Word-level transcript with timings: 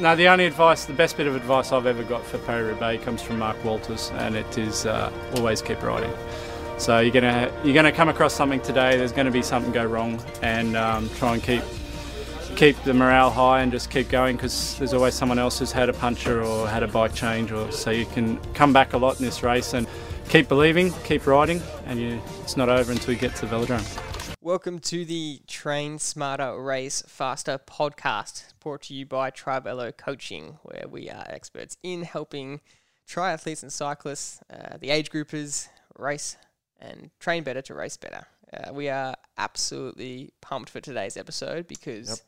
No, 0.00 0.14
the 0.14 0.28
only 0.28 0.46
advice, 0.46 0.84
the 0.84 0.92
best 0.92 1.16
bit 1.16 1.26
of 1.26 1.34
advice 1.34 1.72
I've 1.72 1.86
ever 1.86 2.04
got 2.04 2.24
for 2.24 2.38
Paris 2.38 2.72
Roubaix 2.72 3.02
comes 3.02 3.20
from 3.20 3.40
Mark 3.40 3.62
Walters, 3.64 4.12
and 4.14 4.36
it 4.36 4.56
is 4.56 4.86
uh, 4.86 5.12
always 5.34 5.60
keep 5.60 5.82
riding. 5.82 6.12
So 6.78 7.00
you're 7.00 7.12
gonna 7.12 7.52
you're 7.64 7.74
gonna 7.74 7.90
come 7.90 8.08
across 8.08 8.32
something 8.32 8.60
today. 8.60 8.96
There's 8.96 9.10
going 9.10 9.26
to 9.26 9.32
be 9.32 9.42
something 9.42 9.72
go 9.72 9.84
wrong, 9.84 10.22
and 10.40 10.76
um, 10.76 11.10
try 11.16 11.34
and 11.34 11.42
keep 11.42 11.64
keep 12.54 12.80
the 12.84 12.94
morale 12.94 13.30
high 13.30 13.60
and 13.60 13.72
just 13.72 13.90
keep 13.90 14.08
going 14.08 14.36
because 14.36 14.78
there's 14.78 14.94
always 14.94 15.14
someone 15.14 15.38
else 15.38 15.58
who's 15.58 15.72
had 15.72 15.88
a 15.88 15.92
puncture 15.92 16.44
or 16.44 16.68
had 16.68 16.84
a 16.84 16.88
bike 16.88 17.12
change, 17.12 17.50
or 17.50 17.72
so 17.72 17.90
you 17.90 18.06
can 18.06 18.38
come 18.54 18.72
back 18.72 18.92
a 18.92 18.98
lot 18.98 19.18
in 19.18 19.24
this 19.24 19.42
race 19.42 19.74
and 19.74 19.88
keep 20.28 20.46
believing, 20.46 20.92
keep 21.02 21.26
riding, 21.26 21.60
and 21.86 21.98
you, 21.98 22.20
it's 22.42 22.56
not 22.56 22.68
over 22.68 22.92
until 22.92 23.12
you 23.12 23.18
get 23.18 23.34
to 23.34 23.46
the 23.46 23.56
velodrome. 23.56 24.17
Welcome 24.40 24.78
to 24.80 25.04
the 25.04 25.40
Train 25.48 25.98
Smarter, 25.98 26.60
Race 26.62 27.02
Faster 27.06 27.58
podcast, 27.58 28.44
brought 28.60 28.82
to 28.82 28.94
you 28.94 29.04
by 29.04 29.30
Tribello 29.32 29.94
Coaching, 29.96 30.58
where 30.62 30.86
we 30.88 31.10
are 31.10 31.24
experts 31.28 31.76
in 31.82 32.02
helping 32.02 32.60
triathletes 33.06 33.62
and 33.62 33.72
cyclists, 33.72 34.40
uh, 34.48 34.76
the 34.78 34.90
age 34.90 35.10
groupers, 35.10 35.68
race 35.98 36.36
and 36.80 37.10
train 37.18 37.42
better 37.42 37.60
to 37.62 37.74
race 37.74 37.96
better. 37.96 38.26
Uh, 38.52 38.72
we 38.72 38.88
are 38.88 39.16
absolutely 39.36 40.30
pumped 40.40 40.70
for 40.70 40.80
today's 40.80 41.16
episode 41.16 41.66
because 41.66 42.08
Yep. 42.08 42.18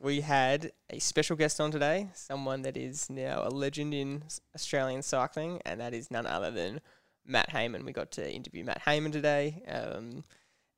we 0.00 0.20
had 0.20 0.72
a 0.90 0.98
special 0.98 1.34
guest 1.34 1.60
on 1.60 1.70
today, 1.70 2.10
someone 2.12 2.60
that 2.62 2.76
is 2.76 3.08
now 3.08 3.42
a 3.42 3.48
legend 3.48 3.94
in 3.94 4.24
Australian 4.54 5.00
cycling, 5.00 5.62
and 5.64 5.80
that 5.80 5.94
is 5.94 6.10
none 6.10 6.26
other 6.26 6.50
than 6.50 6.82
Matt 7.24 7.50
Hayman. 7.50 7.86
We 7.86 7.92
got 7.92 8.10
to 8.12 8.30
interview 8.30 8.64
Matt 8.64 8.82
Hayman 8.82 9.12
today. 9.12 9.62
Um, 9.66 10.24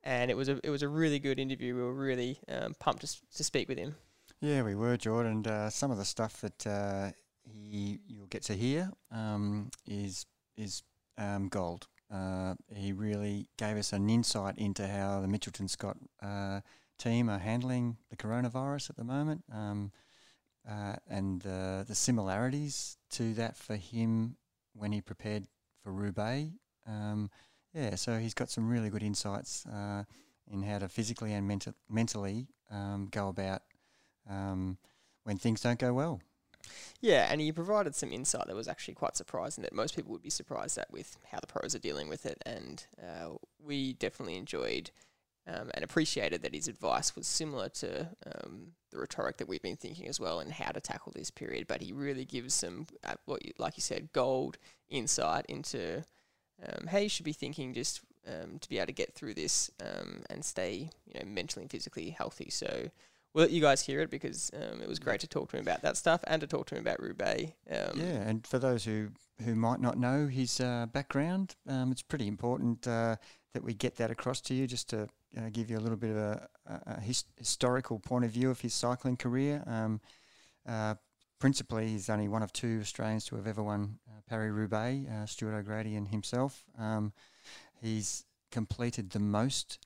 and 0.06 0.30
it 0.30 0.36
was 0.36 0.48
a 0.48 0.58
it 0.62 0.70
was 0.70 0.82
a 0.82 0.88
really 0.88 1.18
good 1.18 1.38
interview. 1.38 1.74
We 1.74 1.82
were 1.82 1.92
really 1.92 2.38
um, 2.48 2.74
pumped 2.78 3.02
to, 3.02 3.16
to 3.36 3.44
speak 3.44 3.68
with 3.68 3.76
him. 3.76 3.96
Yeah, 4.40 4.62
we 4.62 4.74
were, 4.74 4.96
Jordan. 4.96 5.32
And 5.32 5.48
uh, 5.48 5.70
some 5.70 5.90
of 5.90 5.98
the 5.98 6.04
stuff 6.04 6.40
that 6.40 6.66
uh, 6.66 7.10
he 7.42 7.98
you'll 8.06 8.28
get 8.28 8.42
to 8.44 8.54
hear 8.54 8.90
um, 9.10 9.70
is 9.86 10.24
is 10.56 10.82
um, 11.18 11.48
gold. 11.48 11.88
Uh, 12.10 12.54
he 12.72 12.92
really 12.92 13.48
gave 13.58 13.76
us 13.76 13.92
an 13.92 14.08
insight 14.08 14.56
into 14.58 14.86
how 14.86 15.20
the 15.20 15.26
Mitchelton 15.26 15.68
Scott 15.68 15.96
uh, 16.22 16.60
team 16.98 17.28
are 17.28 17.40
handling 17.40 17.96
the 18.10 18.16
coronavirus 18.16 18.90
at 18.90 18.96
the 18.96 19.04
moment, 19.04 19.42
um, 19.52 19.90
uh, 20.68 20.94
and 21.10 21.42
the 21.42 21.84
the 21.86 21.96
similarities 21.96 22.96
to 23.10 23.34
that 23.34 23.56
for 23.56 23.74
him 23.74 24.36
when 24.72 24.92
he 24.92 25.00
prepared 25.00 25.48
for 25.82 25.92
Roubaix. 25.92 26.52
Yeah, 27.76 27.94
so 27.96 28.18
he's 28.18 28.32
got 28.32 28.48
some 28.48 28.70
really 28.70 28.88
good 28.88 29.02
insights 29.02 29.66
uh, 29.66 30.04
in 30.50 30.62
how 30.62 30.78
to 30.78 30.88
physically 30.88 31.34
and 31.34 31.48
menta- 31.48 31.74
mentally 31.90 32.46
um, 32.70 33.08
go 33.10 33.28
about 33.28 33.60
um, 34.30 34.78
when 35.24 35.36
things 35.36 35.60
don't 35.60 35.78
go 35.78 35.92
well. 35.92 36.22
Yeah, 37.02 37.28
and 37.30 37.38
he 37.38 37.52
provided 37.52 37.94
some 37.94 38.12
insight 38.12 38.46
that 38.46 38.56
was 38.56 38.66
actually 38.66 38.94
quite 38.94 39.14
surprising 39.14 39.60
that 39.60 39.74
most 39.74 39.94
people 39.94 40.10
would 40.12 40.22
be 40.22 40.30
surprised 40.30 40.78
at 40.78 40.90
with 40.90 41.18
how 41.30 41.38
the 41.38 41.46
pros 41.46 41.74
are 41.74 41.78
dealing 41.78 42.08
with 42.08 42.24
it. 42.24 42.42
And 42.46 42.84
uh, 42.98 43.34
we 43.62 43.92
definitely 43.92 44.36
enjoyed 44.36 44.90
um, 45.46 45.70
and 45.74 45.84
appreciated 45.84 46.40
that 46.42 46.54
his 46.54 46.68
advice 46.68 47.14
was 47.14 47.26
similar 47.26 47.68
to 47.68 48.08
um, 48.26 48.68
the 48.90 48.98
rhetoric 48.98 49.36
that 49.36 49.48
we've 49.48 49.60
been 49.60 49.76
thinking 49.76 50.08
as 50.08 50.18
well 50.18 50.40
and 50.40 50.50
how 50.50 50.70
to 50.70 50.80
tackle 50.80 51.12
this 51.14 51.30
period. 51.30 51.66
But 51.68 51.82
he 51.82 51.92
really 51.92 52.24
gives 52.24 52.54
some, 52.54 52.86
uh, 53.04 53.16
what 53.26 53.44
you, 53.44 53.52
like 53.58 53.76
you 53.76 53.82
said, 53.82 54.12
gold 54.14 54.56
insight 54.88 55.44
into 55.50 56.04
um, 56.64 56.86
how 56.86 56.98
you 56.98 57.08
should 57.08 57.24
be 57.24 57.32
thinking 57.32 57.74
just 57.74 58.00
um, 58.26 58.58
to 58.58 58.68
be 58.68 58.78
able 58.78 58.86
to 58.86 58.92
get 58.92 59.14
through 59.14 59.34
this 59.34 59.70
um, 59.80 60.22
and 60.30 60.44
stay, 60.44 60.90
you 61.06 61.20
know, 61.20 61.26
mentally 61.26 61.62
and 61.62 61.70
physically 61.70 62.10
healthy. 62.10 62.50
So 62.50 62.90
we'll 63.32 63.44
let 63.44 63.50
you 63.50 63.60
guys 63.60 63.82
hear 63.82 64.00
it 64.00 64.10
because 64.10 64.50
um, 64.54 64.80
it 64.80 64.88
was 64.88 64.98
great 64.98 65.20
to 65.20 65.28
talk 65.28 65.50
to 65.50 65.56
him 65.56 65.62
about 65.62 65.82
that 65.82 65.96
stuff 65.96 66.20
and 66.26 66.40
to 66.40 66.46
talk 66.46 66.66
to 66.66 66.74
him 66.74 66.80
about 66.80 67.00
Roubaix. 67.00 67.52
Um, 67.70 67.98
yeah, 67.98 68.22
and 68.22 68.46
for 68.46 68.58
those 68.58 68.84
who, 68.84 69.08
who 69.44 69.54
might 69.54 69.80
not 69.80 69.98
know 69.98 70.26
his 70.26 70.60
uh, 70.60 70.86
background, 70.92 71.54
um, 71.68 71.92
it's 71.92 72.02
pretty 72.02 72.26
important 72.26 72.86
uh, 72.86 73.16
that 73.52 73.62
we 73.62 73.74
get 73.74 73.96
that 73.96 74.10
across 74.10 74.40
to 74.42 74.54
you 74.54 74.66
just 74.66 74.90
to 74.90 75.08
uh, 75.36 75.50
give 75.52 75.70
you 75.70 75.78
a 75.78 75.80
little 75.80 75.98
bit 75.98 76.10
of 76.10 76.16
a, 76.16 76.48
a, 76.66 77.00
his, 77.00 77.24
historical 77.36 77.98
point 77.98 78.24
of 78.24 78.30
view 78.30 78.50
of 78.50 78.60
his 78.60 78.74
cycling 78.74 79.16
career. 79.16 79.62
Principally, 81.38 81.88
he's 81.88 82.08
only 82.08 82.28
one 82.28 82.42
of 82.42 82.52
two 82.52 82.78
Australians 82.80 83.24
to 83.26 83.36
have 83.36 83.46
ever 83.46 83.62
won 83.62 83.98
uh, 84.08 84.20
Paris 84.28 84.52
Roubaix, 84.52 85.08
uh, 85.10 85.26
Stuart 85.26 85.54
O'Grady 85.54 85.94
and 85.94 86.08
himself. 86.08 86.64
Um, 86.78 87.12
he's 87.80 88.24
completed 88.50 89.10
the 89.10 89.18
most 89.18 89.78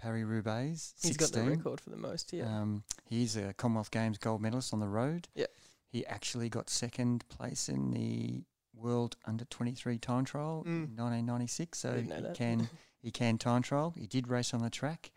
Paris 0.00 0.24
Roubaix. 0.24 0.94
He's 1.02 1.16
got 1.18 1.32
the 1.32 1.42
record 1.42 1.80
for 1.80 1.90
the 1.90 1.96
most, 1.98 2.32
yeah. 2.32 2.44
Um, 2.44 2.84
he's 3.04 3.36
a 3.36 3.52
Commonwealth 3.52 3.90
Games 3.90 4.16
gold 4.16 4.40
medalist 4.40 4.72
on 4.72 4.80
the 4.80 4.88
road. 4.88 5.28
Yep. 5.34 5.50
He 5.92 6.06
actually 6.06 6.48
got 6.48 6.70
second 6.70 7.28
place 7.28 7.68
in 7.68 7.90
the 7.90 8.42
World 8.74 9.16
Under 9.26 9.44
23 9.44 9.98
time 9.98 10.24
trial 10.24 10.62
in 10.64 10.86
Mm. 10.88 10.98
1996. 10.98 11.78
So 11.78 11.92
he 12.00 12.08
that. 12.08 12.34
can 12.34 12.70
he 13.02 13.10
can 13.10 13.36
time 13.36 13.60
trial. 13.60 13.92
He 13.98 14.06
did 14.06 14.28
race 14.28 14.54
on 14.54 14.62
the 14.62 14.70
track. 14.70 15.10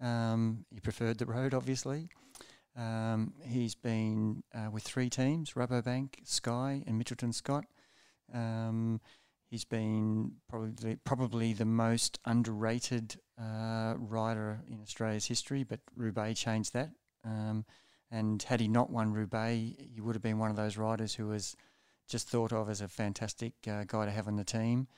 Um, 0.00 0.64
he 0.72 0.80
preferred 0.80 1.18
the 1.18 1.26
road, 1.26 1.54
obviously. 1.54 2.08
Um, 2.76 3.34
he's 3.42 3.74
been 3.74 4.42
uh, 4.54 4.70
with 4.70 4.82
three 4.82 5.10
teams: 5.10 5.52
Rabobank, 5.52 6.14
Sky, 6.24 6.82
and 6.86 7.02
Mitchelton 7.02 7.32
Scott. 7.32 7.64
Um, 8.32 9.00
he's 9.50 9.64
been 9.64 10.32
probably 10.48 10.96
probably 11.04 11.52
the 11.52 11.64
most 11.64 12.18
underrated 12.24 13.16
uh, 13.40 13.94
rider 13.96 14.60
in 14.68 14.80
Australia's 14.82 15.26
history, 15.26 15.62
but 15.62 15.80
Roubaix 15.96 16.40
changed 16.40 16.72
that. 16.72 16.90
Um, 17.24 17.64
and 18.10 18.42
had 18.42 18.60
he 18.60 18.68
not 18.68 18.90
won 18.90 19.12
Roubaix, 19.12 19.76
he 19.78 20.00
would 20.00 20.14
have 20.14 20.22
been 20.22 20.38
one 20.38 20.50
of 20.50 20.56
those 20.56 20.76
riders 20.76 21.14
who 21.14 21.28
was 21.28 21.56
just 22.08 22.28
thought 22.28 22.52
of 22.52 22.68
as 22.68 22.80
a 22.80 22.88
fantastic 22.88 23.54
uh, 23.68 23.84
guy 23.86 24.04
to 24.04 24.10
have 24.10 24.28
on 24.28 24.36
the 24.36 24.44
team. 24.44 24.88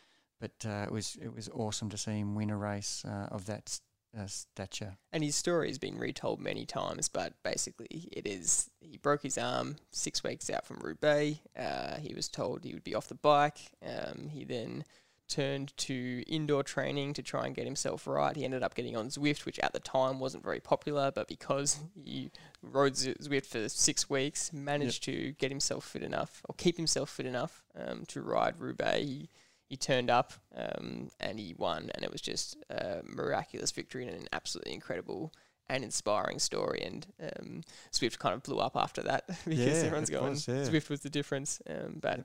But 0.40 0.66
uh, 0.66 0.84
it 0.86 0.92
was 0.92 1.16
it 1.20 1.34
was 1.34 1.48
awesome 1.50 1.88
to 1.90 1.96
see 1.96 2.18
him 2.18 2.34
win 2.34 2.50
a 2.50 2.56
race 2.56 3.04
uh, 3.06 3.28
of 3.30 3.46
that 3.46 3.80
uh, 4.18 4.26
stature. 4.26 4.96
And 5.12 5.22
his 5.22 5.36
story 5.36 5.68
has 5.68 5.78
been 5.78 5.98
retold 5.98 6.40
many 6.40 6.64
times, 6.64 7.08
but 7.08 7.34
basically 7.42 8.08
it 8.12 8.26
is 8.26 8.70
he 8.80 8.96
broke 8.96 9.22
his 9.22 9.38
arm 9.38 9.76
six 9.90 10.22
weeks 10.22 10.48
out 10.50 10.66
from 10.66 10.78
Roubaix. 10.80 11.38
Uh, 11.58 11.96
he 11.98 12.14
was 12.14 12.28
told 12.28 12.64
he 12.64 12.72
would 12.72 12.84
be 12.84 12.94
off 12.94 13.08
the 13.08 13.14
bike. 13.14 13.58
Um, 13.84 14.28
he 14.28 14.44
then 14.44 14.84
turned 15.28 15.76
to 15.76 16.22
indoor 16.28 16.62
training 16.62 17.12
to 17.12 17.22
try 17.22 17.46
and 17.46 17.54
get 17.56 17.64
himself 17.64 18.06
right. 18.06 18.36
He 18.36 18.44
ended 18.44 18.62
up 18.62 18.74
getting 18.74 18.96
on 18.96 19.08
Zwift, 19.08 19.44
which 19.44 19.58
at 19.58 19.72
the 19.72 19.80
time 19.80 20.20
wasn't 20.20 20.44
very 20.44 20.60
popular, 20.60 21.10
but 21.10 21.26
because 21.26 21.80
he 21.94 22.30
rode 22.62 22.94
Zwift 22.94 23.46
for 23.46 23.68
six 23.68 24.08
weeks, 24.08 24.52
managed 24.52 25.02
to 25.04 25.32
get 25.32 25.50
himself 25.50 25.84
fit 25.84 26.02
enough 26.02 26.42
or 26.48 26.54
keep 26.56 26.76
himself 26.76 27.10
fit 27.10 27.26
enough 27.26 27.64
um, 27.76 28.04
to 28.06 28.22
ride 28.22 28.60
Roubaix. 28.60 29.04
He, 29.04 29.28
he 29.68 29.76
turned 29.76 30.10
up 30.10 30.32
um, 30.54 31.10
and 31.20 31.38
he 31.38 31.54
won, 31.56 31.90
and 31.94 32.04
it 32.04 32.10
was 32.12 32.20
just 32.20 32.56
a 32.70 33.00
miraculous 33.04 33.70
victory 33.72 34.06
and 34.06 34.16
an 34.16 34.28
absolutely 34.32 34.72
incredible 34.72 35.32
and 35.68 35.82
inspiring 35.82 36.38
story. 36.38 36.80
And 36.84 37.06
um, 37.20 37.62
Zwift 37.92 38.18
kind 38.18 38.34
of 38.34 38.42
blew 38.44 38.58
up 38.58 38.76
after 38.76 39.02
that 39.02 39.26
because 39.44 39.66
Yeah, 39.82 39.86
everyone's 39.86 40.10
going, 40.10 40.30
was, 40.30 40.46
yeah. 40.46 40.54
Zwift 40.62 40.88
was 40.88 41.00
the 41.00 41.10
difference. 41.10 41.60
Um, 41.68 41.98
but, 42.00 42.24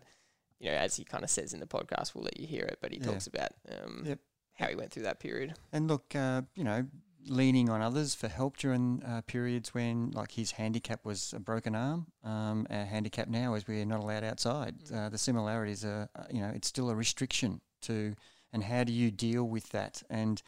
you 0.59 0.69
know, 0.69 0.77
as 0.77 0.95
he 0.95 1.03
kind 1.03 1.23
of 1.23 1.29
says 1.31 1.53
in 1.53 1.59
the 1.59 1.65
podcast, 1.65 2.13
we'll 2.13 2.23
let 2.25 2.39
you 2.39 2.45
hear 2.45 2.63
it, 2.65 2.77
but 2.81 2.91
he 2.91 2.99
Yeah. 2.99 3.05
talks 3.05 3.25
about 3.27 3.49
um, 3.83 4.03
Yep. 4.05 4.19
how 4.53 4.67
he 4.67 4.75
went 4.75 4.91
through 4.91 5.03
that 5.03 5.19
period. 5.19 5.55
And 5.73 5.87
look, 5.87 6.15
uh, 6.15 6.43
you 6.55 6.63
know, 6.63 6.85
leaning 7.27 7.69
on 7.69 7.81
others 7.81 8.15
for 8.15 8.27
help 8.27 8.57
during 8.57 9.03
uh, 9.03 9.21
periods 9.27 9.73
when, 9.73 10.11
like, 10.11 10.31
his 10.31 10.51
handicap 10.51 11.05
was 11.05 11.33
a 11.33 11.39
broken 11.39 11.75
arm. 11.75 12.07
Um, 12.23 12.65
our 12.69 12.85
handicap 12.85 13.27
now 13.27 13.53
is 13.53 13.67
we're 13.67 13.85
not 13.85 13.99
allowed 13.99 14.23
outside. 14.23 14.75
Uh, 14.93 15.09
the 15.09 15.17
similarities 15.17 15.85
are, 15.85 16.09
uh, 16.15 16.23
you 16.31 16.41
know, 16.41 16.51
it's 16.53 16.67
still 16.67 16.89
a 16.89 16.95
restriction 16.95 17.61
to, 17.81 18.15
and 18.53 18.63
how 18.63 18.83
do 18.83 18.91
you 18.91 19.11
deal 19.11 19.43
with 19.43 19.69
that? 19.69 20.03
And 20.09 20.41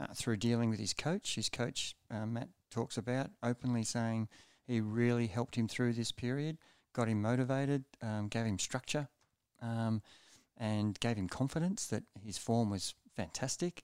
uh, 0.00 0.08
through 0.14 0.36
dealing 0.36 0.70
with 0.70 0.78
his 0.78 0.94
coach, 0.94 1.34
his 1.34 1.48
coach, 1.48 1.94
uh, 2.10 2.26
Matt, 2.26 2.48
talks 2.70 2.98
about 2.98 3.30
openly 3.42 3.82
saying 3.82 4.28
he 4.66 4.80
really 4.80 5.26
helped 5.26 5.56
him 5.56 5.68
through 5.68 5.94
this 5.94 6.12
period, 6.12 6.58
got 6.92 7.08
him 7.08 7.22
motivated, 7.22 7.84
um, 8.02 8.28
gave 8.28 8.44
him 8.44 8.58
structure, 8.58 9.08
um, 9.62 10.02
and 10.58 11.00
gave 11.00 11.16
him 11.16 11.28
confidence 11.28 11.86
that 11.86 12.02
his 12.24 12.36
form 12.36 12.70
was 12.70 12.94
fantastic. 13.16 13.82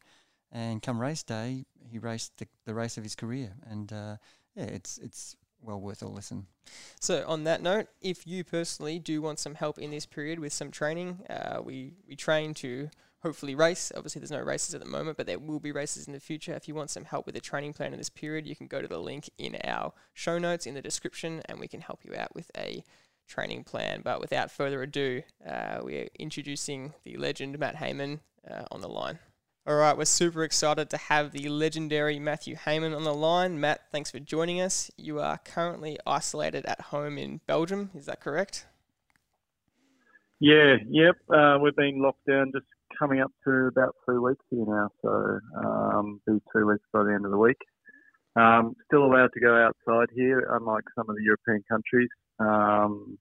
And 0.55 0.81
come 0.81 1.01
race 1.01 1.25
day, 1.25 1.67
he 1.91 1.99
raced 1.99 2.39
the, 2.39 2.47
the 2.65 2.75
race 2.75 2.97
of 2.97 3.03
his 3.03 3.17
career, 3.17 3.55
and 3.69 3.93
uh, 3.93 4.17
yeah, 4.55 4.65
it's 4.65 4.99
it's 4.99 5.35
well 5.61 5.81
worth 5.81 6.01
a 6.01 6.07
listen. 6.07 6.47
So 7.01 7.25
on 7.27 7.43
that 7.45 7.61
note, 7.61 7.89
if 8.01 8.25
you 8.25 8.45
personally 8.45 9.01
do 9.01 9.21
want 9.21 9.41
some 9.41 9.57
help 9.57 9.79
in 9.79 9.91
this 9.91 10.07
period 10.07 10.39
with 10.39 10.53
some 10.53 10.71
training, 10.71 11.23
uh, 11.29 11.61
we 11.61 11.95
we 12.07 12.15
train 12.15 12.55
to 12.55 12.89
hopefully 13.19 13.57
race. 13.57 13.91
Obviously, 13.97 14.21
there's 14.21 14.31
no 14.31 14.41
races 14.41 14.75
at 14.75 14.81
the 14.81 14.87
moment, 14.87 15.17
but 15.17 15.27
there 15.27 15.41
will 15.41 15.59
be 15.59 15.73
races 15.73 16.07
in 16.07 16.13
the 16.13 16.21
future. 16.21 16.55
If 16.55 16.69
you 16.69 16.75
want 16.75 16.91
some 16.91 17.05
help 17.05 17.27
with 17.27 17.35
a 17.35 17.41
training 17.41 17.73
plan 17.73 17.93
in 17.93 17.99
this 17.99 18.11
period, 18.11 18.47
you 18.47 18.55
can 18.55 18.69
go 18.69 18.81
to 18.81 18.87
the 18.89 18.99
link 19.01 19.29
in 19.39 19.57
our 19.65 19.93
show 20.13 20.39
notes 20.39 20.67
in 20.67 20.75
the 20.75 20.83
description, 20.83 21.43
and 21.47 21.59
we 21.59 21.67
can 21.67 21.81
help 21.81 22.05
you 22.05 22.15
out 22.17 22.33
with 22.33 22.51
a 22.57 22.85
training 23.27 23.65
plan. 23.65 24.03
But 24.05 24.21
without 24.21 24.53
further 24.53 24.83
ado, 24.83 25.23
uh, 25.45 25.81
we're 25.83 26.09
introducing 26.17 26.93
the 27.03 27.17
legend 27.17 27.59
Matt 27.59 27.77
Hayman 27.77 28.21
uh, 28.49 28.65
on 28.71 28.81
the 28.83 28.89
line. 28.89 29.19
All 29.67 29.77
right, 29.77 29.97
we're 29.97 30.05
super 30.05 30.45
excited 30.45 30.91
to 30.91 30.99
have 30.99 31.33
the 31.33 31.49
legendary 31.49 32.19
Matthew 32.19 32.55
Hayman 32.55 32.93
on 32.93 33.05
the 33.05 33.15
line. 33.15 33.59
Matt, 33.59 33.91
thanks 33.91 34.11
for 34.11 34.19
joining 34.19 34.61
us. 34.61 34.91
You 34.99 35.21
are 35.21 35.39
currently 35.39 35.99
isolated 36.07 36.67
at 36.67 36.83
home 36.83 37.17
in 37.17 37.41
Belgium, 37.47 37.91
is 37.95 38.05
that 38.05 38.21
correct? 38.21 38.67
Yeah, 40.39 40.75
yep. 40.87 41.15
Uh, 41.35 41.57
we've 41.63 41.75
been 41.75 42.03
locked 42.03 42.27
down 42.29 42.53
just 42.55 42.67
coming 42.99 43.23
up 43.23 43.33
to 43.45 43.69
about 43.69 43.95
three 44.05 44.19
weeks 44.19 44.45
here 44.51 44.67
now, 44.69 44.91
so 45.01 45.41
um, 45.57 46.21
be 46.27 46.43
two 46.55 46.67
weeks 46.67 46.85
by 46.93 47.03
the 47.03 47.15
end 47.15 47.25
of 47.25 47.31
the 47.31 47.39
week. 47.39 47.57
Um, 48.37 48.77
still 48.85 49.07
allowed 49.07 49.31
to 49.33 49.41
go 49.41 49.57
outside 49.57 50.09
here, 50.15 50.47
unlike 50.61 50.85
some 50.95 51.09
of 51.09 51.17
the 51.17 51.23
European 51.23 51.65
countries, 51.71 52.11
um, 52.39 53.17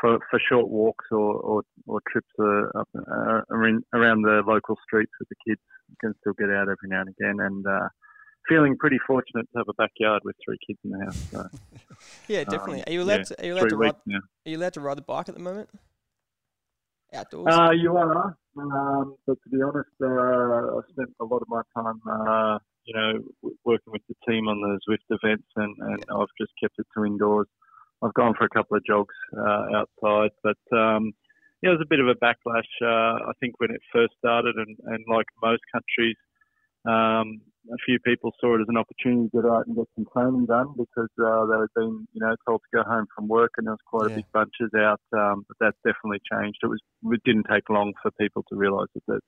for, 0.00 0.18
for 0.30 0.40
short 0.48 0.68
walks 0.68 1.04
or, 1.10 1.34
or, 1.34 1.62
or 1.86 2.00
trips 2.10 2.28
uh, 2.38 2.80
up, 2.80 2.88
uh, 2.96 3.40
around 3.50 4.22
the 4.22 4.42
local 4.46 4.76
streets 4.86 5.12
with 5.18 5.28
the 5.28 5.36
kids. 5.46 5.60
You 5.88 5.96
can 6.00 6.14
still 6.20 6.32
get 6.32 6.50
out 6.50 6.68
every 6.68 6.88
now 6.88 7.00
and 7.00 7.08
again, 7.08 7.36
and 7.40 7.66
uh, 7.66 7.88
feeling 8.48 8.76
pretty 8.78 8.98
fortunate 9.06 9.46
to 9.52 9.58
have 9.58 9.68
a 9.68 9.74
backyard 9.74 10.22
with 10.24 10.36
three 10.44 10.58
kids 10.66 10.78
in 10.84 10.90
the 10.90 11.04
house. 11.04 11.26
So, 11.30 11.48
yeah, 12.28 12.44
definitely. 12.44 12.80
Um, 12.80 12.84
are 12.86 12.92
you 12.92 13.02
allowed 13.02 13.16
yeah, 13.16 13.22
to? 13.24 13.42
Are 13.42 13.46
you 13.46 13.54
allowed 13.54 13.68
to 13.70 13.76
ride? 13.76 13.94
Now. 14.06 14.18
Are 14.18 14.50
you 14.50 14.56
allowed 14.56 14.74
to 14.74 14.80
ride 14.80 14.98
the 14.98 15.02
bike 15.02 15.28
at 15.28 15.34
the 15.34 15.40
moment? 15.40 15.68
Outdoors. 17.12 17.54
Uh, 17.54 17.70
you 17.70 17.96
are, 17.96 18.36
um, 18.56 19.14
but 19.26 19.36
to 19.44 19.50
be 19.50 19.62
honest, 19.62 19.88
uh, 20.02 20.06
I 20.06 20.80
spent 20.90 21.10
a 21.20 21.24
lot 21.24 21.42
of 21.42 21.48
my 21.48 21.62
time 21.76 22.00
uh, 22.10 22.58
you 22.84 22.94
know, 22.94 23.50
working 23.64 23.92
with 23.92 24.02
the 24.08 24.14
team 24.28 24.48
on 24.48 24.60
the 24.60 24.78
Zwift 24.86 25.08
events, 25.10 25.48
and, 25.56 25.74
and 25.80 26.04
I've 26.10 26.28
just 26.38 26.52
kept 26.60 26.74
it 26.78 26.86
to 26.96 27.04
indoors. 27.04 27.46
I've 28.02 28.14
gone 28.14 28.34
for 28.36 28.44
a 28.44 28.48
couple 28.50 28.76
of 28.76 28.84
jogs 28.84 29.14
uh, 29.36 29.66
outside, 29.74 30.30
but 30.42 30.76
um, 30.76 31.12
yeah, 31.62 31.70
it 31.70 31.78
was 31.78 31.84
a 31.84 31.88
bit 31.88 32.00
of 32.00 32.08
a 32.08 32.14
backlash. 32.14 32.68
Uh, 32.82 33.30
I 33.30 33.32
think 33.40 33.54
when 33.58 33.70
it 33.70 33.80
first 33.92 34.12
started, 34.18 34.56
and, 34.56 34.76
and 34.84 35.04
like 35.08 35.26
most 35.42 35.62
countries, 35.72 36.16
um, 36.86 37.40
a 37.72 37.80
few 37.86 37.98
people 38.00 38.32
saw 38.38 38.56
it 38.56 38.60
as 38.60 38.68
an 38.68 38.76
opportunity 38.76 39.30
to 39.30 39.40
get 39.40 39.50
out 39.50 39.66
and 39.66 39.76
get 39.76 39.88
some 39.96 40.04
training 40.12 40.44
done 40.44 40.74
because 40.76 41.08
uh, 41.16 41.46
they 41.46 41.56
had 41.56 41.72
been, 41.74 42.06
you 42.12 42.20
know, 42.20 42.36
told 42.46 42.60
to 42.60 42.76
go 42.76 42.82
home 42.82 43.06
from 43.16 43.28
work, 43.28 43.52
and 43.56 43.66
there 43.66 43.72
was 43.72 43.88
quite 43.88 44.10
yeah. 44.10 44.16
a 44.16 44.18
big 44.18 44.30
bunches 44.34 44.72
out. 44.76 45.00
Um, 45.16 45.46
but 45.48 45.56
that's 45.60 45.78
definitely 45.86 46.20
changed. 46.30 46.58
It 46.62 46.66
was 46.66 46.80
it 47.06 47.22
didn't 47.24 47.46
take 47.50 47.70
long 47.70 47.94
for 48.02 48.10
people 48.20 48.44
to 48.50 48.56
realise 48.56 48.90
that, 48.94 49.04
that 49.08 49.20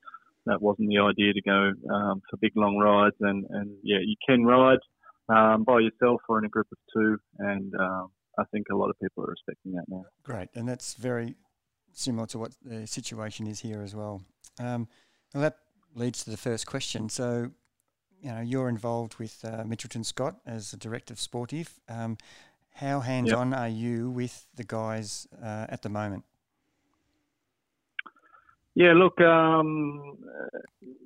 that 0.47 0.63
wasn't 0.63 0.89
the 0.89 0.99
idea 0.99 1.33
to 1.33 1.43
go 1.43 1.73
um, 1.93 2.23
for 2.29 2.37
big 2.41 2.53
long 2.57 2.77
rides. 2.77 3.17
And, 3.21 3.45
and 3.51 3.71
yeah, 3.83 3.99
you 4.01 4.15
can 4.27 4.45
ride 4.45 4.79
um, 5.29 5.65
by 5.65 5.81
yourself 5.81 6.21
or 6.29 6.39
in 6.39 6.45
a 6.45 6.49
group 6.49 6.69
of 6.71 6.79
two, 6.95 7.19
and 7.39 7.75
um, 7.81 8.09
I 8.39 8.45
think 8.53 8.67
a 8.71 8.77
lot 8.77 8.91
of 8.91 8.99
people 9.01 9.25
are 9.25 9.31
respecting 9.31 9.73
that 9.73 9.85
now. 9.89 10.05
Great, 10.23 10.49
and 10.55 10.69
that's 10.69 10.95
very 10.95 11.35
similar 11.93 12.27
to 12.29 12.39
what 12.39 12.53
the 12.63 12.87
situation 12.87 13.47
is 13.47 13.61
here 13.61 13.83
as 13.83 13.95
well. 13.95 14.23
Um, 14.61 14.89
well, 15.35 15.43
that 15.43 15.59
leads 15.95 16.25
to 16.25 16.31
the 16.31 16.37
first 16.37 16.67
question. 16.67 17.09
So, 17.09 17.51
you 18.21 18.31
know, 18.31 18.41
you're 18.41 18.69
involved 18.69 19.17
with 19.19 19.45
uh, 19.45 19.65
Mitchelton 19.65 20.05
Scott 20.05 20.37
as 20.47 20.71
the 20.71 20.77
director 20.77 21.13
of 21.13 21.21
Sportive. 21.21 21.81
Um, 21.89 22.19
how 22.75 23.01
hands-on 23.01 23.53
yep. 23.53 23.61
are 23.61 23.69
you 23.69 24.11
with 24.11 24.47
the 24.55 24.65
guys 24.65 25.27
uh, 25.43 25.67
at 25.69 25.83
the 25.83 25.89
moment? 25.89 26.25
Yeah, 28.75 28.93
look, 28.93 29.19
um, 29.23 30.19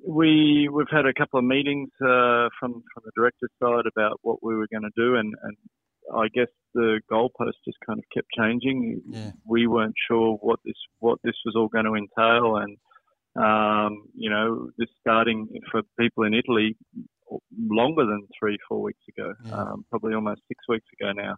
we 0.05 0.67
we've 0.69 0.89
had 0.91 1.05
a 1.05 1.13
couple 1.13 1.39
of 1.39 1.45
meetings 1.45 1.89
uh, 2.01 2.49
from 2.59 2.83
from 2.93 3.03
the 3.05 3.11
director's 3.15 3.51
side 3.63 3.85
about 3.85 4.19
what 4.23 4.43
we 4.43 4.55
were 4.55 4.67
going 4.69 4.83
to 4.83 4.91
do, 4.97 5.15
and, 5.15 5.33
and 5.41 5.55
I 6.15 6.27
guess 6.33 6.47
the 6.73 7.01
goalpost 7.11 7.59
just 7.65 7.77
kind 7.85 7.99
of 7.99 8.05
kept 8.13 8.27
changing. 8.37 9.01
Yeah. 9.09 9.31
We 9.45 9.67
weren't 9.67 9.95
sure 10.07 10.37
what 10.41 10.59
this 10.65 10.75
what 10.99 11.19
this 11.23 11.35
was 11.45 11.55
all 11.55 11.67
going 11.67 11.85
to 11.85 11.95
entail, 11.95 12.57
and 12.57 12.77
um, 13.35 14.07
you 14.15 14.29
know, 14.29 14.69
this 14.77 14.89
starting 14.99 15.47
for 15.71 15.81
people 15.99 16.23
in 16.23 16.33
Italy 16.33 16.75
longer 17.57 18.05
than 18.05 18.27
three 18.37 18.57
four 18.67 18.81
weeks 18.81 19.03
ago, 19.07 19.33
yeah. 19.45 19.53
um, 19.53 19.85
probably 19.89 20.13
almost 20.13 20.41
six 20.47 20.63
weeks 20.67 20.87
ago 20.99 21.11
now. 21.11 21.35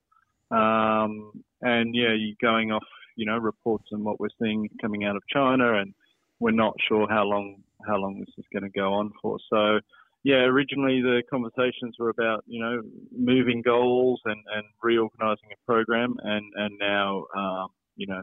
Um, 0.52 1.44
and 1.62 1.96
yeah, 1.96 2.14
you're 2.16 2.36
going 2.42 2.72
off, 2.72 2.84
you 3.16 3.26
know, 3.26 3.38
reports 3.38 3.86
and 3.92 4.04
what 4.04 4.20
we're 4.20 4.28
seeing 4.42 4.70
coming 4.82 5.04
out 5.04 5.16
of 5.16 5.24
China 5.32 5.80
and 5.80 5.94
we're 6.40 6.52
not 6.52 6.76
sure 6.88 7.08
how 7.10 7.24
long 7.24 7.56
how 7.88 7.98
long 7.98 8.20
this 8.20 8.34
is 8.38 8.46
going 8.54 8.64
to 8.64 8.80
go 8.80 8.94
on 8.94 9.12
for. 9.22 9.38
So, 9.50 9.80
yeah, 10.24 10.44
originally 10.44 11.02
the 11.02 11.22
conversations 11.30 11.96
were 12.00 12.10
about 12.10 12.44
you 12.48 12.60
know 12.64 12.82
moving 13.12 13.62
goals 13.62 14.22
and, 14.26 14.42
and 14.56 14.64
reorganising 14.82 15.50
a 15.52 15.66
program, 15.66 16.16
and 16.24 16.46
and 16.56 16.78
now 16.80 17.26
um, 17.36 17.68
you 17.96 18.08
know 18.08 18.22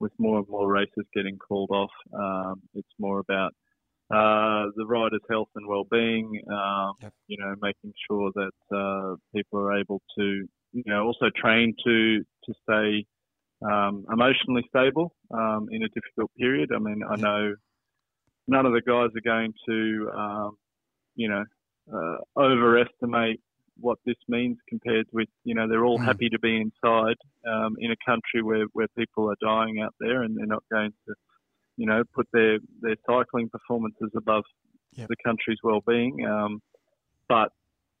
with 0.00 0.12
more 0.18 0.38
and 0.38 0.48
more 0.48 0.70
races 0.70 1.04
getting 1.14 1.38
called 1.38 1.70
off, 1.70 1.90
um, 2.18 2.60
it's 2.74 2.88
more 2.98 3.20
about 3.20 3.52
uh, 4.10 4.70
the 4.76 4.84
riders' 4.86 5.20
health 5.30 5.48
and 5.54 5.66
well-being. 5.66 6.40
Uh, 6.52 6.92
yep. 7.00 7.12
You 7.28 7.38
know, 7.38 7.54
making 7.62 7.92
sure 8.10 8.30
that 8.34 8.76
uh, 8.76 9.14
people 9.34 9.60
are 9.60 9.78
able 9.78 10.02
to 10.18 10.46
you 10.72 10.82
know 10.86 11.04
also 11.04 11.30
train 11.36 11.74
to 11.84 12.18
to 12.18 12.54
stay 12.64 13.06
um, 13.64 14.04
emotionally 14.12 14.64
stable 14.68 15.14
um, 15.32 15.68
in 15.70 15.82
a 15.84 15.88
difficult 15.88 16.30
period. 16.38 16.70
I 16.74 16.78
mean, 16.78 17.02
I 17.08 17.16
know 17.16 17.54
none 18.46 18.66
of 18.66 18.72
the 18.72 18.82
guys 18.82 19.08
are 19.16 19.24
going 19.24 19.52
to, 19.66 20.10
um, 20.14 20.56
you 21.14 21.28
know, 21.28 21.44
uh, 21.92 22.16
overestimate 22.40 23.40
what 23.78 23.98
this 24.06 24.16
means 24.28 24.56
compared 24.68 25.06
with, 25.12 25.28
you 25.44 25.54
know, 25.54 25.68
they're 25.68 25.84
all 25.84 25.98
mm. 25.98 26.04
happy 26.04 26.28
to 26.28 26.38
be 26.38 26.60
inside 26.60 27.16
um, 27.48 27.76
in 27.78 27.90
a 27.90 27.96
country 28.06 28.42
where, 28.42 28.66
where 28.72 28.86
people 28.96 29.28
are 29.28 29.36
dying 29.40 29.80
out 29.80 29.94
there 29.98 30.22
and 30.22 30.36
they're 30.36 30.46
not 30.46 30.62
going 30.70 30.92
to, 31.08 31.14
you 31.76 31.86
know, 31.86 32.02
put 32.14 32.28
their, 32.32 32.58
their 32.80 32.96
cycling 33.06 33.48
performances 33.48 34.10
above 34.16 34.44
yep. 34.92 35.08
the 35.08 35.16
country's 35.24 35.58
well-being. 35.62 36.24
Um, 36.24 36.60
but 37.28 37.50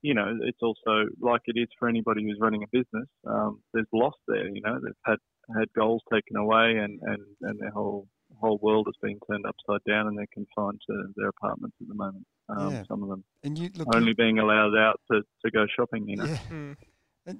you 0.04 0.12
know, 0.12 0.36
it's 0.42 0.58
also 0.60 1.08
like 1.18 1.40
it 1.46 1.58
is 1.58 1.68
for 1.78 1.88
anybody 1.88 2.22
who's 2.22 2.36
running 2.38 2.62
a 2.62 2.66
business. 2.70 3.08
Um, 3.26 3.62
there's 3.72 3.86
loss 3.90 4.12
there. 4.28 4.48
You 4.48 4.60
know, 4.60 4.78
they've 4.84 4.92
had 5.06 5.16
had 5.58 5.72
goals 5.74 6.02
taken 6.12 6.36
away, 6.36 6.76
and 6.76 7.00
and 7.02 7.22
and 7.40 7.58
their 7.58 7.70
whole 7.70 8.06
whole 8.40 8.58
world 8.62 8.86
has 8.86 8.94
been 9.00 9.18
turned 9.30 9.44
upside 9.46 9.82
down, 9.84 10.06
and 10.06 10.18
they're 10.18 10.26
confined 10.32 10.80
to 10.88 11.04
their 11.16 11.28
apartments 11.28 11.76
at 11.80 11.88
the 11.88 11.94
moment. 11.94 12.26
Um, 12.48 12.72
yeah. 12.72 12.82
Some 12.88 13.02
of 13.02 13.08
them 13.08 13.24
and 13.42 13.58
you, 13.58 13.70
look, 13.76 13.94
only 13.94 14.12
being 14.12 14.38
allowed 14.38 14.76
out 14.76 15.00
to, 15.10 15.22
to 15.44 15.50
go 15.50 15.66
shopping. 15.74 16.08
You 16.08 16.16
know. 16.16 16.24
Yeah. 16.24 16.38
Mm. 16.50 16.76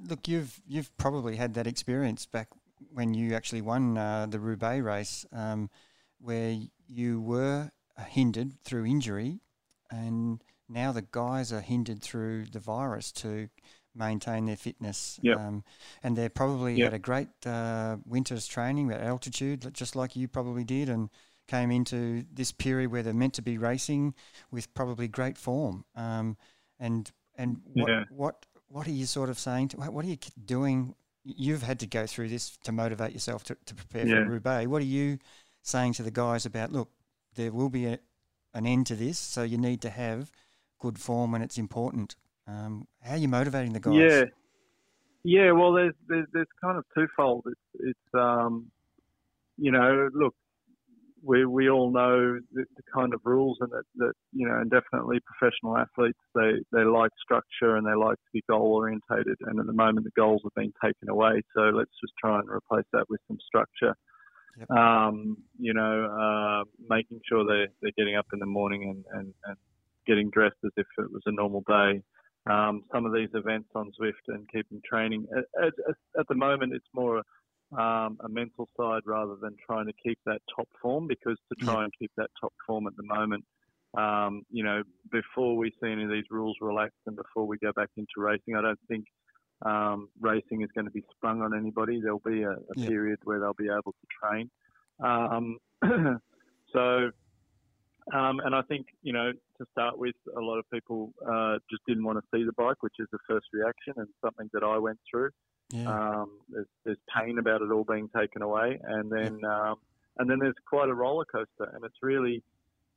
Look, 0.08 0.28
you've 0.28 0.60
you've 0.66 0.96
probably 0.96 1.36
had 1.36 1.54
that 1.54 1.66
experience 1.66 2.26
back 2.26 2.48
when 2.92 3.14
you 3.14 3.34
actually 3.34 3.60
won 3.60 3.98
uh, 3.98 4.26
the 4.28 4.40
Roubaix 4.40 4.82
race, 4.82 5.26
um, 5.32 5.68
where 6.20 6.56
you 6.88 7.20
were 7.20 7.70
hindered 7.98 8.52
through 8.64 8.86
injury, 8.86 9.40
and 9.90 10.42
now 10.68 10.92
the 10.92 11.02
guys 11.02 11.52
are 11.52 11.60
hindered 11.60 12.02
through 12.02 12.46
the 12.46 12.58
virus 12.58 13.12
to 13.12 13.48
maintain 13.94 14.46
their 14.46 14.56
fitness. 14.56 15.18
Yep. 15.22 15.38
Um, 15.38 15.64
and 16.02 16.16
they're 16.16 16.28
probably 16.28 16.74
yep. 16.74 16.86
had 16.86 16.94
a 16.94 16.98
great 16.98 17.28
uh, 17.46 17.96
winter's 18.06 18.46
training 18.46 18.90
at 18.90 19.00
altitude, 19.00 19.72
just 19.72 19.96
like 19.96 20.16
you 20.16 20.28
probably 20.28 20.64
did, 20.64 20.88
and 20.88 21.10
came 21.46 21.70
into 21.70 22.24
this 22.32 22.52
period 22.52 22.90
where 22.90 23.02
they're 23.02 23.12
meant 23.12 23.34
to 23.34 23.42
be 23.42 23.58
racing 23.58 24.14
with 24.50 24.72
probably 24.74 25.08
great 25.08 25.36
form. 25.36 25.84
Um, 25.94 26.36
and 26.78 27.10
and 27.36 27.60
what, 27.72 27.88
yeah. 27.88 28.04
what 28.10 28.46
what 28.68 28.86
are 28.86 28.92
you 28.92 29.06
sort 29.06 29.30
of 29.30 29.38
saying? 29.38 29.68
To, 29.68 29.76
what 29.76 30.04
are 30.04 30.08
you 30.08 30.18
doing? 30.44 30.94
You've 31.24 31.62
had 31.62 31.80
to 31.80 31.86
go 31.86 32.06
through 32.06 32.28
this 32.28 32.56
to 32.64 32.72
motivate 32.72 33.12
yourself 33.12 33.44
to, 33.44 33.56
to 33.66 33.74
prepare 33.74 34.06
yeah. 34.06 34.24
for 34.24 34.30
Roubaix. 34.30 34.68
What 34.68 34.82
are 34.82 34.86
you 34.86 35.18
saying 35.62 35.94
to 35.94 36.02
the 36.02 36.10
guys 36.10 36.44
about? 36.44 36.72
Look, 36.72 36.90
there 37.34 37.52
will 37.52 37.70
be 37.70 37.86
a, 37.86 37.98
an 38.52 38.66
end 38.66 38.86
to 38.88 38.94
this, 38.94 39.18
so 39.18 39.42
you 39.42 39.56
need 39.56 39.80
to 39.82 39.90
have 39.90 40.30
good 40.78 40.98
form 40.98 41.34
and 41.34 41.42
it's 41.42 41.56
important. 41.56 42.16
Um, 42.46 42.86
how 43.02 43.12
are 43.12 43.18
you 43.18 43.28
motivating 43.28 43.72
the 43.72 43.80
guys? 43.80 43.94
Yeah, 43.94 44.24
yeah. 45.24 45.52
Well, 45.52 45.72
there's 45.72 45.94
there's, 46.08 46.26
there's 46.32 46.46
kind 46.62 46.78
of 46.78 46.84
twofold. 46.94 47.44
It's 47.46 47.84
it's 47.88 48.14
um, 48.14 48.70
you 49.56 49.72
know, 49.72 50.08
look, 50.12 50.34
we 51.22 51.46
we 51.46 51.70
all 51.70 51.90
know 51.90 52.38
the, 52.52 52.64
the, 52.76 52.82
kind 52.94 53.14
of 53.14 53.20
rules 53.24 53.56
and 53.60 53.70
that, 53.70 53.84
that 53.96 54.12
you 54.32 54.46
know, 54.46 54.56
and 54.56 54.70
definitely 54.70 55.20
professional 55.20 55.76
athletes 55.76 56.18
they 56.34 56.52
they 56.72 56.84
like 56.84 57.10
structure 57.22 57.76
and 57.76 57.86
they 57.86 57.94
like 57.94 58.16
to 58.16 58.30
be 58.32 58.42
goal 58.48 58.74
orientated. 58.74 59.38
And 59.40 59.58
at 59.58 59.66
the 59.66 59.72
moment, 59.72 60.04
the 60.04 60.20
goals 60.20 60.42
have 60.44 60.54
been 60.54 60.72
taken 60.84 61.08
away. 61.08 61.42
So 61.54 61.62
let's 61.62 61.92
just 62.00 62.12
try 62.20 62.38
and 62.38 62.48
replace 62.48 62.86
that 62.92 63.08
with 63.08 63.20
some 63.26 63.38
structure. 63.46 63.94
Yep. 64.58 64.70
Um, 64.70 65.38
you 65.58 65.72
know, 65.72 66.04
uh, 66.06 66.64
making 66.88 67.20
sure 67.28 67.44
they 67.44 67.72
they're 67.80 67.92
getting 67.96 68.16
up 68.16 68.26
in 68.32 68.38
the 68.38 68.46
morning 68.46 68.84
and, 68.84 69.04
and, 69.18 69.34
and 69.44 69.56
getting 70.06 70.30
dressed 70.30 70.56
as 70.64 70.72
if 70.76 70.86
it 70.98 71.10
was 71.10 71.22
a 71.26 71.32
normal 71.32 71.64
day. 71.66 72.02
Um, 72.50 72.84
some 72.92 73.06
of 73.06 73.14
these 73.14 73.30
events 73.32 73.70
on 73.74 73.90
Zwift 73.98 74.28
and 74.28 74.46
keeping 74.52 74.82
training. 74.84 75.26
At, 75.36 75.64
at, 75.64 75.72
at 76.18 76.28
the 76.28 76.34
moment, 76.34 76.74
it's 76.74 76.84
more 76.94 77.22
um, 77.72 78.18
a 78.22 78.28
mental 78.28 78.68
side 78.76 79.02
rather 79.06 79.36
than 79.40 79.56
trying 79.66 79.86
to 79.86 79.92
keep 80.02 80.18
that 80.26 80.40
top 80.54 80.68
form 80.80 81.06
because 81.08 81.38
to 81.52 81.64
try 81.64 81.84
and 81.84 81.92
keep 81.98 82.10
that 82.16 82.30
top 82.40 82.52
form 82.66 82.86
at 82.86 82.94
the 82.96 83.02
moment, 83.02 83.44
um, 83.96 84.42
you 84.50 84.64
know, 84.64 84.82
before 85.10 85.56
we 85.56 85.70
see 85.82 85.90
any 85.90 86.04
of 86.04 86.10
these 86.10 86.24
rules 86.30 86.56
relaxed 86.60 86.98
and 87.06 87.16
before 87.16 87.46
we 87.46 87.58
go 87.58 87.72
back 87.74 87.90
into 87.96 88.12
racing, 88.16 88.56
I 88.56 88.62
don't 88.62 88.78
think 88.88 89.06
um, 89.64 90.08
racing 90.20 90.62
is 90.62 90.68
going 90.74 90.86
to 90.86 90.90
be 90.90 91.04
sprung 91.16 91.42
on 91.42 91.56
anybody. 91.56 92.00
There'll 92.00 92.22
be 92.24 92.42
a, 92.42 92.52
a 92.52 92.56
yeah. 92.76 92.88
period 92.88 93.18
where 93.24 93.38
they'll 93.40 93.54
be 93.54 93.68
able 93.68 93.92
to 93.92 94.06
train. 94.20 94.50
Um, 95.02 95.58
so 96.72 97.10
Um, 98.12 98.40
and 98.44 98.54
I 98.54 98.62
think, 98.62 98.86
you 99.02 99.12
know, 99.12 99.32
to 99.32 99.66
start 99.72 99.98
with, 99.98 100.14
a 100.36 100.40
lot 100.40 100.58
of 100.58 100.64
people 100.70 101.12
uh, 101.26 101.56
just 101.70 101.82
didn't 101.86 102.04
want 102.04 102.18
to 102.18 102.24
see 102.36 102.44
the 102.44 102.52
bike, 102.52 102.82
which 102.82 102.94
is 102.98 103.06
the 103.12 103.18
first 103.28 103.46
reaction 103.52 103.94
and 103.96 104.08
something 104.22 104.50
that 104.52 104.62
I 104.62 104.76
went 104.78 104.98
through. 105.10 105.30
Yeah. 105.70 105.88
Um, 105.88 106.40
there's, 106.48 106.66
there's 106.84 106.98
pain 107.16 107.38
about 107.38 107.62
it 107.62 107.70
all 107.72 107.84
being 107.84 108.10
taken 108.14 108.42
away, 108.42 108.78
and 108.84 109.10
then 109.10 109.38
yeah. 109.42 109.70
um, 109.70 109.76
and 110.18 110.30
then 110.30 110.38
there's 110.38 110.54
quite 110.68 110.88
a 110.88 110.94
roller 110.94 111.24
coaster, 111.24 111.72
and 111.74 111.84
it's 111.84 111.96
really 112.02 112.42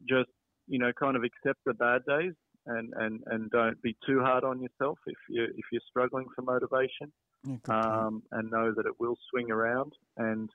just 0.07 0.29
you 0.67 0.77
know 0.77 0.91
kind 0.99 1.15
of 1.15 1.23
accept 1.23 1.59
the 1.65 1.73
bad 1.73 2.01
days 2.05 2.33
and, 2.65 2.93
and, 2.97 3.23
and 3.27 3.49
don't 3.51 3.81
be 3.81 3.95
too 4.05 4.19
hard 4.19 4.43
on 4.43 4.61
yourself 4.61 4.99
if 5.07 5.17
you 5.29 5.45
if 5.45 5.65
you're 5.71 5.81
struggling 5.89 6.27
for 6.35 6.41
motivation, 6.41 7.11
yeah, 7.45 7.57
um, 7.69 8.21
and 8.31 8.51
know 8.51 8.73
that 8.75 8.85
it 8.85 8.99
will 8.99 9.17
swing 9.31 9.49
around 9.49 9.93
and 10.17 10.49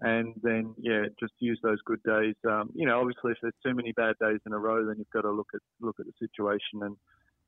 and 0.00 0.34
then 0.42 0.74
yeah, 0.78 1.04
just 1.18 1.32
use 1.38 1.58
those 1.62 1.80
good 1.84 2.02
days. 2.04 2.34
Um, 2.48 2.70
you 2.74 2.86
know, 2.86 3.00
obviously, 3.00 3.32
if 3.32 3.38
there's 3.42 3.54
too 3.64 3.74
many 3.74 3.92
bad 3.92 4.16
days 4.20 4.40
in 4.46 4.52
a 4.52 4.58
row, 4.58 4.84
then 4.84 4.96
you've 4.98 5.10
got 5.10 5.22
to 5.22 5.30
look 5.30 5.48
at 5.54 5.60
look 5.80 5.96
at 5.98 6.06
the 6.06 6.12
situation 6.18 6.82
and 6.82 6.96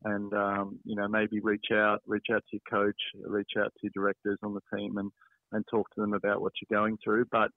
and 0.05 0.33
um, 0.35 0.79
you 0.85 0.97
know 0.97 1.09
maybe 1.09 1.41
reach 1.41 1.67
out, 1.73 2.01
reach 2.07 2.27
out 2.33 2.43
to 2.51 2.59
your 2.59 2.63
coach, 2.71 3.01
reach 3.27 3.53
out 3.59 3.73
to 3.75 3.81
your 3.83 3.93
directors 3.95 4.39
on 4.43 4.55
the 4.55 4.77
team, 4.77 4.99
and 4.99 5.11
and 5.53 5.65
talk 5.71 5.89
to 5.95 6.01
them 6.01 6.15
about 6.15 6.41
what 6.41 6.53
you're 6.61 6.79
going 6.79 6.97
through. 7.05 7.27
But 7.31 7.51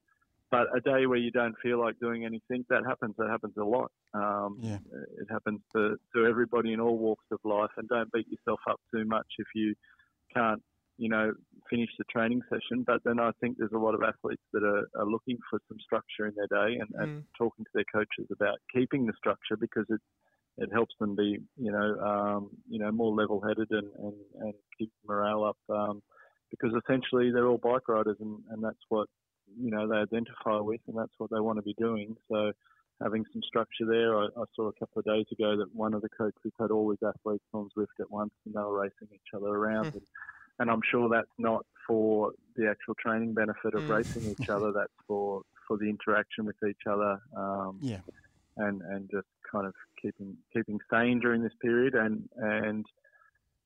but 0.51 0.67
a 0.75 0.81
day 0.81 1.05
where 1.05 1.17
you 1.17 1.31
don't 1.31 1.55
feel 1.63 1.79
like 1.79 1.97
doing 1.99 2.25
anything, 2.25 2.65
that 2.69 2.83
happens. 2.85 3.15
That 3.17 3.29
happens 3.29 3.53
a 3.57 3.63
lot. 3.63 3.89
Um, 4.13 4.57
yeah. 4.59 4.79
It 5.17 5.27
happens 5.29 5.61
to, 5.73 5.95
to 6.13 6.25
everybody 6.25 6.73
in 6.73 6.81
all 6.81 6.97
walks 6.97 7.23
of 7.31 7.39
life. 7.45 7.69
And 7.77 7.87
don't 7.87 8.11
beat 8.11 8.27
yourself 8.27 8.59
up 8.69 8.81
too 8.93 9.05
much 9.05 9.27
if 9.39 9.47
you 9.55 9.73
can't 10.35 10.61
you 10.97 11.09
know, 11.09 11.33
finish 11.69 11.89
the 11.97 12.03
training 12.11 12.41
session. 12.49 12.83
But 12.85 13.01
then 13.03 13.19
I 13.19 13.31
think 13.39 13.57
there's 13.57 13.71
a 13.73 13.77
lot 13.77 13.95
of 13.95 14.01
athletes 14.03 14.43
that 14.53 14.63
are, 14.63 14.87
are 14.99 15.05
looking 15.05 15.37
for 15.49 15.59
some 15.67 15.77
structure 15.83 16.27
in 16.27 16.33
their 16.35 16.47
day 16.47 16.79
and, 16.79 16.89
mm. 16.89 17.03
and, 17.03 17.23
talking 17.37 17.65
to 17.65 17.71
their 17.73 17.85
coaches 17.91 18.27
about 18.31 18.57
keeping 18.73 19.05
the 19.05 19.13
structure 19.17 19.57
because 19.59 19.85
it 19.89 20.01
it 20.57 20.69
helps 20.73 20.93
them 20.99 21.15
be, 21.15 21.39
you 21.55 21.71
know, 21.71 21.97
um, 22.01 22.49
you 22.69 22.77
know, 22.77 22.91
more 22.91 23.15
level-headed 23.15 23.71
and, 23.71 23.87
and, 23.99 24.13
and 24.41 24.53
keep 24.77 24.91
morale 25.07 25.45
up. 25.45 25.57
Um, 25.69 26.03
because 26.51 26.75
essentially 26.83 27.31
they're 27.31 27.47
all 27.47 27.57
bike 27.57 27.87
riders 27.87 28.17
and, 28.19 28.37
and 28.49 28.61
that's 28.61 28.83
what 28.89 29.07
you 29.57 29.71
know 29.71 29.87
they 29.87 29.95
identify 29.95 30.59
with 30.59 30.81
and 30.87 30.97
that's 30.97 31.13
what 31.17 31.29
they 31.31 31.39
want 31.39 31.57
to 31.57 31.63
be 31.63 31.73
doing. 31.79 32.15
So 32.29 32.51
having 33.01 33.23
some 33.33 33.41
structure 33.47 33.85
there. 33.87 34.17
I, 34.17 34.25
I, 34.25 34.43
saw 34.55 34.67
a 34.67 34.73
couple 34.73 34.99
of 34.99 35.05
days 35.05 35.25
ago 35.31 35.57
that 35.57 35.73
one 35.73 35.93
of 35.93 36.01
the 36.01 36.09
coaches 36.09 36.51
had 36.59 36.71
all 36.71 36.89
his 36.91 36.99
athletes 37.01 37.45
on 37.53 37.69
Zwift 37.77 37.99
at 37.99 38.11
once 38.11 38.33
and 38.45 38.53
they 38.53 38.59
were 38.59 38.81
racing 38.81 39.07
each 39.13 39.33
other 39.35 39.47
around. 39.47 39.87
and, 39.87 40.01
and 40.59 40.69
I'm 40.69 40.81
sure 40.89 41.09
that's 41.09 41.27
not 41.37 41.65
for 41.87 42.31
the 42.55 42.69
actual 42.69 42.95
training 42.95 43.33
benefit 43.33 43.73
of 43.73 43.83
mm. 43.83 43.89
racing 43.89 44.35
each 44.39 44.49
other. 44.49 44.71
That's 44.75 44.91
for 45.07 45.41
for 45.67 45.77
the 45.77 45.89
interaction 45.89 46.45
with 46.45 46.57
each 46.67 46.85
other. 46.89 47.19
Um, 47.35 47.79
yeah. 47.81 47.99
And 48.57 48.81
and 48.81 49.09
just 49.09 49.27
kind 49.51 49.65
of 49.65 49.73
keeping 50.01 50.37
keeping 50.53 50.79
sane 50.91 51.19
during 51.19 51.41
this 51.41 51.53
period 51.61 51.95
and 51.95 52.27
and 52.37 52.85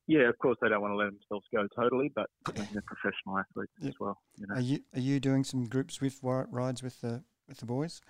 yeah, 0.08 0.30
of 0.30 0.38
course 0.38 0.58
they 0.62 0.70
don't 0.70 0.82
want 0.82 0.92
to 0.92 0.98
let 0.98 1.12
themselves 1.12 1.46
go 1.54 1.68
totally, 1.75 2.12
but 2.13 2.30
they're 2.56 2.84
professional 2.86 3.39
athletes 3.39 3.72
yep. 3.80 3.89
as 3.89 3.96
well. 4.00 4.18
You 4.38 4.48
know. 4.48 4.56
Are 4.56 4.62
you 4.62 4.80
are 4.94 5.00
you 5.00 5.20
doing 5.20 5.44
some 5.44 5.65
group 5.65 5.88
Zwift 5.88 6.20
rides 6.22 6.84
with 6.84 7.01
the 7.01 7.24
with 7.48 7.58
the 7.58 7.65
boys? 7.65 8.01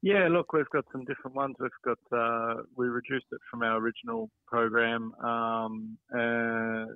Yeah, 0.00 0.28
look, 0.30 0.52
we've 0.52 0.68
got 0.70 0.84
some 0.92 1.04
different 1.04 1.36
ones. 1.36 1.56
We've 1.58 1.70
got 1.84 1.98
uh, 2.16 2.62
we 2.76 2.86
reduced 2.86 3.26
it 3.32 3.40
from 3.50 3.62
our 3.62 3.78
original 3.78 4.30
program 4.46 5.12
um, 5.16 5.98
uh, 6.14 6.86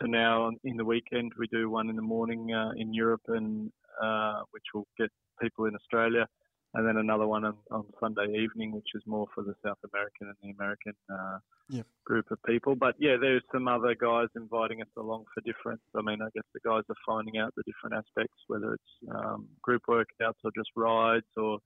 to 0.00 0.08
now 0.08 0.50
in 0.64 0.76
the 0.76 0.84
weekend 0.84 1.32
we 1.38 1.46
do 1.48 1.70
one 1.70 1.88
in 1.90 1.96
the 1.96 2.02
morning 2.02 2.52
uh, 2.52 2.70
in 2.76 2.92
Europe 2.94 3.22
and 3.28 3.70
uh, 4.02 4.42
which 4.52 4.64
will 4.74 4.86
get 4.98 5.10
people 5.40 5.66
in 5.66 5.74
Australia, 5.74 6.26
and 6.74 6.86
then 6.86 6.96
another 6.98 7.26
one 7.26 7.44
on, 7.44 7.56
on, 7.70 7.84
Sunday 7.98 8.26
evening, 8.38 8.72
which 8.72 8.88
is 8.94 9.02
more 9.06 9.26
for 9.34 9.42
the 9.42 9.54
South 9.64 9.78
American 9.92 10.28
and 10.28 10.36
the 10.42 10.50
American 10.50 10.92
uh, 11.12 11.38
yep. 11.68 11.86
group 12.04 12.30
of 12.30 12.38
people. 12.44 12.74
But 12.74 12.94
yeah, 12.98 13.16
there's 13.20 13.42
some 13.52 13.66
other 13.66 13.94
guys 13.94 14.28
inviting 14.36 14.80
us 14.80 14.88
along 14.96 15.24
for 15.34 15.40
different. 15.40 15.80
I 15.96 16.02
mean, 16.02 16.22
I 16.22 16.28
guess 16.34 16.44
the 16.54 16.60
guys 16.64 16.82
are 16.88 16.96
finding 17.06 17.38
out 17.38 17.54
the 17.56 17.64
different 17.64 17.96
aspects, 17.96 18.36
whether 18.46 18.74
it's 18.74 19.14
um, 19.14 19.48
group 19.62 19.82
workouts 19.88 20.40
or 20.44 20.50
just 20.56 20.70
rides 20.76 21.26
or 21.36 21.58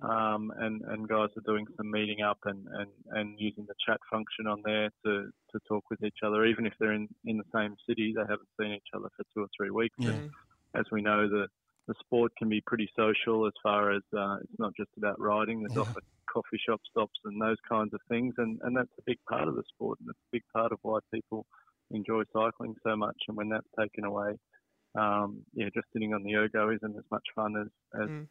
um, 0.00 0.52
and, 0.58 0.82
and 0.82 1.08
guys 1.08 1.28
are 1.36 1.42
doing 1.44 1.66
some 1.76 1.90
meeting 1.90 2.22
up 2.22 2.38
and, 2.44 2.66
and, 2.68 2.90
and 3.10 3.34
using 3.38 3.66
the 3.66 3.74
chat 3.84 3.98
function 4.10 4.46
on 4.46 4.62
there 4.64 4.90
to, 5.04 5.30
to 5.52 5.58
talk 5.66 5.84
with 5.90 6.02
each 6.04 6.18
other, 6.24 6.44
even 6.44 6.66
if 6.66 6.72
they're 6.78 6.92
in, 6.92 7.08
in 7.24 7.36
the 7.36 7.44
same 7.52 7.74
city, 7.88 8.12
they 8.14 8.22
haven't 8.22 8.48
seen 8.60 8.72
each 8.72 8.90
other 8.94 9.08
for 9.16 9.24
two 9.34 9.42
or 9.42 9.48
three 9.56 9.70
weeks. 9.70 9.96
Yeah. 9.98 10.10
And 10.10 10.30
as 10.76 10.84
we 10.92 11.02
know, 11.02 11.28
the, 11.28 11.48
the 11.88 11.94
sport 11.98 12.30
can 12.38 12.48
be 12.48 12.62
pretty 12.64 12.88
social 12.96 13.46
as 13.46 13.52
far 13.60 13.90
as 13.90 14.02
uh, 14.16 14.36
it's 14.40 14.58
not 14.58 14.72
just 14.76 14.90
about 14.96 15.20
riding. 15.20 15.62
There's 15.62 15.74
yeah. 15.74 15.82
often 15.82 16.02
coffee 16.32 16.60
shop 16.64 16.80
stops 16.88 17.18
and 17.24 17.40
those 17.42 17.56
kinds 17.68 17.92
of 17.92 18.00
things, 18.08 18.34
and, 18.38 18.60
and 18.62 18.76
that's 18.76 18.92
a 18.98 19.02
big 19.04 19.18
part 19.28 19.48
of 19.48 19.56
the 19.56 19.64
sport, 19.74 19.98
and 20.00 20.08
it's 20.10 20.18
a 20.18 20.32
big 20.36 20.42
part 20.54 20.70
of 20.70 20.78
why 20.82 20.98
people 21.12 21.44
enjoy 21.90 22.22
cycling 22.32 22.74
so 22.86 22.94
much. 22.94 23.16
And 23.26 23.36
when 23.36 23.48
that's 23.48 23.66
taken 23.76 24.04
away, 24.04 24.38
um, 24.96 25.42
yeah, 25.54 25.70
just 25.74 25.86
sitting 25.92 26.14
on 26.14 26.22
the 26.22 26.36
ergo 26.36 26.70
isn't 26.70 26.96
as 26.96 27.04
much 27.10 27.24
fun 27.34 27.56
as, 27.60 28.00
as 28.00 28.08
mm 28.08 28.26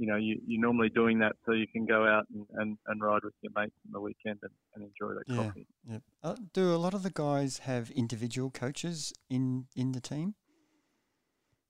you 0.00 0.06
know, 0.06 0.16
you, 0.16 0.40
you're 0.46 0.62
normally 0.62 0.88
doing 0.88 1.18
that 1.18 1.36
so 1.44 1.52
you 1.52 1.66
can 1.66 1.84
go 1.84 2.06
out 2.06 2.24
and, 2.32 2.46
and, 2.54 2.78
and 2.86 3.02
ride 3.02 3.22
with 3.22 3.34
your 3.42 3.52
mates 3.54 3.74
on 3.86 3.92
the 3.92 4.00
weekend 4.00 4.38
and, 4.42 4.50
and 4.74 4.84
enjoy 4.84 5.12
that 5.14 5.24
yeah, 5.26 5.36
coffee. 5.36 5.66
Yeah. 5.86 5.98
Uh, 6.22 6.36
do 6.54 6.74
a 6.74 6.80
lot 6.80 6.94
of 6.94 7.02
the 7.02 7.10
guys 7.10 7.58
have 7.58 7.90
individual 7.90 8.50
coaches 8.50 9.12
in, 9.28 9.66
in 9.76 9.92
the 9.92 10.00
team? 10.00 10.36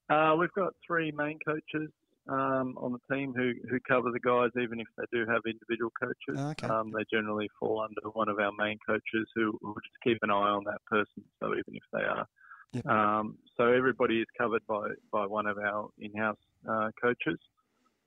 Uh, 0.08 0.36
we've 0.38 0.52
got 0.52 0.74
three 0.86 1.10
main 1.10 1.40
coaches 1.44 1.90
um, 2.28 2.76
on 2.78 2.92
the 2.92 3.14
team 3.14 3.34
who, 3.36 3.50
who 3.68 3.80
cover 3.80 4.12
the 4.12 4.20
guys, 4.20 4.50
even 4.62 4.78
if 4.78 4.86
they 4.96 5.04
do 5.12 5.26
have 5.26 5.42
individual 5.44 5.90
coaches. 6.00 6.36
Oh, 6.38 6.50
okay. 6.50 6.68
Um, 6.68 6.92
they 6.96 7.04
generally 7.12 7.48
fall 7.58 7.80
under 7.82 8.10
one 8.12 8.28
of 8.28 8.38
our 8.38 8.52
main 8.56 8.78
coaches 8.86 9.26
who 9.34 9.58
will 9.60 9.74
just 9.74 9.98
keep 10.04 10.18
an 10.22 10.30
eye 10.30 10.50
on 10.54 10.62
that 10.66 10.84
person. 10.86 11.24
So 11.40 11.48
even 11.48 11.74
if 11.74 11.82
they 11.92 12.04
are. 12.04 12.26
Yep. 12.74 12.86
Um, 12.86 13.38
so 13.56 13.72
everybody 13.72 14.20
is 14.20 14.26
covered 14.38 14.62
by, 14.68 14.90
by 15.10 15.26
one 15.26 15.48
of 15.48 15.58
our 15.58 15.88
in-house 15.98 16.36
uh, 16.68 16.90
coaches. 17.02 17.40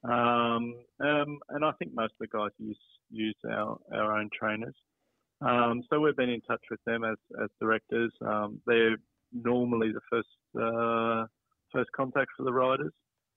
Um, 0.04 0.76
um, 1.00 1.40
and 1.50 1.64
I 1.64 1.72
think 1.80 1.94
most 1.94 2.12
of 2.12 2.20
the 2.20 2.28
guys 2.28 2.52
use 2.58 2.80
use 3.10 3.36
our, 3.50 3.78
our 3.94 4.20
own 4.20 4.30
trainers. 4.38 4.76
Um, 5.42 5.84
so 5.90 6.00
we've 6.00 6.16
been 6.16 6.30
in 6.30 6.42
touch 6.42 6.62
with 6.72 6.80
them 6.86 7.04
as, 7.04 7.18
as 7.42 7.50
directors. 7.62 8.12
Um, 8.26 8.62
they're 8.66 8.98
normally 9.34 9.92
the 9.92 10.02
first 10.10 10.28
uh, 10.62 11.26
first 11.72 11.90
contact 11.96 12.32
for 12.38 12.44
the 12.44 12.54
riders, 12.54 12.94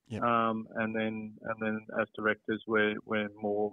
yep. 0.09 0.23
Um, 0.23 0.67
and 0.77 0.95
then 0.95 1.35
and 1.43 1.57
then 1.61 1.81
as 2.01 2.07
directors 2.17 2.63
we're 2.67 2.97
we're 3.05 3.29
more 3.41 3.73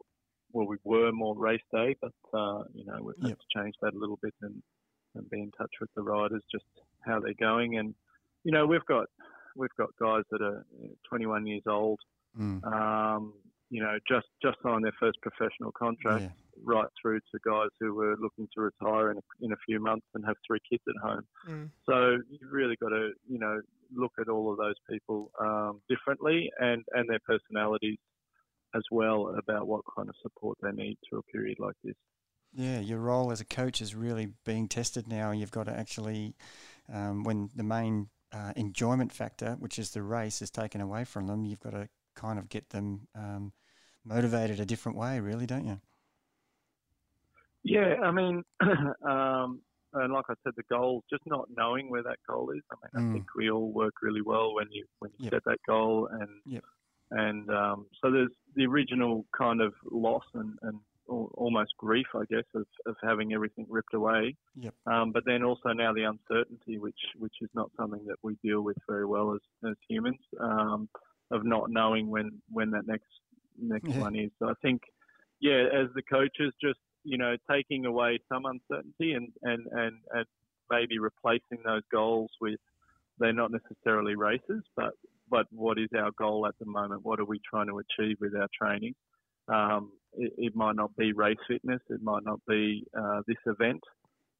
well 0.51 0.67
we 0.67 0.77
were 0.83 1.11
more 1.11 1.35
race 1.35 1.61
day, 1.71 1.95
but 2.01 2.37
uh, 2.37 2.63
you 2.73 2.85
know 2.85 2.99
we've 3.01 3.15
yep. 3.19 3.29
had 3.29 3.37
to 3.37 3.63
change 3.63 3.75
that 3.81 3.93
a 3.93 3.99
little 3.99 4.19
bit 4.21 4.33
and, 4.41 4.61
and 5.15 5.29
be 5.29 5.41
in 5.41 5.51
touch 5.51 5.71
with 5.81 5.89
the 5.95 6.03
riders 6.03 6.43
just 6.51 6.65
how 7.01 7.19
they're 7.19 7.33
going 7.39 7.77
and 7.77 7.93
you 8.43 8.51
know 8.51 8.65
we've 8.65 8.85
got 8.85 9.07
we've 9.55 9.69
got 9.77 9.89
guys 9.99 10.23
that 10.31 10.41
are 10.41 10.65
21 11.09 11.45
years 11.45 11.63
old 11.67 11.99
Mm. 12.39 12.65
Um, 12.65 13.33
you 13.69 13.81
know, 13.81 13.97
just 14.07 14.27
just 14.41 14.57
signed 14.63 14.83
their 14.83 14.93
first 14.99 15.17
professional 15.21 15.71
contract, 15.71 16.23
yeah. 16.23 16.29
right 16.63 16.87
through 17.01 17.19
to 17.19 17.39
guys 17.43 17.69
who 17.79 17.95
were 17.95 18.15
looking 18.19 18.47
to 18.55 18.61
retire 18.61 19.11
in 19.11 19.17
a, 19.17 19.21
in 19.41 19.51
a 19.51 19.55
few 19.65 19.79
months 19.79 20.05
and 20.13 20.23
have 20.25 20.35
three 20.45 20.59
kids 20.69 20.83
at 20.87 20.95
home. 21.01 21.23
Mm. 21.49 21.69
So 21.89 22.17
you've 22.29 22.51
really 22.51 22.75
got 22.79 22.89
to, 22.89 23.11
you 23.27 23.39
know, 23.39 23.61
look 23.95 24.11
at 24.19 24.29
all 24.29 24.51
of 24.51 24.57
those 24.57 24.75
people 24.89 25.31
um, 25.39 25.81
differently 25.89 26.51
and 26.59 26.83
and 26.93 27.09
their 27.09 27.19
personalities 27.25 27.97
as 28.75 28.83
well 28.91 29.35
about 29.37 29.67
what 29.67 29.81
kind 29.95 30.09
of 30.09 30.15
support 30.21 30.57
they 30.61 30.71
need 30.71 30.97
through 31.07 31.19
a 31.19 31.31
period 31.31 31.57
like 31.59 31.75
this. 31.83 31.95
Yeah, 32.53 32.79
your 32.79 32.99
role 32.99 33.31
as 33.31 33.41
a 33.41 33.45
coach 33.45 33.81
is 33.81 33.95
really 33.95 34.29
being 34.45 34.67
tested 34.67 35.07
now. 35.07 35.31
You've 35.31 35.51
got 35.51 35.65
to 35.65 35.77
actually, 35.77 36.35
um, 36.91 37.23
when 37.23 37.49
the 37.55 37.63
main 37.63 38.09
uh, 38.31 38.53
enjoyment 38.55 39.11
factor, 39.11 39.55
which 39.59 39.79
is 39.79 39.91
the 39.91 40.03
race, 40.03 40.41
is 40.41 40.51
taken 40.51 40.79
away 40.79 41.03
from 41.03 41.25
them, 41.25 41.45
you've 41.45 41.59
got 41.59 41.71
to 41.71 41.89
kind 42.15 42.39
of 42.39 42.49
get 42.49 42.69
them 42.69 43.07
um, 43.15 43.53
motivated 44.05 44.59
a 44.59 44.65
different 44.65 44.97
way, 44.97 45.19
really, 45.19 45.45
don't 45.45 45.65
you? 45.65 45.79
Yeah, 47.63 47.95
I 48.03 48.11
mean, 48.11 48.43
um, 49.07 49.61
and 49.93 50.11
like 50.11 50.25
I 50.29 50.33
said, 50.43 50.53
the 50.57 50.63
goal, 50.69 51.03
just 51.09 51.23
not 51.25 51.47
knowing 51.55 51.89
where 51.89 52.03
that 52.03 52.17
goal 52.27 52.51
is. 52.51 52.61
I 52.71 52.75
mean, 52.99 53.07
mm. 53.07 53.09
I 53.09 53.13
think 53.13 53.25
we 53.35 53.49
all 53.49 53.71
work 53.71 53.95
really 54.01 54.21
well 54.21 54.53
when 54.55 54.67
you 54.71 54.85
when 54.99 55.11
you 55.17 55.25
yep. 55.25 55.33
set 55.33 55.43
that 55.45 55.59
goal, 55.67 56.09
and 56.11 56.29
yep. 56.45 56.63
and 57.11 57.49
um, 57.49 57.85
so 58.01 58.11
there's 58.11 58.31
the 58.55 58.65
original 58.65 59.25
kind 59.37 59.61
of 59.61 59.73
loss 59.89 60.23
and, 60.33 60.57
and 60.63 60.79
almost 61.07 61.73
grief, 61.77 62.07
I 62.15 62.23
guess, 62.29 62.45
of, 62.55 62.65
of 62.85 62.95
having 63.03 63.33
everything 63.33 63.65
ripped 63.69 63.93
away. 63.93 64.35
Yep. 64.55 64.73
Um, 64.85 65.11
but 65.11 65.23
then 65.25 65.43
also 65.43 65.69
now 65.69 65.93
the 65.93 66.03
uncertainty, 66.03 66.77
which 66.77 66.99
which 67.17 67.35
is 67.41 67.49
not 67.53 67.69
something 67.77 68.03
that 68.07 68.17
we 68.23 68.35
deal 68.43 68.61
with 68.61 68.77
very 68.87 69.05
well 69.05 69.33
as 69.33 69.69
as 69.69 69.75
humans. 69.87 70.19
Um, 70.39 70.89
of 71.31 71.45
not 71.45 71.69
knowing 71.69 72.09
when 72.09 72.41
when 72.49 72.71
that 72.71 72.87
next 72.87 73.07
next 73.59 73.89
yeah. 73.89 73.99
one 73.99 74.15
is. 74.15 74.31
So 74.39 74.49
I 74.49 74.53
think, 74.61 74.81
yeah, 75.39 75.63
as 75.73 75.87
the 75.95 76.03
coaches, 76.03 76.53
just 76.61 76.79
you 77.03 77.17
know, 77.17 77.35
taking 77.49 77.85
away 77.85 78.19
some 78.31 78.45
uncertainty 78.45 79.13
and 79.13 79.29
and 79.43 79.65
and, 79.71 79.97
and 80.11 80.25
maybe 80.71 80.99
replacing 80.99 81.59
those 81.65 81.83
goals 81.91 82.29
with 82.41 82.59
they're 83.19 83.33
not 83.33 83.51
necessarily 83.51 84.15
races, 84.15 84.63
but 84.75 84.93
but 85.29 85.45
what 85.51 85.79
is 85.79 85.89
our 85.97 86.11
goal 86.17 86.45
at 86.47 86.55
the 86.59 86.65
moment? 86.65 87.03
What 87.03 87.19
are 87.19 87.25
we 87.25 87.39
trying 87.47 87.67
to 87.67 87.79
achieve 87.79 88.17
with 88.19 88.35
our 88.35 88.47
training? 88.59 88.93
Um, 89.47 89.91
it, 90.13 90.31
it, 90.37 90.55
might 90.55 90.75
not 90.75 90.95
be 90.95 91.11
race 91.11 91.37
fitness, 91.47 91.81
it 91.89 92.01
might 92.01 92.23
not 92.23 92.39
be 92.47 92.85
uh, 92.97 93.21
this 93.27 93.37
event, 93.45 93.81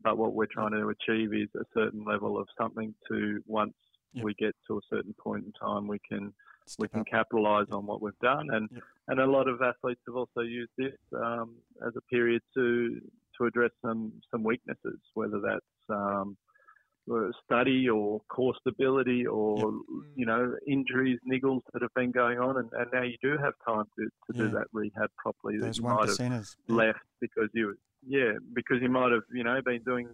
but 0.02 0.18
what 0.18 0.34
we're 0.34 0.46
trying 0.46 0.72
to 0.72 0.90
achieve 0.90 1.34
is 1.34 1.50
a 1.56 1.66
certain 1.74 2.06
level 2.06 2.38
of 2.38 2.48
something 2.58 2.94
to 3.10 3.42
once 3.46 3.74
yep. 4.14 4.24
we 4.24 4.34
get 4.36 4.56
to 4.68 4.78
a 4.78 4.82
certain 4.90 5.14
point 5.22 5.46
in 5.46 5.52
time, 5.54 5.88
we 5.88 6.00
can 6.08 6.34
we 6.80 6.88
can 6.88 7.04
capitalise 7.06 7.68
on 7.72 7.86
what 7.86 8.02
we've 8.02 8.18
done, 8.22 8.50
and 8.52 8.70
and 9.08 9.20
a 9.20 9.26
lot 9.26 9.48
of 9.48 9.62
athletes 9.62 10.02
have 10.08 10.16
also 10.16 10.42
used 10.42 10.72
this 10.78 10.98
um, 11.16 11.56
as 11.86 11.94
a 11.96 12.02
period 12.02 12.42
to 12.56 13.02
to 13.38 13.46
address 13.46 13.72
some 13.82 14.14
some 14.32 14.44
weaknesses, 14.44 15.00
whether 15.14 15.40
that's 15.40 15.90
um, 15.90 16.38
study 17.46 17.90
or 17.90 18.22
core 18.30 18.54
stability 18.62 19.26
or 19.26 19.58
yep. 19.58 19.74
you 20.16 20.26
know 20.26 20.56
injuries, 20.68 21.20
niggles 21.30 21.62
that 21.74 21.82
have 21.82 21.94
been 21.96 22.12
going 22.12 22.40
on, 22.40 22.58
and, 22.58 22.70
and 22.74 22.88
now 22.94 23.04
you 23.04 23.18
do 23.22 23.38
have 23.38 23.54
time 23.68 23.86
to, 23.98 24.06
to 24.06 24.10
yeah. 24.34 24.44
do 24.44 24.50
that 24.52 24.68
rehab 24.72 25.10
properly. 25.18 25.60
Those 25.60 25.82
one 25.82 26.08
have 26.08 26.46
left 26.68 27.00
because 27.20 27.50
you 27.54 27.76
yeah 28.06 28.34
because 28.54 28.78
you 28.82 28.90
might 28.90 29.12
have 29.12 29.24
you 29.34 29.44
know 29.44 29.62
been 29.62 29.82
doing 29.84 30.08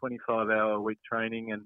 25 0.00 0.50
hour 0.50 0.80
week 0.80 0.98
training 1.08 1.52
and 1.52 1.62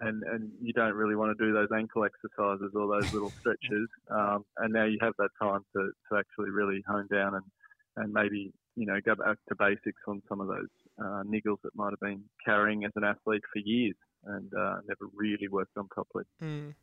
and 0.00 0.22
and 0.24 0.50
you 0.60 0.72
don't 0.72 0.94
really 0.94 1.16
want 1.16 1.36
to 1.36 1.44
do 1.44 1.52
those 1.52 1.68
ankle 1.74 2.04
exercises 2.04 2.72
or 2.74 2.86
those 2.86 3.12
little 3.12 3.30
stretches, 3.40 3.88
um, 4.10 4.44
and 4.58 4.72
now 4.72 4.84
you 4.84 4.98
have 5.00 5.14
that 5.18 5.30
time 5.40 5.60
to, 5.74 5.90
to 6.10 6.18
actually 6.18 6.50
really 6.50 6.82
hone 6.86 7.06
down 7.10 7.34
and 7.34 7.44
and 7.96 8.12
maybe 8.12 8.52
you 8.76 8.86
know 8.86 8.98
go 9.04 9.14
back 9.14 9.36
to 9.48 9.54
basics 9.58 10.02
on 10.06 10.22
some 10.28 10.40
of 10.40 10.48
those 10.48 10.68
uh, 11.00 11.22
niggles 11.24 11.58
that 11.64 11.74
might 11.74 11.90
have 11.90 12.00
been 12.00 12.22
carrying 12.44 12.84
as 12.84 12.92
an 12.96 13.04
athlete 13.04 13.42
for 13.52 13.60
years 13.60 13.96
and 14.24 14.52
uh, 14.54 14.76
never 14.88 15.10
really 15.14 15.48
worked 15.48 15.76
on 15.76 15.86
properly. 15.88 16.24
Mm. 16.42 16.74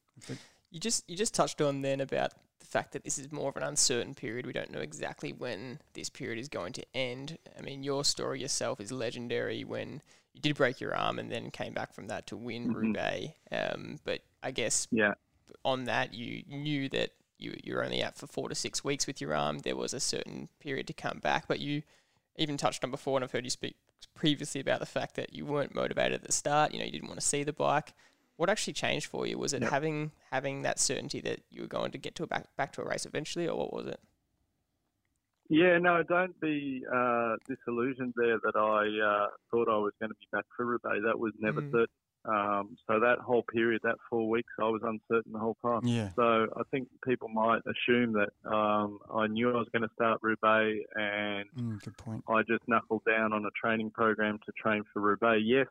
You 0.73 0.79
just 0.79 1.07
you 1.07 1.15
just 1.15 1.35
touched 1.35 1.61
on 1.61 1.83
then 1.83 2.01
about 2.01 2.33
the 2.59 2.65
fact 2.65 2.93
that 2.93 3.03
this 3.03 3.19
is 3.19 3.31
more 3.31 3.49
of 3.49 3.57
an 3.57 3.63
uncertain 3.63 4.15
period. 4.15 4.47
We 4.47 4.53
don't 4.53 4.71
know 4.71 4.79
exactly 4.79 5.31
when 5.31 5.79
this 5.93 6.09
period 6.09 6.39
is 6.39 6.49
going 6.49 6.73
to 6.73 6.85
end. 6.95 7.37
I 7.55 7.61
mean, 7.61 7.83
your 7.83 8.03
story 8.03 8.41
yourself 8.41 8.81
is 8.81 8.91
legendary 8.91 9.63
when 9.63 10.01
you 10.33 10.41
did 10.41 10.55
break 10.55 10.81
your 10.81 10.95
arm 10.95 11.19
and 11.19 11.31
then 11.31 11.51
came 11.51 11.73
back 11.73 11.93
from 11.93 12.07
that 12.07 12.25
to 12.27 12.35
win 12.35 12.69
mm-hmm. 12.69 12.87
Roubaix. 12.87 13.33
Um, 13.51 13.99
but 14.03 14.21
I 14.41 14.49
guess 14.49 14.87
yeah. 14.91 15.13
on 15.63 15.83
that 15.83 16.15
you 16.15 16.41
knew 16.49 16.89
that 16.89 17.11
you 17.37 17.55
you're 17.63 17.85
only 17.85 18.01
out 18.01 18.17
for 18.17 18.25
four 18.25 18.49
to 18.49 18.55
six 18.55 18.83
weeks 18.83 19.05
with 19.05 19.21
your 19.21 19.35
arm. 19.35 19.59
There 19.59 19.75
was 19.75 19.93
a 19.93 19.99
certain 19.99 20.49
period 20.59 20.87
to 20.87 20.93
come 20.93 21.19
back, 21.19 21.47
but 21.47 21.59
you 21.59 21.83
even 22.37 22.57
touched 22.57 22.83
on 22.83 22.89
before, 22.89 23.15
and 23.15 23.23
I've 23.23 23.31
heard 23.31 23.43
you 23.43 23.51
speak 23.51 23.75
previously 24.15 24.59
about 24.59 24.79
the 24.79 24.85
fact 24.87 25.15
that 25.15 25.33
you 25.33 25.45
weren't 25.45 25.75
motivated 25.75 26.13
at 26.13 26.23
the 26.23 26.31
start. 26.31 26.73
You 26.73 26.79
know, 26.79 26.85
you 26.85 26.91
didn't 26.91 27.09
want 27.09 27.19
to 27.19 27.25
see 27.25 27.43
the 27.43 27.53
bike. 27.53 27.93
What 28.43 28.49
actually 28.49 28.73
changed 28.73 29.05
for 29.05 29.25
you? 29.25 29.37
Was 29.37 29.53
it 29.53 29.61
yep. 29.61 29.71
having 29.71 30.11
having 30.29 30.63
that 30.63 30.77
certainty 30.77 31.21
that 31.21 31.39
you 31.49 31.61
were 31.61 31.67
going 31.69 31.91
to 31.91 31.97
get 31.97 32.13
to 32.15 32.23
a 32.23 32.27
back 32.27 32.53
back 32.57 32.73
to 32.73 32.81
a 32.81 32.85
race 32.85 33.05
eventually, 33.05 33.47
or 33.47 33.57
what 33.57 33.71
was 33.71 33.87
it? 33.87 34.01
Yeah, 35.47 35.77
no, 35.77 36.03
don't 36.03 36.37
be 36.41 36.83
uh, 36.93 37.37
disillusioned 37.47 38.13
there 38.17 38.39
that 38.43 38.57
I 38.57 38.81
uh, 38.99 39.27
thought 39.49 39.69
I 39.69 39.77
was 39.77 39.93
going 40.01 40.09
to 40.09 40.15
be 40.15 40.27
back 40.33 40.43
for 40.57 40.65
Roubaix. 40.65 40.97
That 41.05 41.17
was 41.17 41.31
never 41.39 41.61
mm. 41.61 41.71
certain. 41.71 41.87
Um, 42.25 42.77
so 42.85 42.99
that 42.99 43.19
whole 43.19 43.43
period, 43.43 43.79
that 43.83 43.95
four 44.09 44.29
weeks, 44.29 44.51
I 44.59 44.63
was 44.63 44.81
uncertain 44.83 45.31
the 45.31 45.39
whole 45.39 45.57
time. 45.61 45.81
Yeah. 45.83 46.09
So 46.17 46.47
I 46.57 46.63
think 46.69 46.89
people 47.05 47.29
might 47.29 47.61
assume 47.65 48.13
that 48.13 48.29
um, 48.49 48.99
I 49.13 49.27
knew 49.27 49.51
I 49.51 49.57
was 49.57 49.67
going 49.71 49.83
to 49.83 49.93
start 49.95 50.19
Roubaix, 50.21 50.85
and 50.95 51.45
mm, 51.57 51.81
good 51.81 51.97
point. 51.97 52.25
I 52.27 52.41
just 52.41 52.67
knuckled 52.67 53.03
down 53.05 53.31
on 53.31 53.45
a 53.45 53.51
training 53.51 53.91
program 53.91 54.39
to 54.45 54.51
train 54.51 54.83
for 54.91 55.01
Roubaix. 55.01 55.43
Yes, 55.45 55.67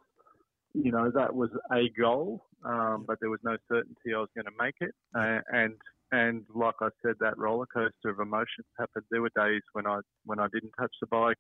you 0.75 0.93
know 0.93 1.11
that 1.15 1.35
was 1.35 1.51
a 1.73 1.89
goal, 2.01 2.45
um, 2.65 3.05
but 3.07 3.19
there 3.21 3.31
was 3.31 3.41
no 3.45 3.57
certainty 3.71 4.15
I 4.15 4.19
was 4.19 4.29
going 4.35 4.47
to 4.47 4.63
make 4.63 4.77
it. 4.81 4.95
Uh, 5.15 5.41
and 5.53 5.75
and 6.13 6.45
like 6.55 6.75
I 6.81 6.89
said, 7.03 7.15
that 7.21 7.39
roller 7.39 7.67
coaster 7.67 8.11
of 8.11 8.21
emotions 8.21 8.67
happened. 8.79 9.05
There 9.11 9.23
were 9.23 9.31
days 9.37 9.63
when 9.73 9.87
I 9.87 10.01
when 10.25 10.39
I 10.39 10.47
didn't 10.53 10.73
touch 10.79 10.95
the 11.01 11.07
bike. 11.07 11.39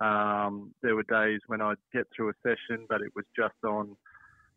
Um, 0.00 0.74
there 0.82 0.96
were 0.96 1.04
days 1.04 1.40
when 1.46 1.60
I'd 1.60 1.76
get 1.92 2.06
through 2.14 2.30
a 2.30 2.32
session, 2.42 2.86
but 2.88 3.00
it 3.00 3.12
was 3.14 3.24
just 3.36 3.54
on 3.64 3.96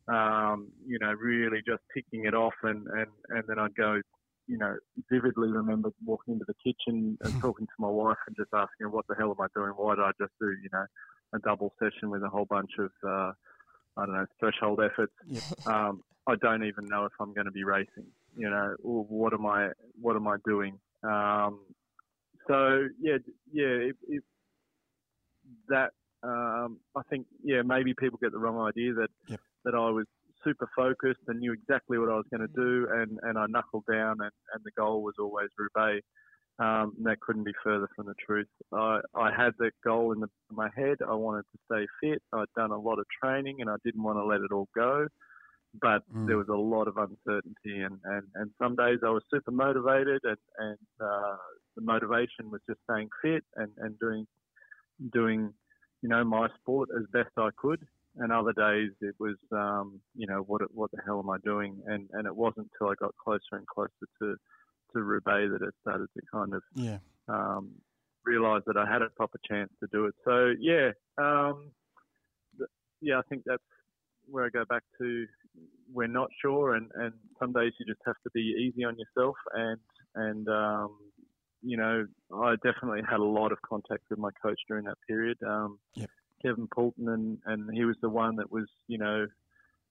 um, 0.08 0.70
you 0.86 0.98
know, 1.00 1.12
really 1.14 1.60
just 1.66 1.82
ticking 1.94 2.26
it 2.26 2.34
off. 2.34 2.54
And, 2.64 2.88
and, 2.88 3.08
and 3.30 3.44
then 3.48 3.60
I'd 3.60 3.76
go, 3.76 4.00
you 4.48 4.58
know, 4.58 4.76
vividly 5.12 5.50
remember 5.50 5.92
walking 6.06 6.36
into 6.36 6.46
the 6.48 6.56
kitchen 6.64 7.18
and 7.24 7.42
talking 7.42 7.68
to 7.68 7.74
my 7.80 7.90
wife 7.90 8.18
and 8.28 8.36
just 8.36 8.50
asking 8.54 8.82
her, 8.82 8.90
what 8.90 9.06
the 9.08 9.16
hell 9.16 9.36
am 9.38 9.44
I 9.44 9.48
doing? 9.56 9.72
Why 9.76 9.96
did 9.96 10.04
I 10.04 10.12
just 10.20 10.34
do, 10.40 10.50
you 10.50 10.70
know, 10.72 10.86
a 11.36 11.40
double 11.40 11.74
session 11.80 12.10
with 12.10 12.24
a 12.24 12.30
whole 12.30 12.46
bunch 12.46 12.72
of, 12.80 12.92
uh, 13.08 13.32
I 13.98 14.06
don't 14.06 14.16
know, 14.16 14.26
threshold 14.40 14.82
efforts. 14.84 15.14
Um, 15.68 16.02
I 16.28 16.36
don't 16.42 16.64
even 16.66 16.86
know 16.88 17.06
if 17.06 17.14
I'm 17.20 17.34
going 17.34 17.46
to 17.46 17.52
be 17.52 17.64
racing. 17.64 18.06
You 18.36 18.50
know, 18.50 18.76
what 18.82 19.34
am 19.34 19.46
I? 19.46 19.70
What 20.00 20.16
am 20.16 20.28
I 20.28 20.36
doing? 20.46 20.78
Um, 21.04 21.62
so 22.48 22.88
yeah, 23.02 23.18
yeah. 23.52 23.92
If, 23.92 23.96
if 24.08 24.24
that, 25.70 25.92
um, 26.24 26.80
I 26.96 27.02
think, 27.10 27.28
yeah, 27.44 27.62
maybe 27.64 27.94
people 27.94 28.20
get 28.22 28.34
the 28.34 28.40
wrong 28.40 28.60
idea 28.60 28.94
that 28.94 29.10
yep 29.28 29.40
that 29.68 29.76
I 29.76 29.90
was 29.90 30.06
super 30.46 30.70
focused 30.74 31.20
and 31.28 31.40
knew 31.40 31.52
exactly 31.52 31.98
what 31.98 32.10
I 32.10 32.16
was 32.16 32.26
going 32.32 32.48
to 32.48 32.54
do, 32.56 32.88
and, 32.90 33.20
and 33.24 33.38
I 33.38 33.46
knuckled 33.48 33.84
down, 33.92 34.16
and, 34.22 34.32
and 34.54 34.64
the 34.64 34.72
goal 34.78 35.04
was 35.04 35.16
always 35.20 35.50
Roubaix. 35.60 36.06
Um, 36.60 36.94
that 37.04 37.20
couldn't 37.20 37.44
be 37.44 37.54
further 37.64 37.88
from 37.96 38.08
the 38.08 38.16
truth. 38.16 38.48
I, 38.74 39.00
I 39.16 39.30
had 39.32 39.52
that 39.60 39.74
goal 39.84 40.12
in, 40.12 40.20
the, 40.22 40.30
in 40.50 40.56
my 40.56 40.70
head. 40.76 40.98
I 41.08 41.14
wanted 41.14 41.46
to 41.52 41.60
stay 41.66 41.86
fit. 42.02 42.22
I'd 42.34 42.46
done 42.56 42.72
a 42.72 42.80
lot 42.80 42.98
of 42.98 43.06
training, 43.22 43.58
and 43.62 43.70
I 43.70 43.76
didn't 43.86 44.02
want 44.02 44.18
to 44.18 44.26
let 44.26 44.42
it 44.42 44.52
all 44.52 44.68
go. 44.76 45.08
But 45.80 46.02
mm. 46.12 46.26
there 46.26 46.38
was 46.38 46.48
a 46.50 46.56
lot 46.56 46.88
of 46.88 46.98
uncertainty, 46.98 47.82
and, 47.84 48.00
and, 48.06 48.24
and 48.34 48.50
some 48.58 48.76
days 48.76 49.00
I 49.06 49.10
was 49.10 49.22
super 49.32 49.52
motivated, 49.52 50.22
and, 50.24 50.38
and 50.58 50.78
uh, 51.00 51.36
the 51.76 51.84
motivation 51.84 52.50
was 52.50 52.62
just 52.68 52.80
staying 52.90 53.10
fit 53.22 53.44
and, 53.56 53.72
and 53.78 54.00
doing 54.00 54.26
doing 55.14 55.54
you 56.02 56.10
know 56.10 56.24
my 56.24 56.48
sport 56.60 56.90
as 56.98 57.04
best 57.14 57.30
I 57.38 57.50
could 57.56 57.86
and 58.20 58.32
other 58.32 58.54
days 58.54 58.92
it 59.02 59.16
was, 59.20 59.36
um, 59.52 60.00
you 60.16 60.28
know, 60.28 60.42
what 60.42 60.62
what 60.74 60.92
the 60.92 61.02
hell 61.06 61.20
am 61.20 61.30
I 61.30 61.38
doing? 61.44 61.82
And 61.86 62.10
and 62.14 62.26
it 62.26 62.36
wasn't 62.36 62.70
until 62.74 62.92
I 62.92 62.96
got 63.00 63.16
closer 63.18 63.54
and 63.54 63.68
closer 63.68 63.92
to 64.22 64.36
to 64.94 65.04
Roubaix 65.04 65.52
that 65.52 65.66
it 65.66 65.74
started 65.82 66.08
to 66.16 66.22
kind 66.32 66.54
of 66.54 66.64
yeah. 66.76 66.98
um, 67.28 67.72
realize 68.26 68.62
that 68.68 68.78
I 68.78 68.92
had 68.92 69.02
a 69.02 69.10
proper 69.10 69.40
chance 69.50 69.72
to 69.80 69.88
do 69.92 70.06
it. 70.06 70.16
So 70.26 70.54
yeah, 70.60 70.92
um, 71.18 71.72
th- 72.58 72.70
yeah, 73.02 73.20
I 73.20 73.22
think 73.30 73.44
that's 73.46 73.64
where 74.30 74.46
I 74.46 74.50
go 74.50 74.66
back 74.66 74.84
to. 75.00 75.26
We're 75.94 76.08
not 76.08 76.30
sure, 76.42 76.76
and 76.76 76.92
and 76.96 77.14
some 77.40 77.54
days 77.54 77.74
you 77.80 77.86
just 77.86 78.02
have 78.06 78.18
to 78.24 78.30
be 78.34 78.42
easy 78.42 78.84
on 78.84 78.98
yourself, 78.98 79.36
and 79.54 79.80
and 80.16 80.48
um, 80.50 80.98
you 81.64 81.78
know, 81.78 82.06
I 82.34 82.56
definitely 82.64 83.02
had 83.10 83.20
a 83.20 83.24
lot 83.24 83.52
of 83.52 83.58
contact 83.68 84.04
with 84.10 84.20
my 84.20 84.30
coach 84.42 84.60
during 84.68 84.86
that 84.86 84.98
period. 85.08 85.38
Um, 85.46 85.80
yep. 85.96 86.10
Kevin 86.42 86.68
Poulton, 86.74 87.10
and, 87.10 87.38
and 87.46 87.70
he 87.74 87.84
was 87.84 87.96
the 88.02 88.10
one 88.10 88.36
that 88.36 88.52
was, 88.52 88.68
you 88.88 88.98
know, 88.98 89.26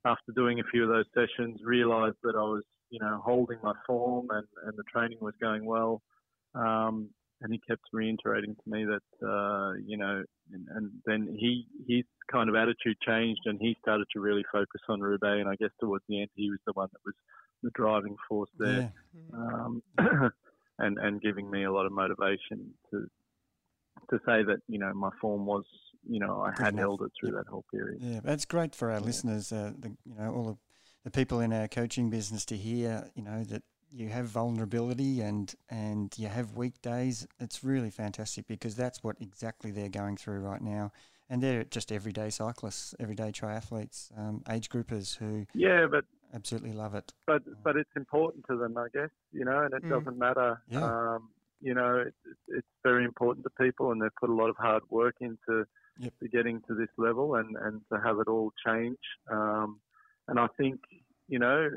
after 0.06 0.32
doing 0.32 0.60
a 0.60 0.64
few 0.70 0.84
of 0.84 0.88
those 0.88 1.06
sessions, 1.14 1.60
realised 1.64 2.16
that 2.22 2.36
I 2.36 2.42
was, 2.42 2.62
you 2.90 3.00
know, 3.00 3.20
holding 3.24 3.58
my 3.62 3.72
form 3.86 4.28
and, 4.30 4.46
and 4.64 4.72
the 4.76 4.84
training 4.84 5.18
was 5.20 5.34
going 5.40 5.64
well. 5.64 6.02
Um, 6.54 7.10
and 7.42 7.52
he 7.52 7.60
kept 7.68 7.82
reiterating 7.92 8.54
to 8.54 8.70
me 8.70 8.86
that, 8.86 9.26
uh, 9.26 9.74
you 9.84 9.98
know, 9.98 10.22
and, 10.52 10.66
and 10.74 10.90
then 11.04 11.36
he 11.38 11.66
his 11.86 12.04
kind 12.32 12.48
of 12.48 12.54
attitude 12.54 12.96
changed 13.06 13.42
and 13.44 13.58
he 13.60 13.76
started 13.82 14.06
to 14.12 14.20
really 14.20 14.44
focus 14.50 14.80
on 14.88 15.00
Roubaix. 15.00 15.40
And 15.40 15.48
I 15.48 15.56
guess 15.56 15.70
towards 15.80 16.04
the 16.08 16.20
end, 16.20 16.30
he 16.34 16.50
was 16.50 16.60
the 16.66 16.72
one 16.72 16.88
that 16.92 17.00
was 17.04 17.14
the 17.62 17.70
driving 17.74 18.16
force 18.28 18.50
there, 18.58 18.92
yeah. 19.14 19.36
um, 19.36 19.82
and 20.78 20.98
and 20.98 21.20
giving 21.20 21.50
me 21.50 21.64
a 21.64 21.72
lot 21.72 21.86
of 21.86 21.92
motivation 21.92 22.72
to 22.90 23.06
to 24.10 24.18
say 24.26 24.42
that 24.42 24.58
you 24.68 24.78
know 24.78 24.92
my 24.94 25.10
form 25.20 25.46
was 25.46 25.64
you 26.08 26.20
know, 26.20 26.40
I 26.40 26.52
had 26.60 26.78
held 26.78 27.02
it 27.02 27.12
through 27.18 27.32
that 27.32 27.46
whole 27.46 27.64
period. 27.70 27.98
Yeah, 28.00 28.20
that's 28.22 28.44
great 28.44 28.74
for 28.74 28.90
our 28.90 28.98
yeah. 29.00 29.04
listeners. 29.04 29.52
Uh, 29.52 29.72
the, 29.78 29.88
you 30.04 30.14
know, 30.14 30.32
all 30.32 30.44
the, 30.44 30.56
the 31.04 31.10
people 31.10 31.40
in 31.40 31.52
our 31.52 31.68
coaching 31.68 32.10
business 32.10 32.44
to 32.46 32.56
hear, 32.56 33.10
you 33.14 33.22
know, 33.22 33.44
that 33.44 33.62
you 33.92 34.08
have 34.08 34.26
vulnerability 34.26 35.20
and 35.20 35.54
and 35.68 36.14
you 36.18 36.28
have 36.28 36.56
weak 36.56 36.80
days. 36.82 37.26
It's 37.40 37.62
really 37.64 37.90
fantastic 37.90 38.46
because 38.46 38.76
that's 38.76 39.02
what 39.02 39.16
exactly 39.20 39.70
they're 39.70 39.88
going 39.88 40.16
through 40.16 40.40
right 40.40 40.60
now. 40.60 40.92
And 41.28 41.42
they're 41.42 41.64
just 41.64 41.90
everyday 41.90 42.30
cyclists, 42.30 42.94
everyday 43.00 43.32
triathletes, 43.32 44.16
um, 44.16 44.42
age 44.48 44.68
groupers 44.68 45.16
who 45.16 45.46
yeah, 45.54 45.86
but 45.90 46.04
absolutely 46.34 46.72
love 46.72 46.94
it. 46.94 47.12
But 47.26 47.42
but 47.64 47.76
it's 47.76 47.90
important 47.96 48.44
to 48.48 48.56
them, 48.56 48.76
I 48.76 48.86
guess. 48.92 49.10
You 49.32 49.44
know, 49.44 49.62
and 49.62 49.74
it 49.74 49.84
mm. 49.84 49.90
doesn't 49.90 50.18
matter. 50.18 50.60
Yeah. 50.68 50.84
Um, 50.84 51.30
you 51.60 51.74
know, 51.74 51.96
it, 52.06 52.14
it's 52.48 52.66
very 52.84 53.04
important 53.04 53.44
to 53.44 53.64
people, 53.64 53.92
and 53.92 54.00
they've 54.00 54.14
put 54.20 54.30
a 54.30 54.34
lot 54.34 54.50
of 54.50 54.56
hard 54.56 54.82
work 54.90 55.16
into 55.20 55.66
yep. 55.98 56.12
to 56.22 56.28
getting 56.28 56.60
to 56.68 56.74
this 56.74 56.88
level 56.98 57.36
and, 57.36 57.56
and 57.56 57.80
to 57.92 57.98
have 58.04 58.18
it 58.18 58.28
all 58.28 58.52
change. 58.66 58.98
Um, 59.30 59.80
and 60.28 60.38
I 60.38 60.46
think, 60.58 60.80
you 61.28 61.38
know, 61.38 61.68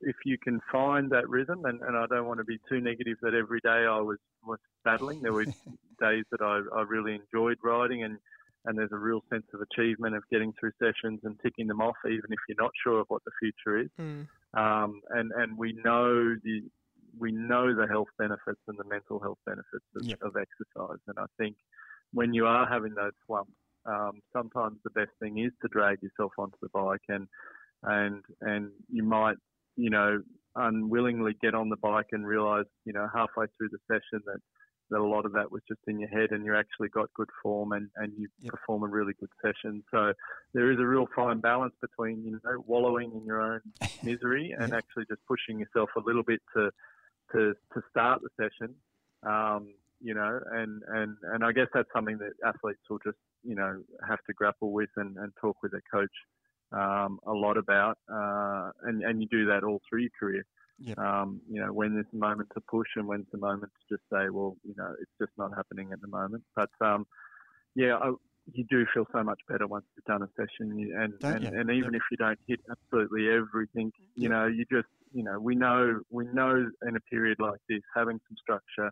if 0.00 0.16
you 0.24 0.36
can 0.38 0.60
find 0.70 1.10
that 1.10 1.28
rhythm, 1.28 1.64
and, 1.64 1.80
and 1.82 1.96
I 1.96 2.06
don't 2.06 2.26
want 2.26 2.38
to 2.38 2.44
be 2.44 2.58
too 2.68 2.80
negative 2.80 3.18
that 3.22 3.34
every 3.34 3.60
day 3.60 3.86
I 3.88 4.00
was, 4.00 4.18
was 4.44 4.58
battling. 4.84 5.22
There 5.22 5.32
were 5.32 5.44
days 6.00 6.24
that 6.30 6.40
I, 6.40 6.60
I 6.76 6.82
really 6.82 7.14
enjoyed 7.14 7.58
riding, 7.62 8.02
and, 8.02 8.18
and 8.64 8.76
there's 8.76 8.92
a 8.92 8.98
real 8.98 9.20
sense 9.30 9.46
of 9.54 9.60
achievement 9.60 10.16
of 10.16 10.22
getting 10.30 10.52
through 10.58 10.72
sessions 10.82 11.20
and 11.24 11.38
ticking 11.42 11.68
them 11.68 11.80
off, 11.80 11.96
even 12.04 12.30
if 12.30 12.38
you're 12.48 12.62
not 12.62 12.72
sure 12.82 13.00
of 13.00 13.06
what 13.08 13.22
the 13.24 13.32
future 13.40 13.78
is. 13.78 13.90
Mm. 14.00 14.26
Um, 14.54 15.00
and, 15.10 15.30
and 15.32 15.56
we 15.56 15.72
know 15.84 16.34
the 16.42 16.62
we 17.18 17.32
know 17.32 17.74
the 17.74 17.86
health 17.86 18.08
benefits 18.18 18.60
and 18.68 18.78
the 18.78 18.84
mental 18.84 19.20
health 19.20 19.38
benefits 19.44 19.84
of, 19.96 20.04
Yep. 20.04 20.18
of 20.22 20.36
exercise. 20.36 20.98
And 21.06 21.18
I 21.18 21.26
think 21.38 21.56
when 22.12 22.32
you 22.34 22.46
are 22.46 22.66
having 22.68 22.94
those 22.94 23.12
slumps, 23.26 23.52
um, 23.86 24.20
sometimes 24.32 24.78
the 24.84 24.90
best 24.90 25.10
thing 25.20 25.38
is 25.38 25.52
to 25.62 25.68
drag 25.68 26.02
yourself 26.02 26.32
onto 26.38 26.56
the 26.62 26.68
bike 26.70 27.02
and 27.08 27.26
and 27.84 28.24
and 28.42 28.70
you 28.88 29.02
might 29.02 29.36
you 29.76 29.90
know 29.90 30.22
unwillingly 30.56 31.32
get 31.42 31.54
on 31.54 31.68
the 31.68 31.76
bike 31.76 32.06
and 32.12 32.26
realize 32.26 32.66
you 32.84 32.92
know 32.92 33.08
halfway 33.14 33.46
through 33.56 33.68
the 33.70 33.78
session 33.88 34.22
that 34.26 34.38
that 34.90 35.00
a 35.00 35.04
lot 35.04 35.24
of 35.26 35.32
that 35.32 35.50
was 35.50 35.62
just 35.66 35.80
in 35.86 35.98
your 35.98 36.08
head 36.10 36.30
and 36.30 36.44
you 36.44 36.54
actually 36.54 36.88
got 36.90 37.12
good 37.14 37.28
form 37.42 37.72
and, 37.72 37.88
and 37.96 38.12
you 38.18 38.28
Yep. 38.40 38.54
perform 38.54 38.82
a 38.82 38.86
really 38.86 39.14
good 39.18 39.30
session. 39.42 39.82
So 39.90 40.12
there 40.52 40.70
is 40.70 40.78
a 40.78 40.86
real 40.86 41.06
fine 41.16 41.40
balance 41.40 41.74
between, 41.80 42.22
you 42.24 42.32
know, 42.44 42.62
wallowing 42.66 43.12
in 43.14 43.24
your 43.24 43.40
own 43.40 43.60
misery 44.02 44.54
and 44.58 44.72
Yeah. 44.72 44.74
actually 44.74 45.04
just 45.08 45.22
pushing 45.26 45.58
yourself 45.58 45.90
a 45.96 46.00
little 46.00 46.22
bit 46.22 46.40
to 46.56 46.70
to, 47.32 47.54
to 47.74 47.82
start 47.90 48.20
the 48.22 48.28
session. 48.38 48.74
Um, 49.26 49.74
you 50.02 50.14
know, 50.14 50.40
and, 50.50 50.82
and, 50.88 51.16
and 51.32 51.44
I 51.44 51.52
guess 51.52 51.68
that's 51.72 51.88
something 51.94 52.18
that 52.18 52.32
athletes 52.44 52.80
will 52.90 52.98
just, 53.04 53.18
you 53.44 53.54
know, 53.54 53.82
have 54.08 54.18
to 54.26 54.32
grapple 54.32 54.72
with 54.72 54.90
and, 54.96 55.16
and 55.16 55.32
talk 55.40 55.56
with 55.62 55.72
their 55.72 55.82
coach 55.92 56.16
um, 56.72 57.20
a 57.26 57.32
lot 57.32 57.56
about. 57.56 57.98
Uh, 58.12 58.70
and, 58.82 59.02
and 59.02 59.22
you 59.22 59.28
do 59.28 59.46
that 59.46 59.62
all 59.62 59.80
through 59.88 60.00
your 60.00 60.10
career. 60.18 60.44
Yep. 60.80 60.98
Um, 60.98 61.40
you 61.48 61.60
know, 61.60 61.72
when 61.72 61.94
there's 61.94 62.06
a 62.12 62.16
moment 62.16 62.48
to 62.54 62.60
push 62.68 62.88
and 62.96 63.06
when's 63.06 63.26
the 63.30 63.38
moment 63.38 63.70
to 63.72 63.94
just 63.94 64.02
say, 64.12 64.28
well, 64.30 64.56
you 64.64 64.74
know, 64.76 64.92
it's 65.00 65.10
just 65.20 65.32
not 65.38 65.52
happening 65.54 65.90
at 65.92 66.00
the 66.00 66.08
moment. 66.08 66.42
But 66.56 66.70
um, 66.80 67.06
yeah, 67.76 67.94
I, 67.96 68.12
you 68.52 68.64
do 68.68 68.84
feel 68.92 69.06
so 69.12 69.22
much 69.22 69.38
better 69.48 69.68
once 69.68 69.84
you've 69.94 70.04
done 70.04 70.22
a 70.22 70.28
session, 70.36 70.92
and 70.98 71.14
and, 71.22 71.44
and 71.44 71.70
even 71.70 71.94
if 71.94 72.02
you 72.10 72.16
don't 72.16 72.38
hit 72.48 72.58
absolutely 72.68 73.28
everything, 73.30 73.92
you 74.16 74.28
Yep. 74.28 74.30
know, 74.32 74.46
you 74.46 74.64
just, 74.72 74.88
you 75.12 75.22
know, 75.22 75.38
we 75.38 75.54
know 75.54 76.00
we 76.10 76.24
know 76.32 76.68
in 76.88 76.96
a 76.96 77.00
period 77.02 77.38
like 77.38 77.60
this, 77.68 77.82
having 77.94 78.18
some 78.28 78.36
structure. 78.36 78.90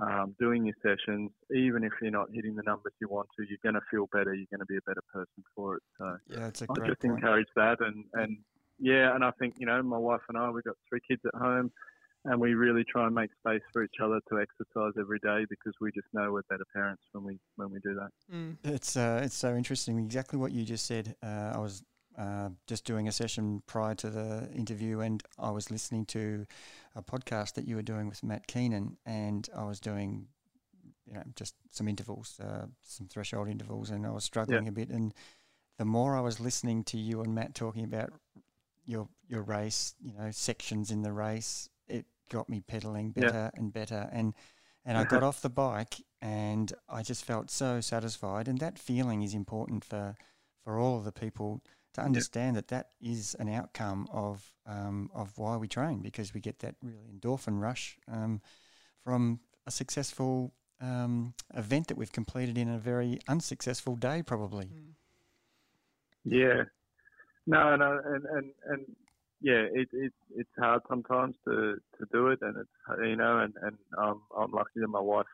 Um, 0.00 0.34
doing 0.38 0.64
your 0.64 0.74
sessions, 0.82 1.30
even 1.54 1.84
if 1.84 1.92
you're 2.00 2.10
not 2.10 2.28
hitting 2.32 2.54
the 2.54 2.62
numbers 2.62 2.92
you 3.00 3.08
want 3.08 3.28
to, 3.36 3.44
you're 3.46 3.58
going 3.62 3.74
to 3.74 3.82
feel 3.90 4.08
better. 4.12 4.32
You're 4.32 4.46
going 4.50 4.60
to 4.60 4.66
be 4.66 4.76
a 4.78 4.86
better 4.86 5.02
person 5.12 5.44
for 5.54 5.76
it. 5.76 5.82
So 5.98 6.16
Yeah, 6.28 6.46
it's 6.46 6.62
a 6.62 6.66
I 6.70 6.74
great 6.74 6.76
thing. 6.76 6.84
I 6.84 6.88
just 6.88 7.00
point. 7.02 7.18
encourage 7.18 7.48
that, 7.56 7.80
and 7.80 8.04
and 8.14 8.38
yeah, 8.78 9.14
and 9.14 9.22
I 9.24 9.30
think 9.32 9.54
you 9.58 9.66
know 9.66 9.82
my 9.82 9.98
wife 9.98 10.22
and 10.28 10.38
I 10.38 10.48
we've 10.50 10.64
got 10.64 10.76
three 10.88 11.00
kids 11.06 11.20
at 11.26 11.34
home, 11.38 11.70
and 12.24 12.40
we 12.40 12.54
really 12.54 12.84
try 12.84 13.06
and 13.06 13.14
make 13.14 13.30
space 13.44 13.62
for 13.72 13.82
each 13.82 13.96
other 14.02 14.20
to 14.30 14.40
exercise 14.40 14.92
every 14.98 15.18
day 15.18 15.44
because 15.50 15.74
we 15.80 15.90
just 15.92 16.06
know 16.12 16.32
we're 16.32 16.42
better 16.48 16.64
parents 16.74 17.02
when 17.12 17.24
we 17.24 17.38
when 17.56 17.70
we 17.70 17.78
do 17.80 17.94
that. 17.94 18.10
Mm. 18.34 18.56
It's 18.64 18.96
uh, 18.96 19.20
it's 19.24 19.36
so 19.36 19.54
interesting. 19.54 19.98
Exactly 19.98 20.38
what 20.38 20.52
you 20.52 20.64
just 20.64 20.86
said. 20.86 21.14
Uh, 21.22 21.52
I 21.54 21.58
was 21.58 21.82
uh, 22.20 22.50
just 22.66 22.84
doing 22.84 23.08
a 23.08 23.12
session 23.12 23.62
prior 23.66 23.94
to 23.96 24.10
the 24.10 24.48
interview, 24.54 25.00
and 25.00 25.22
I 25.38 25.50
was 25.50 25.70
listening 25.70 26.04
to 26.06 26.46
a 26.94 27.02
podcast 27.02 27.54
that 27.54 27.66
you 27.66 27.76
were 27.76 27.82
doing 27.82 28.08
with 28.08 28.22
Matt 28.22 28.46
Keenan, 28.46 28.98
and 29.06 29.48
I 29.56 29.64
was 29.64 29.80
doing, 29.80 30.26
you 31.06 31.14
know, 31.14 31.22
just 31.34 31.54
some 31.70 31.88
intervals, 31.88 32.38
uh, 32.40 32.66
some 32.82 33.08
threshold 33.08 33.48
intervals, 33.48 33.90
and 33.90 34.06
I 34.06 34.10
was 34.10 34.24
struggling 34.24 34.68
a 34.68 34.72
bit. 34.72 34.90
And 34.90 35.14
the 35.78 35.84
more 35.86 36.16
I 36.16 36.20
was 36.20 36.40
listening 36.40 36.84
to 36.84 36.98
you 36.98 37.22
and 37.22 37.34
Matt 37.34 37.54
talking 37.54 37.84
about 37.84 38.12
your 38.84 39.08
your 39.28 39.42
race, 39.42 39.94
you 40.00 40.12
know, 40.12 40.30
sections 40.30 40.90
in 40.90 41.02
the 41.02 41.12
race, 41.12 41.68
it 41.88 42.06
got 42.30 42.48
me 42.48 42.60
pedaling 42.60 43.12
Yeah. 43.14 43.22
better 43.22 43.50
and 43.54 43.72
better, 43.72 44.08
and 44.12 44.34
and 44.84 44.98
I 44.98 45.04
got 45.04 45.22
off 45.22 45.42
the 45.42 45.50
bike 45.50 45.96
and 46.22 46.72
I 46.88 47.02
just 47.02 47.24
felt 47.24 47.50
so 47.50 47.80
satisfied. 47.80 48.48
And 48.48 48.58
that 48.60 48.78
feeling 48.78 49.22
is 49.22 49.34
important 49.34 49.84
for 49.84 50.16
for 50.64 50.78
all 50.78 50.98
of 50.98 51.04
the 51.04 51.12
people 51.12 51.62
to 52.00 52.06
understand 52.06 52.56
that 52.56 52.68
that 52.68 52.90
is 53.00 53.36
an 53.38 53.48
outcome 53.48 54.08
of 54.12 54.52
um, 54.66 55.10
of 55.14 55.36
why 55.38 55.56
we 55.56 55.68
train 55.68 56.00
because 56.00 56.34
we 56.34 56.40
get 56.40 56.58
that 56.60 56.74
really 56.82 57.08
endorphin 57.12 57.60
rush 57.60 57.98
um, 58.10 58.40
from 59.04 59.40
a 59.66 59.70
successful 59.70 60.52
um, 60.80 61.34
event 61.54 61.88
that 61.88 61.96
we've 61.96 62.12
completed 62.12 62.56
in 62.56 62.68
a 62.68 62.78
very 62.78 63.18
unsuccessful 63.28 63.96
day, 63.96 64.22
probably. 64.22 64.66
Mm. 64.66 64.94
Yeah, 66.24 66.64
no, 67.46 67.76
no, 67.76 68.00
and 68.04 68.24
and 68.26 68.52
and 68.66 68.96
yeah, 69.40 69.64
it, 69.72 69.88
it 69.92 70.12
it's 70.36 70.50
hard 70.58 70.82
sometimes 70.88 71.34
to 71.46 71.76
to 71.98 72.06
do 72.12 72.28
it, 72.28 72.40
and 72.42 72.56
it's 72.58 73.00
you 73.02 73.16
know, 73.16 73.38
and 73.38 73.54
and 73.62 73.76
um, 73.96 74.22
I'm 74.36 74.52
lucky 74.52 74.80
that 74.80 74.88
my 74.88 75.00
wife's 75.00 75.28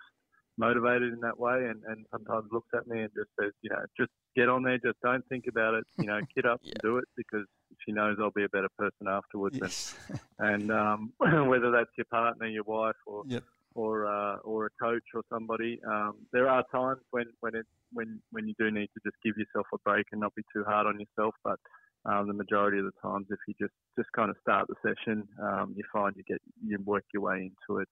motivated 0.59 1.13
in 1.13 1.21
that 1.21 1.39
way, 1.39 1.67
and 1.69 1.83
and 1.89 2.07
sometimes 2.11 2.47
looks 2.53 2.69
at 2.75 2.87
me 2.87 3.01
and 3.03 3.11
just 3.15 3.31
says, 3.41 3.53
you 3.63 3.71
know, 3.71 3.83
just 3.99 4.11
get 4.35 4.49
on 4.49 4.63
there, 4.63 4.79
just 4.79 5.01
don't 5.03 5.27
think 5.29 5.45
about 5.49 5.75
it, 5.75 5.85
you 5.99 6.07
know, 6.07 6.21
get 6.35 6.45
up 6.47 6.61
Yeah. 6.63 6.73
and 6.75 6.81
do 6.83 6.99
it 6.99 7.05
because 7.17 7.47
she 7.85 7.93
knows 7.93 8.17
I'll 8.21 8.31
be 8.31 8.45
a 8.45 8.49
better 8.49 8.69
person 8.79 9.07
afterwards, 9.09 9.59
Yes. 9.61 9.97
and, 10.09 10.19
and 10.71 10.73
um, 10.73 11.13
whether 11.49 11.71
that's 11.71 11.91
your 11.97 12.07
partner, 12.11 12.47
your 12.47 12.65
wife, 12.65 12.97
or 13.07 13.23
yep. 13.27 13.43
or 13.75 14.07
uh, 14.07 14.37
or 14.39 14.67
a 14.67 14.71
coach 14.83 15.05
or 15.15 15.23
somebody. 15.33 15.81
Um, 15.87 16.15
there 16.33 16.49
are 16.49 16.65
times 16.73 17.01
when 17.11 17.27
when 17.41 17.55
it 17.55 17.67
when 17.93 18.21
when 18.31 18.47
you 18.49 18.55
do 18.59 18.71
need 18.71 18.89
to 18.95 19.01
just 19.05 19.17
give 19.25 19.37
yourself 19.37 19.67
a 19.75 19.79
break 19.85 20.07
and 20.13 20.21
not 20.21 20.35
be 20.35 20.43
too 20.55 20.65
hard 20.65 20.87
on 20.87 20.99
yourself. 20.99 21.35
But 21.45 21.59
um, 22.05 22.29
the 22.29 22.35
majority 22.35 22.79
of 22.79 22.85
the 22.85 22.93
times, 23.03 23.27
if 23.31 23.39
you 23.49 23.55
just 23.61 23.75
just 23.99 24.11
kind 24.13 24.31
of 24.31 24.37
start 24.41 24.69
the 24.69 24.77
session, 24.83 25.27
um, 25.43 25.75
you 25.77 25.83
find 25.93 26.15
you 26.17 26.23
get 26.27 26.41
you 26.65 26.79
work 26.85 27.05
your 27.13 27.23
way 27.23 27.51
into 27.51 27.81
it. 27.81 27.89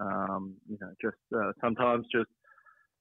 Um, 0.00 0.54
you 0.68 0.78
know, 0.80 0.92
just 1.00 1.16
uh, 1.34 1.52
sometimes 1.60 2.06
just 2.12 2.30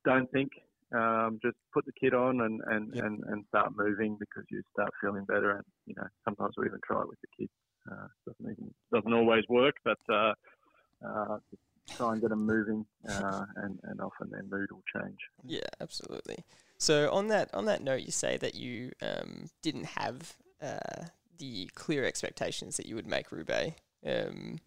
don't 0.05 0.29
think. 0.31 0.51
Um, 0.91 1.37
just 1.43 1.55
put 1.71 1.85
the 1.85 1.91
kit 2.01 2.15
on 2.15 2.41
and, 2.41 2.61
and, 2.65 2.91
Yep. 2.95 3.05
and, 3.05 3.23
and 3.27 3.45
start 3.49 3.69
moving 3.75 4.17
because 4.19 4.43
you 4.49 4.63
start 4.73 4.89
feeling 4.99 5.23
better. 5.25 5.51
And 5.51 5.63
you 5.85 5.93
know, 5.95 6.07
sometimes 6.25 6.55
we 6.57 6.65
even 6.65 6.79
try 6.83 7.01
it 7.01 7.07
with 7.07 7.19
the 7.21 7.27
kids. 7.37 7.51
Uh, 7.89 8.07
doesn't 8.25 8.51
even 8.51 8.73
doesn't 8.91 9.13
always 9.13 9.43
work, 9.49 9.75
but 9.85 9.99
uh, 10.11 10.33
uh, 11.07 11.37
try 11.95 12.13
and 12.13 12.21
get 12.21 12.29
them 12.29 12.45
moving, 12.45 12.85
uh, 13.07 13.45
and 13.57 13.79
and 13.83 14.01
often 14.01 14.29
their 14.31 14.43
mood 14.43 14.69
will 14.71 14.83
change. 14.95 15.17
Yeah, 15.45 15.69
absolutely. 15.79 16.43
So 16.77 17.11
on 17.11 17.27
that 17.27 17.53
on 17.53 17.65
that 17.65 17.83
note, 17.83 18.01
you 18.01 18.11
say 18.11 18.37
that 18.37 18.55
you 18.55 18.91
um, 19.01 19.49
didn't 19.61 19.85
have 19.85 20.35
uh, 20.61 21.05
the 21.37 21.69
clear 21.75 22.05
expectations 22.05 22.77
that 22.77 22.85
you 22.85 22.95
would 22.95 23.07
make 23.07 23.31
Roubaix. 23.31 23.75
Um, 24.05 24.59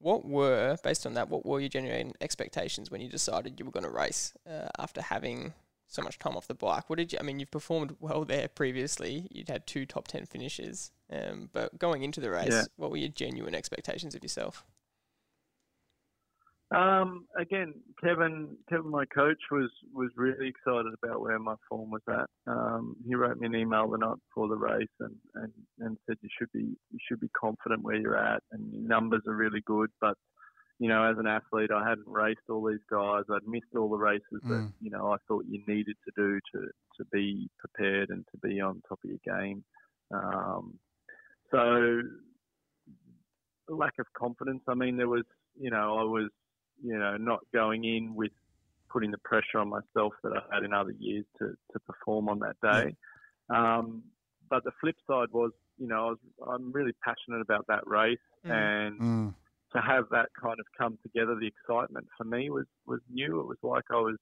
what 0.00 0.24
were, 0.24 0.76
based 0.82 1.06
on 1.06 1.14
that, 1.14 1.28
what 1.28 1.44
were 1.46 1.60
your 1.60 1.68
genuine 1.68 2.12
expectations 2.20 2.90
when 2.90 3.00
you 3.00 3.08
decided 3.08 3.58
you 3.58 3.64
were 3.64 3.70
going 3.70 3.84
to 3.84 3.90
race 3.90 4.32
uh, 4.48 4.68
after 4.78 5.00
having 5.02 5.52
so 5.86 6.02
much 6.02 6.18
time 6.18 6.36
off 6.36 6.46
the 6.48 6.54
bike? 6.54 6.88
What 6.88 6.98
did 6.98 7.12
you? 7.12 7.18
I 7.20 7.22
mean, 7.22 7.38
you've 7.38 7.50
performed 7.50 7.96
well 8.00 8.24
there 8.24 8.48
previously. 8.48 9.28
You'd 9.30 9.48
had 9.48 9.66
two 9.66 9.86
top 9.86 10.08
ten 10.08 10.24
finishes, 10.26 10.90
um, 11.12 11.50
but 11.52 11.78
going 11.78 12.02
into 12.02 12.20
the 12.20 12.30
race, 12.30 12.50
Yeah. 12.50 12.64
what 12.76 12.90
were 12.90 12.96
your 12.96 13.08
genuine 13.10 13.54
expectations 13.54 14.14
of 14.14 14.22
yourself? 14.22 14.64
Um, 16.72 17.26
again, 17.36 17.74
Kevin, 18.02 18.56
Kevin, 18.68 18.90
my 18.90 19.04
coach 19.06 19.40
was 19.50 19.70
was 19.92 20.10
really 20.16 20.48
excited 20.48 20.92
about 21.02 21.20
where 21.20 21.38
my 21.38 21.56
form 21.68 21.90
was 21.90 22.02
at. 22.08 22.28
Um, 22.46 22.94
he 23.06 23.16
wrote 23.16 23.38
me 23.38 23.46
an 23.48 23.56
email 23.56 23.88
the 23.90 23.98
night 23.98 24.18
before 24.28 24.46
the 24.48 24.56
race 24.56 24.86
and, 25.00 25.16
and, 25.34 25.52
and 25.80 25.96
said 26.06 26.16
you 26.22 26.28
should 26.38 26.52
be 26.52 26.76
you 26.92 26.98
should 27.08 27.18
be 27.20 27.30
confident 27.30 27.82
where 27.82 27.96
you're 27.96 28.16
at 28.16 28.42
and 28.52 28.72
your 28.72 28.82
numbers 28.88 29.22
are 29.26 29.34
really 29.34 29.62
good. 29.66 29.90
But 30.00 30.14
you 30.78 30.88
know, 30.88 31.02
as 31.10 31.18
an 31.18 31.26
athlete, 31.26 31.70
I 31.72 31.86
hadn't 31.88 32.06
raced 32.06 32.48
all 32.48 32.64
these 32.66 32.78
guys. 32.88 33.24
I'd 33.30 33.46
missed 33.48 33.74
all 33.76 33.90
the 33.90 33.96
races 33.98 34.40
that 34.44 34.60
Mm. 34.60 34.72
you 34.80 34.90
know 34.90 35.12
I 35.12 35.16
thought 35.26 35.46
you 35.48 35.62
needed 35.66 35.96
to 36.06 36.12
do 36.16 36.38
to 36.54 36.68
to 36.98 37.04
be 37.12 37.50
prepared 37.58 38.10
and 38.10 38.24
to 38.30 38.38
be 38.48 38.60
on 38.60 38.80
top 38.88 39.00
of 39.04 39.10
your 39.10 39.18
game. 39.24 39.64
Um, 40.14 40.78
so 41.50 42.00
lack 43.68 43.94
of 43.98 44.06
confidence. 44.16 44.62
I 44.68 44.74
mean, 44.74 44.96
there 44.96 45.08
was 45.08 45.24
you 45.58 45.70
know 45.70 45.98
I 45.98 46.04
was 46.04 46.30
you 46.82 46.98
know, 46.98 47.16
not 47.16 47.40
going 47.52 47.84
in 47.84 48.14
with 48.14 48.32
putting 48.90 49.10
the 49.10 49.18
pressure 49.18 49.58
on 49.58 49.68
myself 49.68 50.12
that 50.22 50.32
I 50.32 50.54
had 50.54 50.64
in 50.64 50.72
other 50.72 50.92
years 50.98 51.24
to, 51.38 51.54
to 51.72 51.80
perform 51.80 52.28
on 52.28 52.40
that 52.40 52.56
day. 52.62 52.96
Um, 53.48 54.02
but 54.48 54.64
the 54.64 54.72
flip 54.80 54.96
side 55.06 55.28
was, 55.32 55.52
you 55.78 55.86
know, 55.86 56.06
I 56.06 56.10
was, 56.10 56.18
I'm 56.48 56.72
really 56.72 56.92
passionate 57.04 57.40
about 57.40 57.66
that 57.68 57.86
race 57.86 58.18
Mm. 58.44 58.50
and 58.56 59.00
Mm. 59.00 59.34
to 59.72 59.80
have 59.80 60.08
that 60.10 60.28
kind 60.40 60.58
of 60.58 60.66
come 60.76 60.98
together, 61.02 61.36
the 61.36 61.46
excitement 61.46 62.08
for 62.16 62.24
me 62.24 62.50
was, 62.50 62.66
was 62.86 63.00
new. 63.08 63.40
It 63.40 63.46
was 63.46 63.58
like 63.62 63.84
I 63.90 64.00
was 64.00 64.16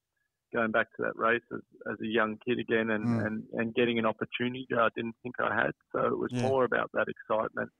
going 0.53 0.71
back 0.71 0.87
to 0.95 1.03
that 1.03 1.15
race 1.15 1.41
as, 1.51 1.61
as 1.91 1.99
a 2.01 2.05
young 2.05 2.37
kid 2.45 2.59
again 2.59 2.91
and, 2.91 3.03
Mm. 3.03 3.25
and, 3.25 3.43
and 3.53 3.75
getting 3.75 3.97
an 3.97 4.05
opportunity 4.05 4.67
that 4.69 4.79
I 4.79 4.89
didn't 4.95 5.15
think 5.23 5.35
I 5.39 5.55
had. 5.55 5.71
So 5.91 6.05
it 6.05 6.17
was 6.17 6.31
Yeah. 6.31 6.43
more 6.43 6.65
about 6.65 6.91
that 6.93 7.07
excitement. 7.07 7.71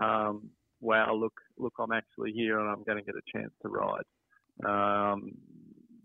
Um, 0.00 0.50
wow, 0.80 1.14
look, 1.14 1.34
look, 1.58 1.74
I'm 1.78 1.92
actually 1.92 2.32
here 2.32 2.58
and 2.60 2.68
I'm 2.68 2.82
going 2.84 2.98
to 2.98 3.04
get 3.04 3.14
a 3.14 3.38
chance 3.38 3.52
to 3.62 3.68
ride. 3.68 4.04
Um, 4.64 5.32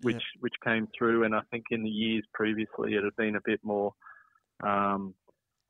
which, 0.02 0.16
Yeah. 0.16 0.40
which 0.42 0.54
came 0.64 0.88
through. 0.98 1.24
And 1.24 1.36
I 1.36 1.42
think 1.52 1.66
in 1.72 1.84
the 1.84 1.90
years 1.90 2.24
previously, 2.34 2.94
it 2.94 3.04
had 3.04 3.16
been 3.18 3.36
a 3.36 3.42
bit 3.44 3.60
more, 3.64 3.94
um, 4.64 5.16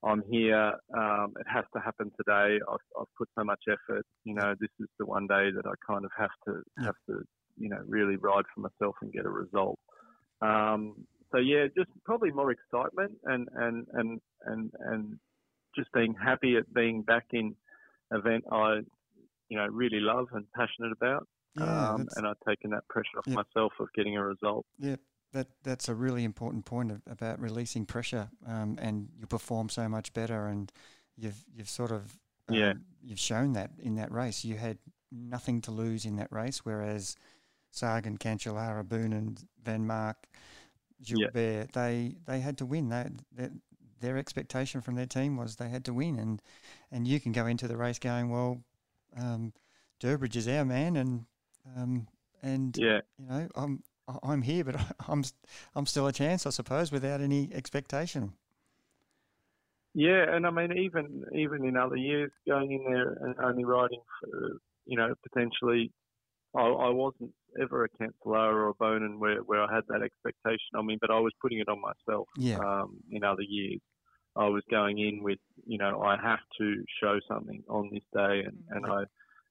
I'm 0.04 0.24
here. 0.30 0.74
Um, 0.96 1.34
it 1.40 1.48
has 1.52 1.66
to 1.74 1.80
happen 1.80 2.12
today. 2.18 2.60
I've, 2.70 2.78
I've 3.00 3.14
put 3.18 3.30
so 3.38 3.44
much 3.44 3.62
effort. 3.68 4.06
You 4.24 4.36
know, 4.36 4.54
this 4.60 4.70
is 4.80 4.88
the 5.00 5.06
one 5.06 5.26
day 5.28 5.50
that 5.56 5.66
I 5.66 5.74
kind 5.88 6.06
of 6.06 6.12
have 6.18 6.30
to 6.48 6.62
have 6.84 6.96
to, 7.10 7.24
you 7.58 7.70
know, 7.70 7.82
really 7.88 8.16
ride 8.18 8.46
for 8.54 8.62
myself 8.62 8.96
and 9.02 9.12
get 9.12 9.26
a 9.26 9.30
result. 9.30 9.80
Um, 10.42 11.08
so 11.32 11.40
yeah, 11.40 11.66
just 11.76 11.90
probably 12.04 12.32
more 12.32 12.52
excitement 12.52 13.14
and 13.24 13.48
and 13.56 13.88
and 13.94 14.22
and 14.44 14.72
and 14.80 15.20
just 15.76 15.92
being 15.92 16.14
happy 16.14 16.56
at 16.58 16.72
being 16.74 17.02
back 17.02 17.26
in 17.32 17.56
event 18.12 18.44
I 18.52 18.82
you 19.50 19.58
know, 19.58 19.66
really 19.68 20.00
love 20.00 20.28
and 20.34 20.46
passionate 20.54 20.92
about. 20.92 21.28
Yeah, 21.56 21.92
um, 21.94 22.08
and 22.18 22.28
I've 22.28 22.40
taken 22.48 22.72
that 22.72 22.88
pressure 22.90 23.18
off 23.18 23.28
Yep. 23.28 23.36
myself 23.36 23.74
of 23.80 23.88
getting 23.94 24.18
a 24.18 24.24
result. 24.26 24.66
Yeah, 24.78 24.98
that 25.32 25.48
that's 25.64 25.88
a 25.88 25.96
really 25.96 26.24
important 26.26 26.66
point 26.66 26.92
of, 26.92 27.02
about 27.08 27.40
releasing 27.40 27.86
pressure, 27.86 28.30
um, 28.46 28.78
and 28.82 29.10
you 29.18 29.26
perform 29.26 29.70
so 29.70 29.88
much 29.88 30.14
better, 30.14 30.48
and 30.48 30.72
you've 31.16 31.46
you've 31.56 31.70
sort 31.70 31.92
of 31.92 32.20
um, 32.50 32.56
Yeah. 32.56 32.74
you've 33.02 33.20
shown 33.20 33.54
that 33.54 33.72
in 33.80 33.96
that 33.96 34.12
race. 34.12 34.44
You 34.44 34.58
had 34.58 34.80
nothing 35.12 35.62
to 35.62 35.72
lose 35.72 36.04
in 36.06 36.18
that 36.18 36.32
race, 36.32 36.66
whereas 36.66 37.16
Sagan, 37.72 38.18
Cancellara, 38.18 38.84
Boonen, 38.84 39.14
and 39.14 39.44
Vanmarcke, 39.64 40.26
Yeah. 41.00 41.28
Gilbert, 41.32 41.72
they 41.72 42.18
they 42.26 42.42
had 42.42 42.58
to 42.58 42.66
win. 42.66 42.90
They, 42.90 43.10
they, 43.32 43.50
their 44.02 44.18
expectation 44.18 44.82
from 44.82 44.96
their 44.96 45.06
team 45.06 45.38
was 45.38 45.56
they 45.56 45.70
had 45.70 45.86
to 45.86 45.94
win, 45.94 46.20
and 46.20 46.42
and 46.92 47.08
you 47.08 47.22
can 47.22 47.32
go 47.32 47.46
into 47.46 47.68
the 47.68 47.78
race 47.78 47.98
going, 47.98 48.30
well, 48.30 48.62
um, 49.20 49.54
Durbridge 50.02 50.36
is 50.36 50.48
our 50.48 50.66
man, 50.66 50.96
and 50.98 51.26
um, 51.76 52.08
and 52.42 52.78
Yeah, 52.78 53.02
you 53.18 53.28
know, 53.28 53.48
I'm 53.56 53.84
I'm 54.24 54.42
here, 54.42 54.64
but 54.64 54.76
I'm 55.08 55.24
I'm 55.76 55.86
still 55.86 56.08
a 56.08 56.14
chance, 56.14 56.46
I 56.46 56.50
suppose, 56.52 56.92
without 56.92 57.22
any 57.22 57.50
expectation. 57.54 58.34
Yeah, 59.94 60.26
and 60.28 60.46
I 60.46 60.52
mean, 60.52 60.78
even 60.78 61.24
even 61.34 61.66
in 61.66 61.78
other 61.78 61.96
years, 61.96 62.32
going 62.46 62.72
in 62.72 62.84
there 62.84 63.18
and 63.22 63.36
only 63.42 63.64
riding 63.64 64.02
for, 64.20 64.60
you 64.86 64.98
know, 64.98 65.14
potentially, 65.24 65.92
I, 66.54 66.64
I 66.64 66.90
wasn't 66.90 67.32
ever 67.62 67.86
a 67.86 67.90
Cancellara 67.90 68.54
or 68.54 68.70
a 68.70 68.74
Boonen 68.74 69.20
where, 69.20 69.40
where 69.40 69.64
I 69.64 69.74
had 69.74 69.86
that 69.88 70.02
expectation. 70.04 70.76
on 70.76 70.86
me, 70.86 70.98
but 71.00 71.12
I 71.12 71.20
was 71.20 71.32
putting 71.42 71.60
it 71.60 71.70
on 71.70 71.80
myself. 71.82 72.28
Yeah. 72.38 72.58
Um, 72.58 72.98
in 73.10 73.24
other 73.24 73.42
years, 73.42 73.80
I 74.36 74.48
was 74.48 74.64
going 74.70 75.00
in 75.00 75.24
with, 75.24 75.40
you 75.66 75.78
know, 75.78 76.02
I 76.02 76.18
have 76.22 76.40
to 76.60 76.84
show 77.02 77.20
something 77.28 77.64
on 77.70 77.90
this 77.92 78.04
day, 78.14 78.44
and 78.46 78.58
and 78.70 78.86
I, 78.86 79.04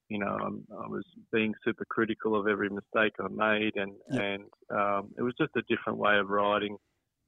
you 0.09 0.19
know, 0.19 0.37
I'm, 0.45 0.65
I 0.73 0.87
was 0.87 1.05
being 1.33 1.55
super 1.65 1.85
critical 1.87 2.39
of 2.39 2.47
every 2.47 2.69
mistake 2.69 3.15
I 3.21 3.29
made, 3.29 3.77
and 3.77 3.93
Yeah. 4.11 4.21
and 4.21 4.45
um, 4.71 5.11
it 5.19 5.23
was 5.23 5.35
just 5.39 5.57
a 5.57 5.63
different 5.69 5.99
way 5.99 6.19
of 6.19 6.29
riding. 6.29 6.77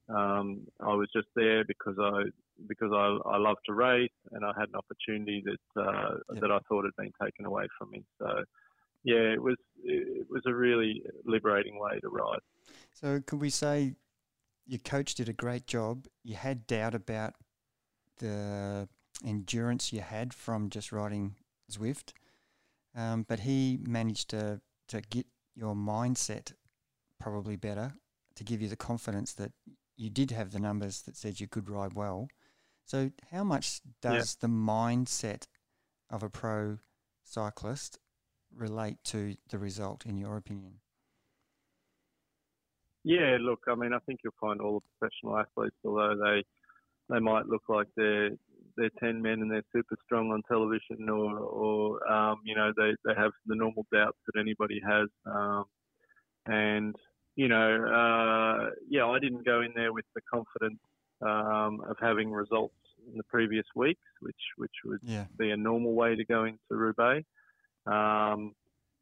Um, 0.09 0.61
I 0.79 0.93
was 0.93 1.09
just 1.13 1.27
there 1.35 1.65
because 1.65 1.95
I 1.99 2.23
because 2.67 2.91
I, 2.93 3.17
I 3.29 3.37
love 3.37 3.57
to 3.65 3.73
race 3.73 4.09
and 4.31 4.45
I 4.45 4.51
had 4.57 4.69
an 4.69 4.75
opportunity 4.75 5.43
that 5.45 5.81
uh, 5.81 6.15
Yeah. 6.33 6.39
that 6.41 6.51
I 6.51 6.59
thought 6.67 6.85
had 6.85 6.95
been 6.97 7.11
taken 7.21 7.45
away 7.45 7.67
from 7.77 7.91
me. 7.91 8.05
So 8.19 8.43
yeah, 9.03 9.33
it 9.33 9.41
was 9.41 9.57
it 9.83 10.27
was 10.29 10.43
a 10.45 10.53
really 10.53 11.03
liberating 11.25 11.79
way 11.79 11.99
to 12.01 12.09
ride. 12.09 12.39
So 12.93 13.19
could 13.19 13.41
we 13.41 13.49
say 13.49 13.95
your 14.65 14.79
coach 14.79 15.15
did 15.15 15.29
a 15.29 15.33
great 15.33 15.67
job? 15.67 16.07
You 16.23 16.35
had 16.35 16.67
doubt 16.67 16.95
about 16.95 17.35
the 18.19 18.87
endurance 19.25 19.91
you 19.93 20.01
had 20.01 20.33
from 20.33 20.69
just 20.69 20.91
riding 20.91 21.35
Zwift, 21.71 22.13
um, 22.95 23.25
but 23.27 23.41
he 23.41 23.79
managed 23.81 24.29
to 24.29 24.61
to 24.89 25.01
get 25.01 25.25
your 25.55 25.75
mindset 25.75 26.53
probably 27.19 27.55
better 27.55 27.93
to 28.35 28.43
give 28.43 28.61
you 28.61 28.69
the 28.69 28.75
confidence 28.77 29.33
that 29.33 29.51
you 29.97 30.09
did 30.09 30.31
have 30.31 30.51
the 30.51 30.59
numbers 30.59 31.01
that 31.01 31.17
said 31.17 31.39
you 31.39 31.47
could 31.47 31.69
ride 31.69 31.93
well. 31.93 32.29
So 32.85 33.11
how 33.31 33.43
much 33.43 33.81
Yeah. 34.07 34.11
does 34.11 34.35
the 34.35 34.47
mindset 34.47 35.47
of 36.09 36.23
a 36.23 36.29
pro 36.29 36.77
cyclist 37.23 37.99
relate 38.55 39.03
to 39.05 39.35
the 39.49 39.57
result, 39.57 40.05
in 40.05 40.17
your 40.17 40.37
opinion? 40.37 40.79
Yeah, 43.03 43.37
look, 43.39 43.63
I 43.67 43.75
mean, 43.75 43.93
I 43.93 43.99
think 43.99 44.19
you'll 44.23 44.33
find 44.39 44.59
all 44.61 44.79
the 44.81 44.85
professional 44.99 45.37
athletes, 45.37 45.75
although 45.85 46.15
they 46.15 46.43
they 47.09 47.19
might 47.19 47.45
look 47.47 47.63
like 47.69 47.87
they're 47.95 48.31
they're 48.75 48.91
ten 48.99 49.21
men 49.21 49.41
and 49.41 49.51
they're 49.51 49.63
super 49.75 49.95
strong 50.05 50.31
on 50.31 50.41
television, 50.47 51.09
or 51.09 51.37
or 51.39 52.11
um, 52.11 52.39
you 52.43 52.55
know 52.55 52.71
they 52.77 52.91
they 53.05 53.13
have 53.15 53.31
the 53.45 53.55
normal 53.55 53.85
doubts 53.93 54.17
that 54.27 54.39
anybody 54.39 54.79
has, 54.87 55.07
um, 55.25 55.65
and 56.45 56.95
you 57.35 57.47
know, 57.47 57.85
uh, 57.85 58.71
yeah, 58.89 59.05
I 59.05 59.19
didn't 59.19 59.45
go 59.45 59.61
in 59.61 59.71
there 59.75 59.93
with 59.93 60.05
the 60.15 60.21
confidence 60.33 60.81
um, 61.21 61.81
of 61.89 61.95
having 62.01 62.31
results 62.31 62.73
in 63.07 63.15
the 63.17 63.23
previous 63.25 63.65
weeks, 63.75 64.01
which 64.21 64.35
which 64.57 64.71
would 64.85 65.01
Yeah. 65.01 65.25
be 65.37 65.51
a 65.51 65.57
normal 65.57 65.93
way 65.93 66.15
to 66.15 66.25
go 66.25 66.45
into 66.45 66.59
Roubaix. 66.71 67.25
Um, 67.85 68.53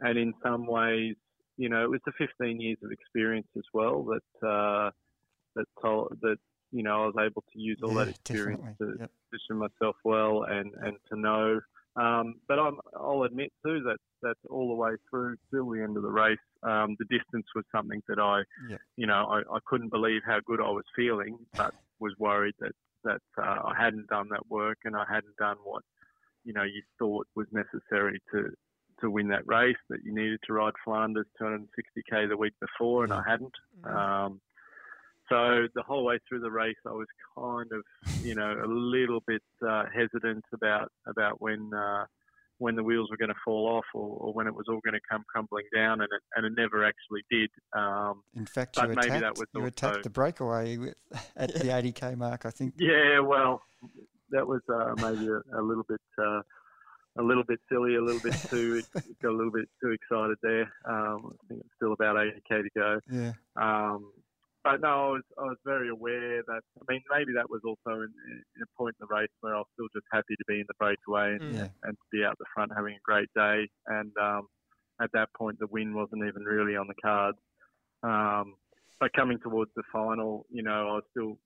and 0.02 0.18
in 0.18 0.34
some 0.44 0.68
ways, 0.68 1.16
you 1.58 1.70
know, 1.70 1.84
it 1.84 1.90
was 1.90 2.02
the 2.06 2.12
15 2.18 2.60
years 2.60 2.78
of 2.84 2.92
experience 2.92 3.48
as 3.58 3.64
well 3.74 4.04
that 4.06 4.48
uh, 4.48 4.92
that 5.56 5.66
told, 5.82 6.18
that 6.22 6.38
you 6.76 6.84
know 6.84 7.04
I 7.04 7.06
was 7.06 7.16
able 7.20 7.44
to 7.54 7.60
use 7.60 7.80
all 7.82 7.94
that 7.96 8.10
experience 8.10 8.62
definitely. 8.80 8.96
to 8.98 9.02
Yep. 9.02 9.12
position 9.32 9.58
myself 9.58 9.96
well 10.04 10.44
and 10.44 10.74
and 10.82 10.98
to 11.10 11.16
know. 11.20 11.62
Um, 11.96 12.36
but 12.50 12.60
I'm, 12.60 12.78
I'll 12.94 13.24
admit 13.24 13.54
too 13.66 13.82
that 13.84 13.98
that 14.22 14.36
all 14.50 14.68
the 14.68 14.74
way 14.76 14.92
through 15.10 15.38
till 15.50 15.70
the 15.70 15.82
end 15.82 15.96
of 15.96 16.04
the 16.04 16.12
race, 16.12 16.38
um, 16.64 16.98
the 17.00 17.06
distance 17.06 17.46
was 17.56 17.64
something 17.72 18.02
that 18.10 18.20
I, 18.20 18.44
Yep. 18.70 18.82
you 18.98 19.08
know, 19.08 19.26
I, 19.36 19.40
I 19.56 19.60
couldn't 19.66 19.90
believe 19.90 20.22
how 20.26 20.40
good 20.46 20.60
I 20.60 20.70
was 20.70 20.84
feeling, 20.96 21.38
but 21.56 21.74
was 22.00 22.14
worried 22.20 22.56
that 22.60 22.74
that 23.06 23.22
uh, 23.38 23.60
I 23.72 23.74
hadn't 23.80 24.08
done 24.08 24.28
that 24.32 24.46
work 24.50 24.80
and 24.84 24.96
I 24.96 25.06
hadn't 25.08 25.38
done 25.38 25.58
what 25.64 25.84
you 26.44 26.52
know 26.54 26.64
you 26.64 26.82
thought 27.00 27.28
was 27.36 27.48
necessary 27.52 28.20
to 28.34 28.50
to 29.00 29.10
win 29.10 29.30
that 29.30 29.48
race. 29.48 29.78
That 29.90 30.04
you 30.04 30.14
needed 30.14 30.40
to 30.48 30.54
ride 30.54 30.74
Flanders 30.84 31.28
260k 31.42 32.28
the 32.28 32.36
week 32.38 32.56
before, 32.60 33.06
and 33.06 33.14
I 33.14 33.24
hadn't. 33.26 33.56
Um, 33.86 34.42
so 35.30 35.68
the 35.76 35.84
whole 35.84 36.04
way 36.06 36.20
through 36.28 36.40
the 36.42 36.52
race, 36.52 36.76
I 36.88 36.92
was 36.92 37.08
kind 37.38 37.70
of, 37.72 38.26
you 38.26 38.36
know, 38.36 38.52
a 38.64 38.68
little 38.68 39.22
bit 39.28 39.42
uh, 39.68 39.86
hesitant 39.94 40.44
about 40.54 40.92
about 41.08 41.42
when 41.42 41.72
uh, 41.74 42.06
when 42.58 42.76
the 42.76 42.84
wheels 42.84 43.10
were 43.10 43.18
going 43.18 43.30
to 43.30 43.42
fall 43.44 43.68
off 43.68 43.84
or, 43.94 44.08
or 44.18 44.34
when 44.34 44.48
it 44.48 44.56
was 44.56 44.66
all 44.70 44.80
going 44.86 44.94
to 44.94 45.00
come 45.12 45.24
crumbling 45.28 45.66
down, 45.76 46.00
and 46.02 46.04
it, 46.12 46.22
and 46.36 46.46
it 46.46 46.54
never 46.56 46.86
actually 46.86 47.22
did. 47.30 47.50
Um, 47.78 48.22
In 48.34 48.46
fact, 48.46 48.76
But 48.76 48.90
you 48.90 48.96
maybe 48.96 49.08
attacked, 49.08 49.22
that 49.22 49.38
was 49.38 49.48
you 49.54 49.60
also- 49.62 49.68
attacked 49.68 50.04
the 50.04 50.10
breakaway 50.10 50.78
at 51.36 51.54
the 51.54 51.66
80k 51.66 52.16
mark, 52.18 52.46
I 52.46 52.52
think. 52.52 52.76
yeah, 52.78 53.20
well, 53.20 53.62
that 54.32 54.48
was 54.48 54.62
uh, 54.74 54.94
maybe 54.98 55.28
a, 55.28 55.60
a 55.60 55.62
little 55.62 55.84
bit. 55.88 56.02
Uh, 56.18 56.42
a 57.18 57.24
little 57.24 57.46
bit 57.46 57.60
silly, 57.72 57.96
a 57.96 58.02
little 58.02 58.20
bit 58.20 58.34
too, 58.50 58.82
got 59.22 59.30
a 59.30 59.32
little 59.32 59.50
bit 59.52 59.70
too 59.82 59.92
excited 59.92 60.38
there. 60.44 60.70
Um, 60.86 61.32
I 61.34 61.48
think 61.48 61.62
it's 61.62 61.70
still 61.78 61.94
about 61.94 62.18
80k 62.18 62.64
to 62.64 62.70
go. 62.76 63.00
Yeah, 63.10 63.32
Um, 63.56 64.12
but 64.66 64.82
no, 64.82 64.90
I 64.90 65.10
was 65.18 65.26
I 65.40 65.44
was 65.44 65.58
very 65.64 65.90
aware 65.90 66.42
that 66.48 66.62
I 66.82 66.84
mean 66.92 67.02
maybe 67.16 67.32
that 67.38 67.50
was 67.50 67.62
also 67.64 68.02
in, 68.02 68.12
in 68.56 68.62
a 68.62 68.78
point 68.78 68.96
in 69.00 69.08
the 69.08 69.16
race 69.16 69.30
where 69.42 69.56
I 69.56 69.60
was 69.60 69.68
still 69.74 69.88
just 69.96 70.08
happy 70.12 70.36
to 70.36 70.46
be 70.48 70.60
in 70.60 70.66
the 70.68 70.74
breakaway 70.80 71.38
and, 71.38 71.42
Mm. 71.42 71.54
yeah, 71.56 71.70
and 71.84 71.94
to 71.96 72.06
be 72.12 72.26
out 72.26 72.38
the 72.40 72.46
front 72.54 72.72
having 72.76 72.96
a 72.96 73.04
great 73.06 73.30
day. 73.36 73.70
And 73.88 74.12
um, 74.22 74.48
at 75.02 75.12
that 75.14 75.30
point, 75.38 75.60
the 75.60 75.68
win 75.68 75.94
wasn't 75.94 76.26
even 76.28 76.44
really 76.44 76.76
on 76.76 76.88
the 76.88 77.00
cards. 77.02 77.38
Um, 78.04 78.56
but 79.00 79.14
coming 79.14 79.40
towards 79.40 79.72
the 79.76 79.84
final, 79.92 80.46
you 80.50 80.64
know, 80.64 80.90
I 80.90 80.94
was 81.00 81.04
still 81.12 81.38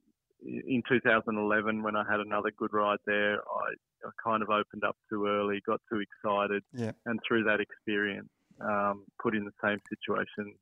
in 0.46 0.82
2011 0.88 1.84
when 1.84 1.96
I 1.96 2.04
had 2.10 2.20
another 2.22 2.52
good 2.58 2.72
ride 2.74 3.00
there. 3.06 3.36
I, 3.36 3.74
I 4.08 4.10
kind 4.24 4.42
of 4.42 4.50
opened 4.50 4.84
up 4.88 4.96
too 5.10 5.26
early, 5.28 5.62
got 5.66 5.82
too 5.92 6.00
excited, 6.00 6.64
yeah. 6.74 6.92
and 7.06 7.20
through 7.28 7.44
that 7.46 7.60
experience, 7.60 8.30
um, 8.62 9.06
put 9.22 9.36
in 9.36 9.46
the 9.46 9.52
same 9.64 9.80
situation 9.90 10.54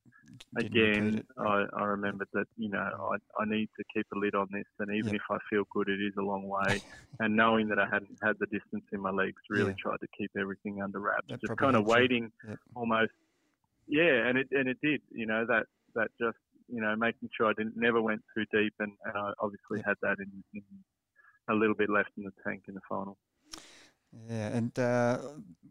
again. 0.58 1.24
I, 1.38 1.66
I 1.78 1.84
remembered 1.84 2.28
that 2.34 2.48
you 2.58 2.70
know 2.70 3.12
I, 3.14 3.42
I 3.42 3.46
need 3.46 3.70
to 3.78 3.84
keep 3.94 4.06
a 4.14 4.18
lid 4.18 4.36
on 4.36 4.48
this, 4.52 4.66
and 4.80 4.90
even 4.96 5.14
Yeah. 5.14 5.16
if 5.16 5.22
I 5.30 5.38
feel 5.50 5.64
good, 5.72 5.90
it 5.90 6.02
is 6.02 6.14
a 6.18 6.22
long 6.24 6.48
way. 6.48 6.82
and 7.20 7.36
knowing 7.36 7.68
that 7.70 7.80
I 7.80 7.86
hadn't 7.92 8.18
had 8.24 8.36
the 8.40 8.46
distance 8.48 8.86
in 8.92 9.00
my 9.02 9.12
legs, 9.12 9.42
really 9.50 9.72
Yeah. 9.72 9.76
tried 9.82 10.00
to 10.02 10.08
keep 10.18 10.32
everything 10.40 10.82
under 10.82 11.00
wraps, 11.00 11.26
That 11.30 11.42
just 11.42 11.58
kind 11.58 11.76
of 11.76 11.86
waiting, 11.86 12.32
almost. 12.76 13.12
Yeah, 13.88 14.28
and 14.28 14.38
it 14.38 14.48
and 14.52 14.68
it 14.68 14.78
did. 14.82 15.02
You 15.12 15.26
know 15.26 15.46
that 15.48 15.66
that 15.96 16.10
just 16.20 16.38
you 16.68 16.82
know 16.82 16.96
making 16.96 17.30
sure 17.36 17.48
I 17.48 17.54
didn't 17.54 17.78
never 17.78 18.02
went 18.02 18.22
too 18.36 18.46
deep, 18.52 18.74
and, 18.80 18.92
and 19.06 19.18
I 19.18 19.32
obviously 19.40 19.82
had 19.86 19.96
that 20.02 20.18
in, 20.20 20.44
in 20.54 20.64
a 21.50 21.54
little 21.54 21.76
bit 21.76 21.90
left 21.90 22.10
in 22.18 22.24
the 22.24 22.32
tank 22.46 22.64
in 22.68 22.74
the 22.76 22.82
final. 22.90 23.18
Yeah, 24.30 24.48
and 24.48 24.78
uh, 24.80 25.20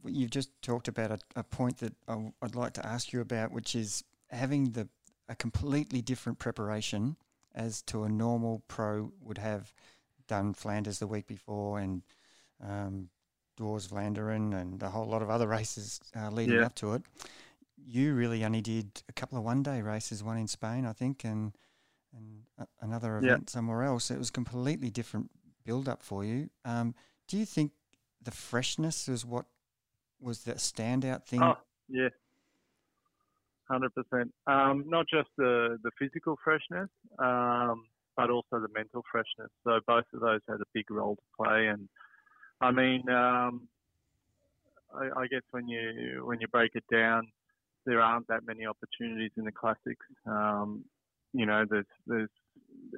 you've 0.05 0.31
just 0.31 0.51
talked 0.63 0.89
about 0.89 1.11
a, 1.11 1.19
a 1.37 1.43
point 1.43 1.79
that 1.79 1.95
I 2.07 2.13
w- 2.13 2.33
I'd 2.43 2.55
like 2.55 2.75
to 2.75 2.87
ask 2.87 3.13
you 3.13 3.21
about, 3.21 3.51
which 3.53 3.75
is 3.75 4.05
having 4.31 4.71
the 4.73 4.89
a 5.29 5.35
completely 5.35 6.01
different 6.01 6.39
preparation 6.39 7.17
as 7.55 7.83
to 7.83 8.05
a 8.05 8.09
normal 8.09 8.63
pro 8.69 9.11
would 9.21 9.39
have 9.39 9.73
done 10.29 10.53
Flanders 10.55 11.01
the 11.01 11.07
week 11.09 11.27
before 11.27 11.81
and 11.81 12.03
um, 12.63 13.09
Dwars 13.59 13.89
Vlaanderen 13.89 14.55
and 14.55 14.81
a 14.83 14.91
whole 14.91 15.07
lot 15.07 15.23
of 15.23 15.31
other 15.31 15.49
races 15.49 15.99
uh, 16.17 16.31
leading 16.31 16.57
Yeah. 16.57 16.67
up 16.67 16.75
to 16.77 16.93
it. 16.95 17.03
You 17.77 18.15
really 18.15 18.45
only 18.45 18.61
did 18.61 19.03
a 19.09 19.13
couple 19.13 19.37
of 19.39 19.45
one 19.45 19.63
day 19.65 19.83
races, 19.83 20.23
one 20.23 20.39
in 20.39 20.47
Spain, 20.47 20.87
I 20.87 20.93
think, 20.93 21.25
and 21.25 21.53
and 22.17 22.45
a- 22.59 22.69
another 22.81 23.19
Yeah. 23.23 23.33
event 23.33 23.51
somewhere 23.51 23.83
else. 23.83 24.11
It 24.13 24.19
was 24.19 24.31
completely 24.31 24.91
different 24.91 25.31
build 25.65 25.89
up 25.89 26.03
for 26.03 26.25
you. 26.25 26.51
Um, 26.65 26.95
do 27.27 27.37
you 27.37 27.45
think 27.45 27.73
the 28.27 28.33
freshness 28.33 29.09
is 29.09 29.25
what 29.25 29.47
was 30.21 30.41
the 30.41 30.55
standout 30.55 31.25
thing? 31.25 31.43
Oh, 31.43 31.55
yeah. 31.89 32.09
Hundred 33.71 33.93
percent. 33.95 34.33
Um, 34.47 34.85
not 34.87 35.07
just 35.09 35.29
the 35.39 35.79
the 35.83 35.91
physical 35.99 36.37
freshness, 36.45 36.89
um, 37.19 37.85
but 38.17 38.31
also 38.31 38.61
the 38.61 38.69
mental 38.75 39.03
freshness. 39.11 39.51
So 39.65 39.81
both 39.87 40.05
of 40.13 40.21
those 40.21 40.41
had 40.49 40.61
a 40.61 40.69
big 40.75 40.91
role 40.91 41.17
to 41.17 41.45
play. 41.45 41.67
And 41.67 41.89
I 42.61 42.71
mean, 42.71 43.09
um, 43.09 43.69
I, 44.95 45.21
I 45.21 45.27
guess 45.29 45.43
when 45.51 45.69
you 45.69 46.23
when 46.25 46.41
you 46.41 46.49
break 46.49 46.73
it 46.75 46.85
down, 46.93 47.27
there 47.87 48.01
aren't 48.01 48.29
that 48.29 48.47
many 48.47 48.67
opportunities 48.67 49.33
in 49.37 49.45
the 49.45 49.53
classics. 49.53 50.07
Um, 50.27 50.85
you 51.33 51.47
know, 51.47 51.65
there's 51.69 51.87
there's 52.07 52.31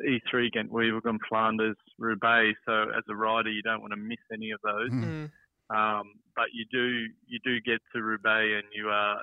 E3 0.06 0.52
Ghent 0.52 0.70
Wevelgem, 0.70 1.18
Flanders, 1.28 1.76
Roubaix. 1.98 2.56
So 2.66 2.82
as 2.96 3.04
a 3.08 3.14
rider, 3.14 3.50
you 3.50 3.62
don't 3.62 3.80
want 3.80 3.92
to 3.92 3.96
miss 3.98 4.18
any 4.32 4.50
of 4.50 4.60
those. 4.62 4.90
Mm. 4.90 5.30
Um, 5.70 6.12
but 6.34 6.46
you 6.52 6.64
do 6.70 7.06
you 7.26 7.38
do 7.44 7.60
get 7.60 7.80
to 7.94 8.02
Roubaix, 8.02 8.62
and 8.62 8.64
you 8.72 8.88
are 8.88 9.20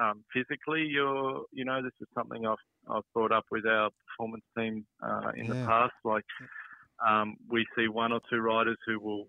um, 0.00 0.22
physically 0.32 0.82
you're 0.82 1.42
you 1.52 1.64
know 1.64 1.82
this 1.82 1.92
is 2.00 2.06
something 2.14 2.46
I've 2.46 2.56
I've 2.88 3.02
brought 3.14 3.32
up 3.32 3.44
with 3.50 3.66
our 3.66 3.90
performance 4.06 4.44
team 4.56 4.86
uh, 5.02 5.30
in 5.34 5.46
Yeah. 5.46 5.54
the 5.54 5.66
past. 5.66 5.94
Like 6.04 6.24
um, 7.06 7.36
we 7.48 7.66
see 7.76 7.88
one 7.88 8.12
or 8.12 8.20
two 8.30 8.38
riders 8.40 8.78
who 8.86 9.00
will 9.00 9.26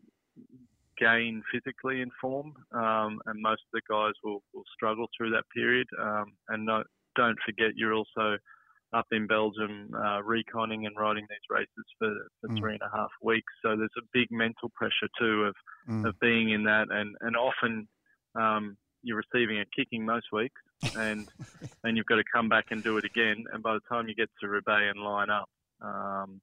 gain 0.99 1.41
physically 1.51 2.01
in 2.01 2.09
form, 2.21 2.53
um, 2.73 3.19
and 3.25 3.41
most 3.41 3.61
of 3.61 3.71
the 3.73 3.81
guys 3.89 4.13
will, 4.23 4.43
will 4.53 4.65
struggle 4.73 5.07
through 5.15 5.31
that 5.31 5.45
period. 5.55 5.87
Um, 5.99 6.33
and 6.49 6.65
no, 6.65 6.83
don't 7.15 7.37
forget, 7.45 7.71
you're 7.75 7.93
also 7.93 8.37
up 8.93 9.05
in 9.11 9.27
Belgium 9.27 9.89
uh, 9.95 10.19
reconning 10.23 10.85
and 10.87 10.95
riding 10.97 11.25
these 11.29 11.47
races 11.49 11.85
for, 11.99 12.11
for 12.41 12.49
Mm. 12.49 12.59
three 12.59 12.73
and 12.73 12.81
a 12.81 12.95
half 12.97 13.11
weeks. 13.21 13.51
So 13.63 13.75
there's 13.75 13.89
a 13.97 14.01
big 14.13 14.27
mental 14.31 14.69
pressure 14.75 15.09
too 15.19 15.43
of, 15.45 15.55
Mm. 15.87 16.07
of 16.07 16.19
being 16.19 16.49
in 16.49 16.63
that, 16.63 16.87
and 16.89 17.15
and 17.21 17.35
often 17.35 17.87
um, 18.35 18.77
you're 19.03 19.21
receiving 19.31 19.59
a 19.59 19.65
kicking 19.75 20.05
most 20.05 20.27
weeks, 20.31 20.61
and 20.95 21.27
and 21.83 21.95
you've 21.97 22.05
got 22.07 22.15
to 22.17 22.23
come 22.33 22.49
back 22.49 22.65
and 22.71 22.83
do 22.83 22.97
it 22.97 23.05
again. 23.05 23.43
And 23.53 23.61
by 23.63 23.73
the 23.73 23.81
time 23.89 24.07
you 24.07 24.15
get 24.15 24.29
to 24.41 24.47
Roubaix 24.47 24.91
and 24.93 25.03
line 25.03 25.29
up, 25.29 25.49
um, 25.81 26.41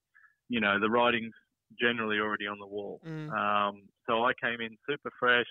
you 0.48 0.60
know 0.60 0.78
the 0.80 0.88
riding's 0.90 1.34
generally 1.80 2.18
already 2.20 2.46
on 2.46 2.58
the 2.60 2.66
wall. 2.66 3.00
Mm. 3.04 3.30
Um, 3.32 3.82
so 4.08 4.24
I 4.24 4.32
came 4.40 4.60
in 4.60 4.76
super 4.88 5.10
fresh, 5.18 5.50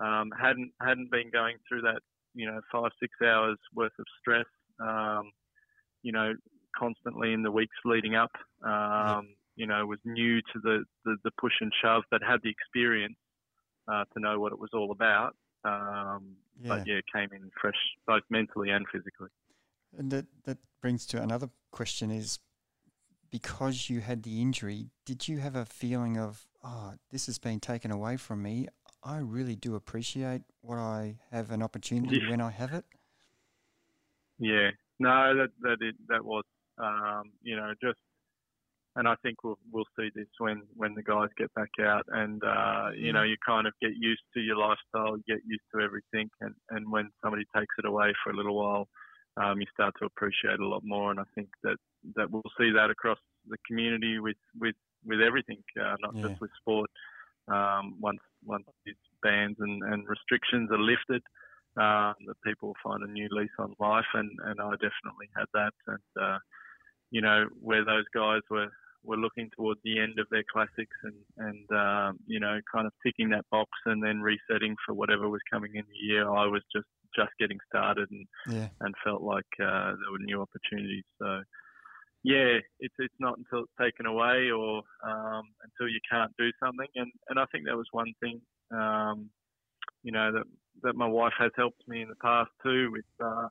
um, 0.00 0.30
hadn't 0.40 0.72
hadn't 0.80 1.10
been 1.10 1.30
going 1.30 1.56
through 1.68 1.82
that 1.82 2.00
you 2.34 2.46
know 2.46 2.60
five 2.72 2.90
six 2.98 3.12
hours 3.22 3.58
worth 3.74 3.92
of 3.98 4.06
stress, 4.20 4.46
um, 4.80 5.30
you 6.04 6.12
know, 6.12 6.28
constantly 6.82 7.32
in 7.32 7.42
the 7.42 7.50
weeks 7.50 7.76
leading 7.84 8.14
up. 8.14 8.30
Um, 8.62 9.34
You 9.56 9.68
know, 9.70 9.86
was 9.86 10.02
new 10.04 10.34
to 10.52 10.56
the, 10.66 10.76
the 11.04 11.14
the 11.24 11.30
push 11.42 11.56
and 11.60 11.72
shove, 11.80 12.02
but 12.10 12.20
had 12.22 12.40
the 12.42 12.50
experience 12.50 13.20
uh, 13.86 14.04
to 14.12 14.18
know 14.24 14.36
what 14.42 14.50
it 14.52 14.58
was 14.64 14.70
all 14.78 14.90
about. 14.98 15.32
Um, 15.72 16.22
Yeah. 16.60 16.68
But 16.70 16.86
yeah, 16.86 17.00
came 17.14 17.30
in 17.36 17.50
fresh 17.60 17.80
both 18.06 18.24
mentally 18.30 18.70
and 18.70 18.84
physically. 18.92 19.30
And 19.98 20.10
that, 20.10 20.26
that 20.44 20.58
brings 20.80 21.06
to 21.06 21.22
another 21.22 21.48
question 21.70 22.10
is 22.10 22.38
because 23.30 23.88
you 23.90 24.00
had 24.00 24.22
the 24.22 24.40
injury, 24.40 24.90
did 25.04 25.28
you 25.28 25.38
have 25.38 25.56
a 25.56 25.64
feeling 25.64 26.18
of, 26.18 26.46
oh, 26.62 26.94
this 27.10 27.26
has 27.26 27.38
been 27.38 27.60
taken 27.60 27.90
away 27.90 28.16
from 28.16 28.42
me? 28.42 28.68
I 29.02 29.18
really 29.18 29.56
do 29.56 29.74
appreciate 29.74 30.42
what 30.62 30.78
I 30.78 31.18
have 31.30 31.50
an 31.50 31.62
opportunity 31.62 32.18
Yeah. 32.22 32.30
when 32.30 32.40
I 32.40 32.50
have 32.50 32.72
it. 32.72 32.84
Yeah, 34.38 34.70
no, 34.98 35.34
that 35.36 35.50
that 35.62 35.78
it, 35.80 35.94
that 36.08 36.24
was, 36.24 36.44
um, 36.78 37.32
you 37.42 37.56
know, 37.56 37.72
just, 37.82 37.98
and 38.96 39.08
I 39.08 39.14
think 39.22 39.42
we'll 39.42 39.58
we'll 39.72 39.86
see 39.98 40.10
this 40.14 40.28
when 40.38 40.62
when 40.74 40.94
the 40.94 41.02
guys 41.02 41.28
get 41.36 41.52
back 41.54 41.70
out, 41.80 42.04
and 42.08 42.42
uh, 42.44 42.90
you 42.96 43.12
know, 43.12 43.22
you 43.22 43.36
kind 43.44 43.66
of 43.66 43.74
get 43.80 43.92
used 43.96 44.22
to 44.34 44.40
your 44.40 44.56
lifestyle, 44.56 45.16
you 45.16 45.22
get 45.26 45.44
used 45.46 45.64
to 45.74 45.80
everything, 45.80 46.30
and 46.40 46.54
and 46.70 46.90
when 46.90 47.10
somebody 47.22 47.44
takes 47.56 47.74
it 47.78 47.84
away 47.86 48.12
for 48.22 48.30
a 48.30 48.36
little 48.36 48.56
while, 48.56 48.88
um, 49.36 49.60
you 49.60 49.66
start 49.72 49.94
to 49.98 50.06
appreciate 50.06 50.60
a 50.60 50.66
lot 50.66 50.82
more, 50.84 51.10
and 51.10 51.20
I 51.20 51.24
think 51.34 51.48
that 51.62 51.76
that 52.16 52.30
we'll 52.30 52.42
see 52.58 52.70
that 52.70 52.90
across 52.90 53.18
the 53.48 53.56
community 53.66 54.20
with 54.20 54.36
with 54.58 54.76
with 55.04 55.20
everything, 55.20 55.62
uh, 55.80 55.96
not 56.00 56.14
Yeah. 56.14 56.28
just 56.28 56.40
with 56.40 56.50
sport. 56.60 56.90
Um, 57.48 58.00
once 58.00 58.20
once 58.44 58.64
these 58.86 58.94
bans 59.22 59.56
and, 59.58 59.82
and 59.82 60.08
restrictions 60.08 60.70
are 60.70 60.78
lifted, 60.78 61.22
um, 61.76 62.14
that 62.26 62.40
people 62.44 62.74
find 62.82 63.02
a 63.02 63.10
new 63.10 63.28
lease 63.30 63.50
on 63.58 63.74
life, 63.80 64.06
and, 64.14 64.30
and 64.44 64.60
I 64.60 64.70
definitely 64.72 65.28
had 65.36 65.46
that. 65.54 65.72
And 65.86 66.22
uh, 66.22 66.38
you 67.10 67.20
know, 67.20 67.46
where 67.60 67.84
those 67.84 68.04
guys 68.14 68.42
were 68.50 68.68
were 69.02 69.16
looking 69.16 69.50
towards 69.54 69.80
the 69.84 70.00
end 70.00 70.18
of 70.18 70.26
their 70.30 70.44
classics, 70.52 70.96
and 71.02 71.14
and 71.38 71.70
um, 71.72 72.18
you 72.26 72.40
know, 72.40 72.60
kind 72.72 72.86
of 72.86 72.92
ticking 73.04 73.30
that 73.30 73.44
box, 73.50 73.70
and 73.86 74.02
then 74.02 74.20
resetting 74.20 74.76
for 74.86 74.94
whatever 74.94 75.28
was 75.28 75.42
coming 75.50 75.72
in 75.74 75.84
the 75.90 76.06
year. 76.06 76.28
I 76.28 76.46
was 76.46 76.62
just 76.74 76.88
just 77.14 77.30
getting 77.38 77.58
started, 77.68 78.10
and 78.10 78.26
Yeah. 78.48 78.68
and 78.80 78.94
felt 79.04 79.22
like 79.22 79.46
uh, 79.60 79.94
there 79.98 80.12
were 80.12 80.18
new 80.20 80.40
opportunities. 80.40 81.04
So. 81.20 81.42
Yeah, 82.26 82.56
it's 82.80 82.94
it's 82.98 83.20
not 83.20 83.36
until 83.36 83.64
it's 83.64 83.72
taken 83.78 84.06
away 84.06 84.50
or 84.50 84.78
um, 85.06 85.42
until 85.62 85.92
you 85.92 86.00
can't 86.10 86.32
do 86.38 86.50
something, 86.58 86.88
and, 86.94 87.12
and 87.28 87.38
I 87.38 87.44
think 87.52 87.66
that 87.66 87.76
was 87.76 87.86
one 87.92 88.14
thing, 88.18 88.40
um, 88.70 89.28
you 90.02 90.10
know, 90.10 90.32
that 90.32 90.44
that 90.82 90.94
my 90.96 91.06
wife 91.06 91.32
has 91.38 91.50
helped 91.56 91.82
me 91.88 92.02
in 92.02 92.08
the 92.08 92.16
past 92.16 92.50
too 92.62 92.90
with 92.92 93.04
uh, 93.24 93.48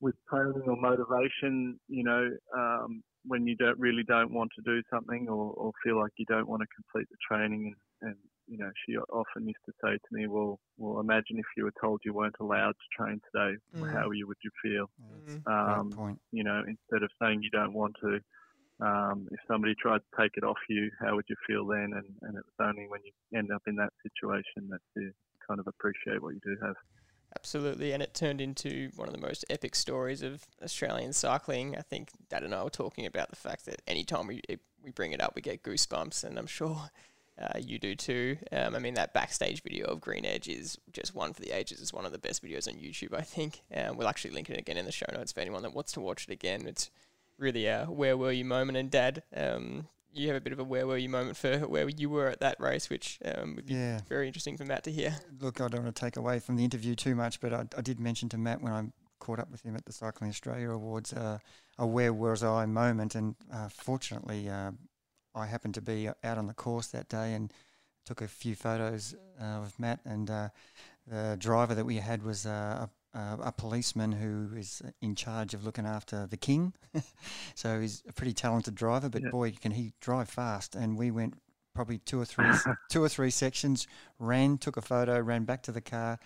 with 0.00 0.14
training 0.28 0.62
or 0.66 0.76
motivation. 0.76 1.78
You 1.88 2.04
know, 2.04 2.30
um, 2.56 3.02
when 3.24 3.46
you 3.46 3.56
don't 3.56 3.78
really 3.78 4.02
don't 4.06 4.32
want 4.32 4.50
to 4.56 4.62
do 4.62 4.82
something 4.92 5.28
or, 5.28 5.52
or 5.52 5.72
feel 5.84 5.98
like 5.98 6.12
you 6.16 6.26
don't 6.26 6.48
want 6.48 6.62
to 6.62 6.66
complete 6.74 7.08
the 7.10 7.16
training, 7.28 7.74
and, 8.02 8.10
and 8.10 8.18
you 8.48 8.58
know, 8.58 8.70
she 8.86 8.96
often 8.96 9.46
used 9.46 9.64
to 9.66 9.72
say 9.82 9.92
to 9.92 10.08
me, 10.10 10.26
"Well, 10.26 10.58
well, 10.76 11.00
imagine 11.00 11.38
if 11.38 11.46
you 11.56 11.64
were 11.64 11.74
told 11.80 12.00
you 12.04 12.14
weren't 12.14 12.36
allowed 12.40 12.72
to 12.72 12.96
train 12.96 13.20
today, 13.32 13.56
Mm. 13.74 13.92
how 13.92 14.10
you 14.10 14.26
would 14.26 14.38
you 14.42 14.50
feel?" 14.62 14.90
Mm. 15.00 15.44
Um, 15.46 15.96
point. 15.96 16.20
you 16.32 16.44
know, 16.44 16.62
instead 16.66 17.02
of 17.02 17.10
saying 17.20 17.42
you 17.42 17.50
don't 17.50 17.74
want 17.74 17.94
to, 18.02 18.20
um, 18.80 19.28
if 19.30 19.40
somebody 19.48 19.74
tried 19.80 20.00
to 20.00 20.22
take 20.22 20.32
it 20.36 20.44
off 20.44 20.58
you, 20.68 20.90
how 21.00 21.14
would 21.16 21.26
you 21.28 21.36
feel 21.46 21.66
then? 21.66 21.92
And, 21.94 22.06
and 22.22 22.36
it 22.36 22.44
was 22.44 22.68
only 22.68 22.86
when 22.88 23.00
you 23.04 23.12
end 23.38 23.50
up 23.52 23.62
in 23.66 23.76
that 23.76 23.92
situation 24.02 24.68
that 24.70 24.80
you 24.96 25.12
kind 25.46 25.60
of 25.60 25.66
appreciate 25.66 26.22
what 26.22 26.34
you 26.34 26.40
do 26.44 26.56
have. 26.62 26.76
Absolutely, 27.36 27.92
and 27.92 28.02
it 28.02 28.12
turned 28.12 28.40
into 28.40 28.90
one 28.96 29.08
of 29.08 29.14
the 29.14 29.20
most 29.20 29.44
epic 29.48 29.74
stories 29.74 30.22
of 30.22 30.44
Australian 30.62 31.12
cycling. 31.12 31.76
I 31.76 31.80
think 31.80 32.10
Dad 32.28 32.42
and 32.42 32.54
I 32.54 32.62
were 32.62 32.70
talking 32.70 33.06
about 33.06 33.30
the 33.30 33.36
fact 33.36 33.64
that 33.66 33.80
anytime 33.86 34.26
we 34.26 34.42
we 34.82 34.90
bring 34.90 35.12
it 35.12 35.20
up, 35.20 35.34
we 35.34 35.42
get 35.42 35.62
goosebumps, 35.62 36.24
and 36.24 36.38
I'm 36.38 36.46
sure 36.46 36.90
uh, 37.40 37.58
you 37.58 37.78
do 37.78 37.94
too. 37.94 38.36
Um, 38.52 38.74
I 38.74 38.78
mean, 38.78 38.94
that 38.94 39.14
backstage 39.14 39.62
video 39.62 39.86
of 39.86 40.00
Green 40.00 40.26
Edge 40.26 40.48
is 40.48 40.78
just 40.92 41.14
one 41.14 41.32
for 41.32 41.40
the 41.40 41.52
ages. 41.52 41.80
It's 41.80 41.92
one 41.92 42.04
of 42.04 42.12
the 42.12 42.18
best 42.18 42.44
videos 42.44 42.68
on 42.68 42.74
YouTube, 42.74 43.14
I 43.14 43.22
think. 43.22 43.62
Um, 43.74 43.96
we'll 43.96 44.08
actually 44.08 44.32
link 44.32 44.50
it 44.50 44.58
again 44.58 44.76
in 44.76 44.84
the 44.84 44.92
show 44.92 45.06
notes 45.12 45.32
for 45.32 45.40
anyone 45.40 45.62
that 45.62 45.74
wants 45.74 45.92
to 45.92 46.00
watch 46.00 46.26
it 46.28 46.32
again. 46.32 46.66
It's 46.66 46.90
really 47.38 47.66
a 47.66 47.86
where 47.86 48.16
were 48.16 48.32
you 48.32 48.44
moment, 48.44 48.76
and 48.76 48.90
Dad, 48.90 49.22
um, 49.34 49.88
you 50.12 50.28
have 50.28 50.36
a 50.36 50.40
bit 50.40 50.52
of 50.52 50.58
a 50.58 50.64
where 50.64 50.86
were 50.86 50.96
you 50.96 51.08
moment 51.08 51.36
for 51.36 51.58
where 51.60 51.88
you 51.88 52.10
were 52.10 52.28
at 52.28 52.40
that 52.40 52.60
race, 52.60 52.90
which 52.90 53.18
um, 53.24 53.56
would 53.56 53.66
be 53.66 53.74
Yeah. 53.74 54.00
very 54.08 54.26
interesting 54.26 54.56
for 54.56 54.64
Matt 54.64 54.84
to 54.84 54.92
hear. 54.92 55.16
Look, 55.40 55.60
I 55.60 55.68
don't 55.68 55.82
want 55.84 55.94
to 55.94 56.00
take 56.00 56.16
away 56.16 56.38
from 56.38 56.56
the 56.56 56.64
interview 56.64 56.94
too 56.94 57.14
much, 57.14 57.40
but 57.40 57.52
I, 57.52 57.66
I 57.76 57.80
did 57.80 57.98
mention 58.00 58.28
to 58.30 58.38
Matt 58.38 58.60
when 58.62 58.72
I 58.72 58.84
caught 59.18 59.38
up 59.38 59.50
with 59.50 59.62
him 59.62 59.76
at 59.76 59.84
the 59.84 59.92
Cycling 59.92 60.30
Australia 60.30 60.70
Awards 60.70 61.12
uh, 61.12 61.38
a 61.78 61.86
where 61.86 62.12
was 62.12 62.42
I 62.42 62.66
moment, 62.66 63.14
and 63.14 63.34
uh, 63.52 63.68
fortunately, 63.68 64.48
uh, 64.48 64.72
I 65.34 65.46
happened 65.46 65.74
to 65.74 65.80
be 65.80 66.08
out 66.08 66.38
on 66.38 66.46
the 66.46 66.54
course 66.54 66.88
that 66.88 67.08
day 67.08 67.32
and 67.34 67.52
took 68.04 68.20
a 68.20 68.28
few 68.28 68.54
photos 68.54 69.14
uh, 69.40 69.60
with 69.62 69.78
Matt. 69.78 70.00
And 70.04 70.28
uh, 70.28 70.48
the 71.06 71.36
driver 71.38 71.74
that 71.74 71.86
we 71.86 71.96
had 71.96 72.22
was 72.22 72.44
uh, 72.46 72.86
a, 72.86 72.90
a, 73.14 73.38
a 73.44 73.52
policeman 73.52 74.12
who 74.12 74.56
is 74.56 74.82
in 75.00 75.14
charge 75.14 75.54
of 75.54 75.64
looking 75.64 75.86
after 75.86 76.26
the 76.26 76.36
king. 76.36 76.72
so 77.54 77.80
he's 77.80 78.02
a 78.08 78.12
pretty 78.12 78.32
talented 78.32 78.74
driver, 78.74 79.08
but 79.08 79.22
Yeah. 79.22 79.30
boy, 79.30 79.52
can 79.52 79.72
he 79.72 79.92
drive 80.00 80.28
fast! 80.28 80.74
And 80.74 80.96
we 80.96 81.10
went 81.10 81.34
probably 81.74 81.98
two 81.98 82.20
or 82.20 82.24
three 82.24 82.52
two 82.90 83.02
or 83.02 83.08
three 83.08 83.30
sections, 83.30 83.86
ran, 84.18 84.58
took 84.58 84.76
a 84.76 84.82
photo, 84.82 85.18
ran 85.20 85.44
back 85.44 85.62
to 85.64 85.72
the 85.72 85.80
car, 85.80 86.18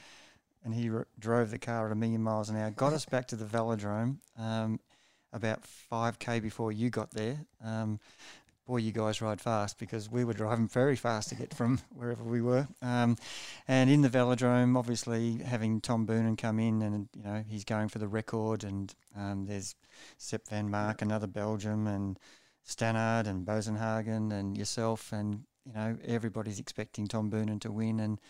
and 0.64 0.74
he 0.74 0.90
r- 0.90 1.06
drove 1.18 1.50
the 1.50 1.58
car 1.58 1.86
at 1.86 1.92
a 1.92 1.94
million 1.94 2.22
miles 2.22 2.48
an 2.50 2.56
hour. 2.56 2.70
Got 2.70 2.92
us 2.92 3.04
back 3.04 3.26
to 3.28 3.36
the 3.36 3.44
velodrome 3.44 4.18
um, 4.38 4.80
about 5.32 5.64
five 5.64 6.18
k 6.18 6.40
before 6.40 6.72
you 6.72 6.90
got 6.90 7.10
there. 7.12 7.38
Um, 7.64 8.00
boy, 8.66 8.78
you 8.78 8.90
guys 8.90 9.22
ride 9.22 9.40
fast 9.40 9.78
because 9.78 10.10
we 10.10 10.24
were 10.24 10.32
driving 10.32 10.66
very 10.66 10.96
fast 10.96 11.28
to 11.28 11.34
get 11.36 11.54
from 11.54 11.80
wherever 11.94 12.24
we 12.24 12.42
were. 12.42 12.66
Um, 12.82 13.16
and 13.68 13.88
in 13.88 14.02
the 14.02 14.08
velodrome, 14.08 14.76
obviously 14.76 15.38
having 15.38 15.80
Tom 15.80 16.06
Boonen 16.06 16.36
come 16.36 16.58
in, 16.58 16.82
and 16.82 17.08
you 17.16 17.22
know 17.22 17.44
he's 17.48 17.64
going 17.64 17.88
for 17.88 17.98
the 17.98 18.08
record, 18.08 18.64
and 18.64 18.92
um, 19.16 19.46
there's 19.46 19.76
Sepp 20.18 20.48
Vanmarcke, 20.48 21.02
another 21.02 21.28
Belgium, 21.28 21.86
and 21.86 22.18
Stannard 22.64 23.26
and 23.26 23.46
Boasson 23.46 23.78
Hagen 23.78 24.32
and 24.32 24.58
yourself, 24.58 25.12
and 25.12 25.44
you 25.64 25.72
know 25.72 25.96
everybody's 26.04 26.58
expecting 26.58 27.06
Tom 27.06 27.30
Boonen 27.30 27.60
to 27.60 27.70
win, 27.70 28.00
and 28.00 28.20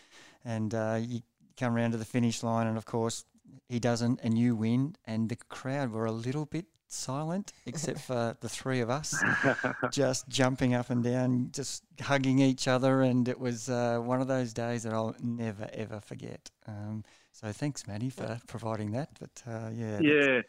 and 0.45 0.73
uh, 0.73 0.99
you 1.01 1.21
come 1.57 1.75
around 1.75 1.91
to 1.91 1.97
the 1.97 2.05
finish 2.05 2.43
line, 2.43 2.67
and 2.67 2.77
of 2.77 2.85
course 2.85 3.25
he 3.67 3.79
doesn't, 3.79 4.19
and 4.21 4.37
you 4.37 4.55
win, 4.55 4.95
and 5.05 5.29
the 5.29 5.35
crowd 5.35 5.91
were 5.91 6.05
a 6.05 6.11
little 6.11 6.45
bit 6.45 6.67
silent, 6.87 7.53
except 7.65 7.99
for 7.99 8.37
the 8.39 8.49
three 8.49 8.79
of 8.79 8.89
us, 8.89 9.15
just 9.91 10.27
jumping 10.29 10.73
up 10.73 10.89
and 10.89 11.03
down, 11.03 11.49
just 11.51 11.83
hugging 12.01 12.39
each 12.39 12.67
other, 12.67 13.01
and 13.01 13.27
it 13.27 13.39
was 13.39 13.69
uh, 13.69 13.99
one 13.99 14.21
of 14.21 14.27
those 14.27 14.53
days 14.53 14.83
that 14.83 14.93
I'll 14.93 15.15
never 15.21 15.69
ever 15.73 15.99
forget. 15.99 16.49
Um, 16.67 17.03
so 17.31 17.51
thanks, 17.51 17.87
Maddie, 17.87 18.09
for 18.09 18.39
providing 18.47 18.91
that. 18.91 19.09
But 19.19 19.43
uh, 19.47 19.69
yeah, 19.73 19.99
Yeah, 19.99 20.41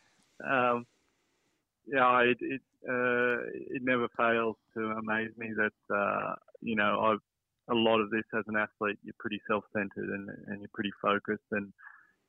um, 0.49 0.86
yeah, 1.86 2.20
it 2.20 2.39
it, 2.41 2.62
uh, 2.89 3.43
it 3.53 3.82
never 3.82 4.09
fails 4.16 4.57
to 4.74 4.80
amaze 4.80 5.30
me 5.36 5.53
that 5.57 5.95
uh, 5.95 6.34
you 6.61 6.76
know 6.76 7.01
I've 7.01 7.20
a 7.70 7.74
lot 7.74 8.01
of 8.01 8.11
this 8.11 8.24
as 8.34 8.45
an 8.47 8.57
athlete, 8.57 8.99
you're 9.03 9.14
pretty 9.18 9.41
self-centered 9.47 10.09
and, 10.09 10.28
and 10.47 10.61
you're 10.61 10.70
pretty 10.72 10.93
focused. 11.03 11.45
And 11.53 11.72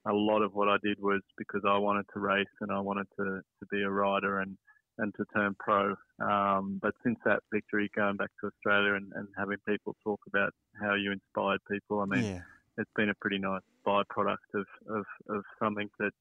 a 0.09 0.13
lot 0.13 0.41
of 0.41 0.53
what 0.53 0.67
I 0.67 0.77
did 0.83 0.97
was 0.99 1.21
because 1.37 1.61
I 1.67 1.77
wanted 1.77 2.05
to 2.13 2.19
race 2.19 2.55
and 2.61 2.71
I 2.71 2.79
wanted 2.79 3.07
to, 3.17 3.25
to 3.25 3.65
be 3.71 3.81
a 3.81 3.89
rider 3.89 4.39
and, 4.39 4.57
and 4.97 5.13
to 5.15 5.25
turn 5.35 5.55
pro. 5.59 5.95
Um, 6.19 6.79
but 6.81 6.93
since 7.03 7.17
that 7.25 7.41
victory, 7.53 7.89
going 7.95 8.17
back 8.17 8.31
to 8.41 8.47
Australia 8.47 8.95
and, 8.95 9.11
and 9.15 9.27
having 9.37 9.57
people 9.67 9.95
talk 10.03 10.19
about 10.27 10.51
how 10.81 10.95
you 10.95 11.11
inspired 11.11 11.59
people, 11.69 12.01
I 12.01 12.05
mean, 12.05 12.23
yeah. 12.23 12.41
it's 12.77 12.91
been 12.95 13.09
a 13.09 13.19
pretty 13.21 13.37
nice 13.37 13.61
byproduct 13.85 14.49
of, 14.55 14.65
of, 14.89 15.05
of 15.29 15.43
something 15.61 15.89
that, 15.99 16.13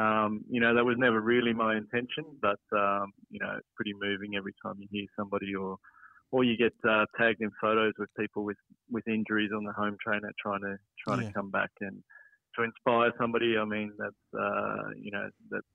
um, 0.00 0.44
you 0.48 0.60
know, 0.60 0.74
that 0.74 0.84
was 0.84 0.96
never 0.98 1.20
really 1.20 1.52
my 1.52 1.76
intention, 1.76 2.24
but, 2.40 2.60
um, 2.76 3.12
you 3.30 3.40
know, 3.40 3.54
it's 3.58 3.68
pretty 3.74 3.94
moving 3.98 4.36
every 4.36 4.54
time 4.64 4.76
you 4.78 4.86
hear 4.90 5.06
somebody 5.18 5.54
or, 5.54 5.78
or 6.32 6.44
you 6.44 6.56
get 6.56 6.74
uh, 6.88 7.06
tagged 7.18 7.40
in 7.40 7.50
photos 7.60 7.94
with 7.98 8.10
people 8.18 8.44
with, 8.44 8.58
with 8.90 9.06
injuries 9.08 9.50
on 9.56 9.64
the 9.64 9.72
home 9.72 9.96
trainer 10.04 10.30
trying 10.40 10.60
to 10.60 10.76
trying 11.02 11.22
yeah. 11.22 11.28
to 11.28 11.32
come 11.32 11.50
back 11.50 11.70
and 11.80 12.02
to 12.56 12.62
inspire 12.62 13.12
somebody. 13.18 13.56
I 13.58 13.64
mean, 13.64 13.92
that's 13.98 14.14
uh, 14.38 14.90
you 15.00 15.10
know 15.10 15.28
that's 15.50 15.66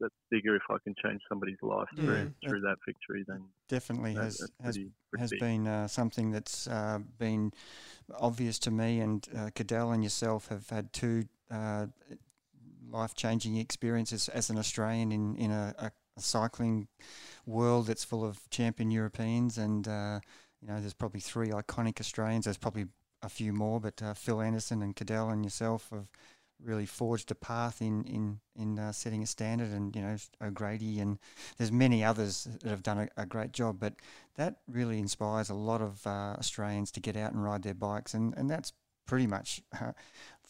that's 0.00 0.14
bigger 0.30 0.56
if 0.56 0.62
I 0.70 0.76
can 0.84 0.94
change 1.04 1.20
somebody's 1.28 1.58
life 1.62 1.88
yeah, 1.94 2.04
through 2.04 2.32
through 2.46 2.60
that 2.62 2.76
victory. 2.86 3.24
Then 3.26 3.44
definitely 3.68 4.14
that, 4.14 4.24
has 4.24 4.50
has, 4.62 4.76
pretty, 4.76 4.90
pretty 5.10 5.20
has 5.20 5.32
been 5.38 5.66
uh, 5.66 5.88
something 5.88 6.30
that's 6.30 6.66
uh, 6.66 6.98
been 7.18 7.52
obvious 8.18 8.58
to 8.60 8.70
me. 8.70 9.00
And 9.00 9.26
uh, 9.34 9.50
Cadel 9.54 9.92
and 9.92 10.02
yourself 10.02 10.48
have 10.48 10.68
had 10.70 10.92
two 10.92 11.24
uh, 11.50 11.86
life 12.90 13.14
changing 13.14 13.56
experiences 13.56 14.28
as 14.28 14.50
an 14.50 14.58
Australian 14.58 15.12
in 15.12 15.36
in 15.36 15.50
a, 15.50 15.74
a 15.78 15.90
a 16.16 16.22
cycling 16.22 16.88
world 17.46 17.86
that's 17.86 18.04
full 18.04 18.24
of 18.24 18.48
champion 18.50 18.90
Europeans, 18.90 19.58
and 19.58 19.86
uh, 19.88 20.20
you 20.60 20.68
know, 20.68 20.80
there's 20.80 20.94
probably 20.94 21.20
three 21.20 21.48
iconic 21.48 22.00
Australians. 22.00 22.44
There's 22.44 22.58
probably 22.58 22.86
a 23.22 23.28
few 23.28 23.52
more, 23.52 23.80
but 23.80 24.02
uh, 24.02 24.14
Phil 24.14 24.40
Anderson 24.40 24.82
and 24.82 24.96
Cadel 24.96 25.32
and 25.32 25.44
yourself 25.44 25.88
have 25.90 26.08
really 26.62 26.86
forged 26.86 27.30
a 27.30 27.34
path 27.34 27.80
in 27.80 28.04
in 28.04 28.40
in 28.54 28.78
uh, 28.78 28.92
setting 28.92 29.22
a 29.22 29.26
standard, 29.26 29.70
and 29.70 29.94
you 29.94 30.02
know 30.02 30.16
O'Grady 30.42 31.00
and 31.00 31.18
there's 31.56 31.72
many 31.72 32.04
others 32.04 32.48
that 32.62 32.68
have 32.68 32.82
done 32.82 32.98
a, 33.16 33.22
a 33.22 33.26
great 33.26 33.52
job. 33.52 33.78
But 33.80 33.94
that 34.36 34.56
really 34.68 34.98
inspires 34.98 35.50
a 35.50 35.54
lot 35.54 35.80
of 35.80 36.06
uh, 36.06 36.36
Australians 36.38 36.90
to 36.92 37.00
get 37.00 37.16
out 37.16 37.32
and 37.32 37.42
ride 37.42 37.62
their 37.62 37.74
bikes, 37.74 38.14
and 38.14 38.34
and 38.36 38.48
that's 38.50 38.72
pretty 39.06 39.26
much 39.26 39.62
uh, 39.80 39.92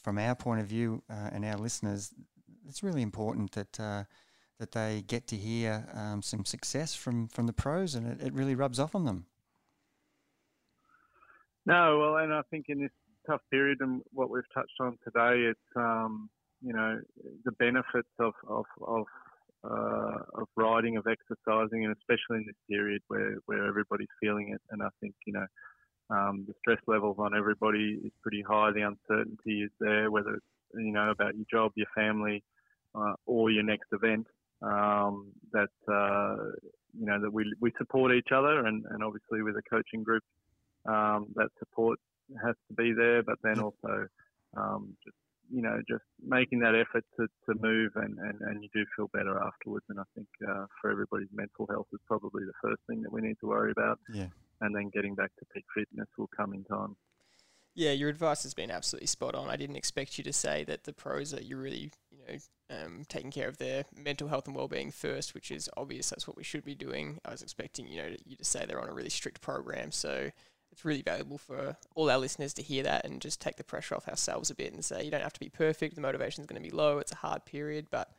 from 0.02 0.18
our 0.18 0.34
point 0.34 0.60
of 0.60 0.66
view 0.66 1.02
uh, 1.10 1.30
and 1.32 1.44
our 1.44 1.56
listeners. 1.56 2.12
It's 2.68 2.82
really 2.82 3.02
important 3.02 3.52
that 3.52 3.80
uh, 3.80 4.04
that 4.60 4.72
they 4.72 5.02
get 5.06 5.26
to 5.28 5.36
hear 5.36 5.86
um, 5.94 6.22
some 6.22 6.44
success 6.44 6.94
from, 6.94 7.28
from 7.28 7.46
the 7.46 7.52
pros, 7.52 7.94
and 7.94 8.06
it, 8.06 8.26
it 8.26 8.32
really 8.34 8.54
rubs 8.54 8.78
off 8.78 8.94
on 8.94 9.06
them. 9.06 9.24
No, 11.66 11.98
well, 11.98 12.16
and 12.16 12.32
I 12.32 12.42
think 12.50 12.66
in 12.68 12.80
this 12.80 12.90
tough 13.26 13.40
period 13.50 13.78
and 13.80 14.02
what 14.12 14.30
we've 14.30 14.42
touched 14.54 14.80
on 14.80 14.96
today, 15.04 15.50
it's 15.50 15.76
um, 15.76 16.28
you 16.62 16.72
know 16.72 16.98
the 17.44 17.52
benefits 17.52 18.08
of 18.18 18.32
of 18.48 18.64
of, 18.86 19.04
uh, 19.64 20.40
of 20.40 20.48
riding, 20.56 20.96
of 20.96 21.06
exercising, 21.06 21.84
and 21.84 21.94
especially 21.96 22.38
in 22.38 22.46
this 22.46 22.56
period 22.68 23.02
where 23.08 23.36
where 23.46 23.66
everybody's 23.66 24.08
feeling 24.20 24.50
it. 24.54 24.60
And 24.70 24.82
I 24.82 24.88
think 25.00 25.14
you 25.26 25.34
know 25.34 25.46
um, 26.10 26.44
the 26.46 26.54
stress 26.60 26.80
levels 26.86 27.16
on 27.18 27.36
everybody 27.36 28.00
is 28.04 28.12
pretty 28.22 28.42
high. 28.42 28.72
The 28.72 28.82
uncertainty 28.82 29.62
is 29.62 29.70
there, 29.80 30.10
whether 30.10 30.34
it's 30.34 30.46
you 30.74 30.92
know 30.92 31.10
about 31.10 31.36
your 31.36 31.46
job, 31.50 31.72
your 31.76 31.88
family, 31.94 32.42
uh, 32.94 33.14
or 33.26 33.50
your 33.50 33.64
next 33.64 33.88
event 33.92 34.26
um, 34.62 35.32
that 35.52 35.68
uh, 35.88 36.36
you 36.98 37.06
know 37.06 37.20
that 37.20 37.32
we 37.32 37.52
we 37.60 37.72
support 37.78 38.12
each 38.12 38.28
other, 38.34 38.66
and, 38.66 38.84
and 38.90 39.02
obviously 39.02 39.42
with 39.42 39.56
a 39.56 39.62
coaching 39.70 40.02
group, 40.02 40.22
um, 40.86 41.26
that 41.34 41.48
support 41.58 41.98
has 42.44 42.54
to 42.68 42.74
be 42.74 42.92
there. 42.92 43.22
But 43.22 43.38
then 43.42 43.60
also, 43.60 44.06
um, 44.56 44.96
just 45.04 45.16
you 45.52 45.62
know, 45.62 45.80
just 45.88 46.04
making 46.24 46.60
that 46.60 46.74
effort 46.76 47.04
to, 47.18 47.26
to 47.46 47.60
move, 47.60 47.90
and, 47.96 48.16
and, 48.18 48.40
and 48.40 48.62
you 48.62 48.68
do 48.72 48.84
feel 48.96 49.08
better 49.12 49.36
afterwards. 49.42 49.84
And 49.88 49.98
I 49.98 50.04
think 50.14 50.28
uh, 50.48 50.66
for 50.80 50.90
everybody's 50.90 51.28
mental 51.32 51.66
health 51.68 51.88
is 51.92 51.98
probably 52.06 52.44
the 52.44 52.52
first 52.62 52.80
thing 52.88 53.02
that 53.02 53.12
we 53.12 53.20
need 53.20 53.36
to 53.40 53.48
worry 53.48 53.72
about. 53.72 53.98
Yeah. 54.12 54.28
And 54.60 54.74
then 54.74 54.90
getting 54.94 55.14
back 55.14 55.32
to 55.38 55.44
peak 55.52 55.64
fitness 55.74 56.06
will 56.16 56.30
come 56.36 56.52
in 56.52 56.64
time. 56.64 56.96
Yeah, 57.74 57.92
your 57.92 58.08
advice 58.08 58.42
has 58.42 58.52
been 58.52 58.70
absolutely 58.70 59.06
spot 59.06 59.34
on. 59.34 59.48
I 59.48 59.56
didn't 59.56 59.76
expect 59.76 60.18
you 60.18 60.24
to 60.24 60.32
say 60.32 60.64
that 60.64 60.84
the 60.84 60.92
pros 60.92 61.32
are 61.32 61.42
you 61.42 61.56
really, 61.56 61.90
you 62.10 62.18
know, 62.28 62.36
um, 62.76 63.04
taking 63.08 63.30
care 63.30 63.48
of 63.48 63.58
their 63.58 63.84
mental 63.96 64.28
health 64.28 64.46
and 64.46 64.56
well-being 64.56 64.90
first, 64.90 65.34
which 65.34 65.50
is 65.50 65.68
obvious. 65.76 66.10
That's 66.10 66.28
what 66.28 66.36
we 66.36 66.44
should 66.44 66.64
be 66.64 66.74
doing. 66.74 67.18
I 67.24 67.30
was 67.30 67.42
expecting, 67.42 67.86
you 67.86 68.02
know, 68.02 68.08
you 68.24 68.36
to 68.36 68.44
say 68.44 68.66
they're 68.66 68.80
on 68.82 68.88
a 68.88 68.94
really 68.94 69.10
strict 69.10 69.40
program, 69.40 69.92
so 69.92 70.30
it's 70.72 70.84
really 70.84 71.02
valuable 71.02 71.38
for 71.38 71.76
all 71.94 72.10
our 72.10 72.18
listeners 72.18 72.54
to 72.54 72.62
hear 72.62 72.82
that 72.84 73.04
and 73.04 73.20
just 73.20 73.40
take 73.40 73.56
the 73.56 73.64
pressure 73.64 73.94
off 73.94 74.08
ourselves 74.08 74.50
a 74.50 74.54
bit 74.54 74.72
and 74.72 74.84
say 74.84 75.04
you 75.04 75.10
don't 75.10 75.22
have 75.22 75.32
to 75.32 75.40
be 75.40 75.48
perfect. 75.48 75.94
The 75.94 76.00
motivation 76.00 76.42
is 76.42 76.46
going 76.46 76.62
to 76.62 76.68
be 76.68 76.74
low. 76.74 76.98
It's 76.98 77.12
a 77.12 77.16
hard 77.16 77.44
period, 77.44 77.86
but 77.90 78.10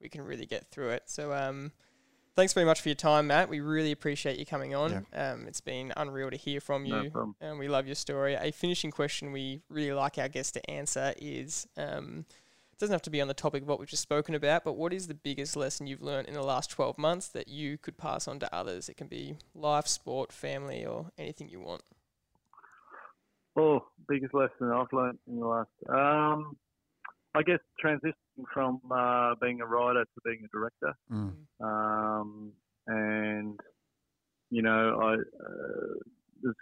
we 0.00 0.08
can 0.08 0.22
really 0.22 0.46
get 0.46 0.70
through 0.70 0.90
it. 0.90 1.04
So, 1.06 1.32
um, 1.32 1.72
thanks 2.34 2.52
very 2.52 2.66
much 2.66 2.80
for 2.80 2.88
your 2.88 2.96
time, 2.96 3.26
Matt. 3.26 3.48
We 3.48 3.60
really 3.60 3.92
appreciate 3.92 4.38
you 4.38 4.46
coming 4.46 4.74
on. 4.74 5.06
Yeah. 5.12 5.32
Um, 5.32 5.46
it's 5.48 5.60
been 5.60 5.92
unreal 5.96 6.30
to 6.30 6.36
hear 6.36 6.60
from 6.60 6.84
you, 6.84 7.10
no 7.12 7.34
and 7.40 7.58
we 7.58 7.68
love 7.68 7.86
your 7.86 7.94
story. 7.94 8.34
A 8.34 8.52
finishing 8.52 8.90
question 8.90 9.32
we 9.32 9.62
really 9.68 9.92
like 9.92 10.18
our 10.18 10.28
guests 10.28 10.52
to 10.52 10.70
answer 10.70 11.14
is. 11.18 11.66
Um, 11.76 12.26
it 12.72 12.80
doesn't 12.80 12.92
have 12.92 13.02
to 13.02 13.10
be 13.10 13.22
on 13.22 13.28
the 13.28 13.32
topic 13.32 13.62
of 13.62 13.68
what 13.68 13.78
we've 13.78 13.88
just 13.88 14.02
spoken 14.02 14.34
about, 14.34 14.62
but 14.62 14.74
what 14.74 14.92
is 14.92 15.06
the 15.06 15.14
biggest 15.14 15.56
lesson 15.56 15.86
you've 15.86 16.02
learned 16.02 16.28
in 16.28 16.34
the 16.34 16.42
last 16.42 16.68
12 16.68 16.98
months 16.98 17.28
that 17.28 17.48
you 17.48 17.78
could 17.78 17.96
pass 17.96 18.28
on 18.28 18.38
to 18.40 18.54
others? 18.54 18.90
It 18.90 18.98
can 18.98 19.06
be 19.06 19.38
life, 19.54 19.86
sport, 19.86 20.30
family, 20.30 20.84
or 20.84 21.06
anything 21.16 21.48
you 21.48 21.58
want. 21.58 21.80
Oh, 23.58 23.86
biggest 24.06 24.34
lesson 24.34 24.70
I've 24.70 24.92
learned 24.92 25.18
in 25.26 25.40
the 25.40 25.46
last, 25.46 25.70
um, 25.88 26.56
I 27.34 27.42
guess, 27.42 27.58
transitioning 27.82 28.44
from 28.52 28.80
uh, 28.90 29.34
being 29.40 29.62
a 29.62 29.66
writer 29.66 30.04
to 30.04 30.20
being 30.24 30.44
a 30.44 30.48
director. 30.48 30.94
Mm. 31.10 31.32
Um, 31.60 32.52
and, 32.86 33.58
you 34.50 34.60
know, 34.60 35.00
I, 35.00 35.14
uh, 35.14 35.94
there's 36.42 36.54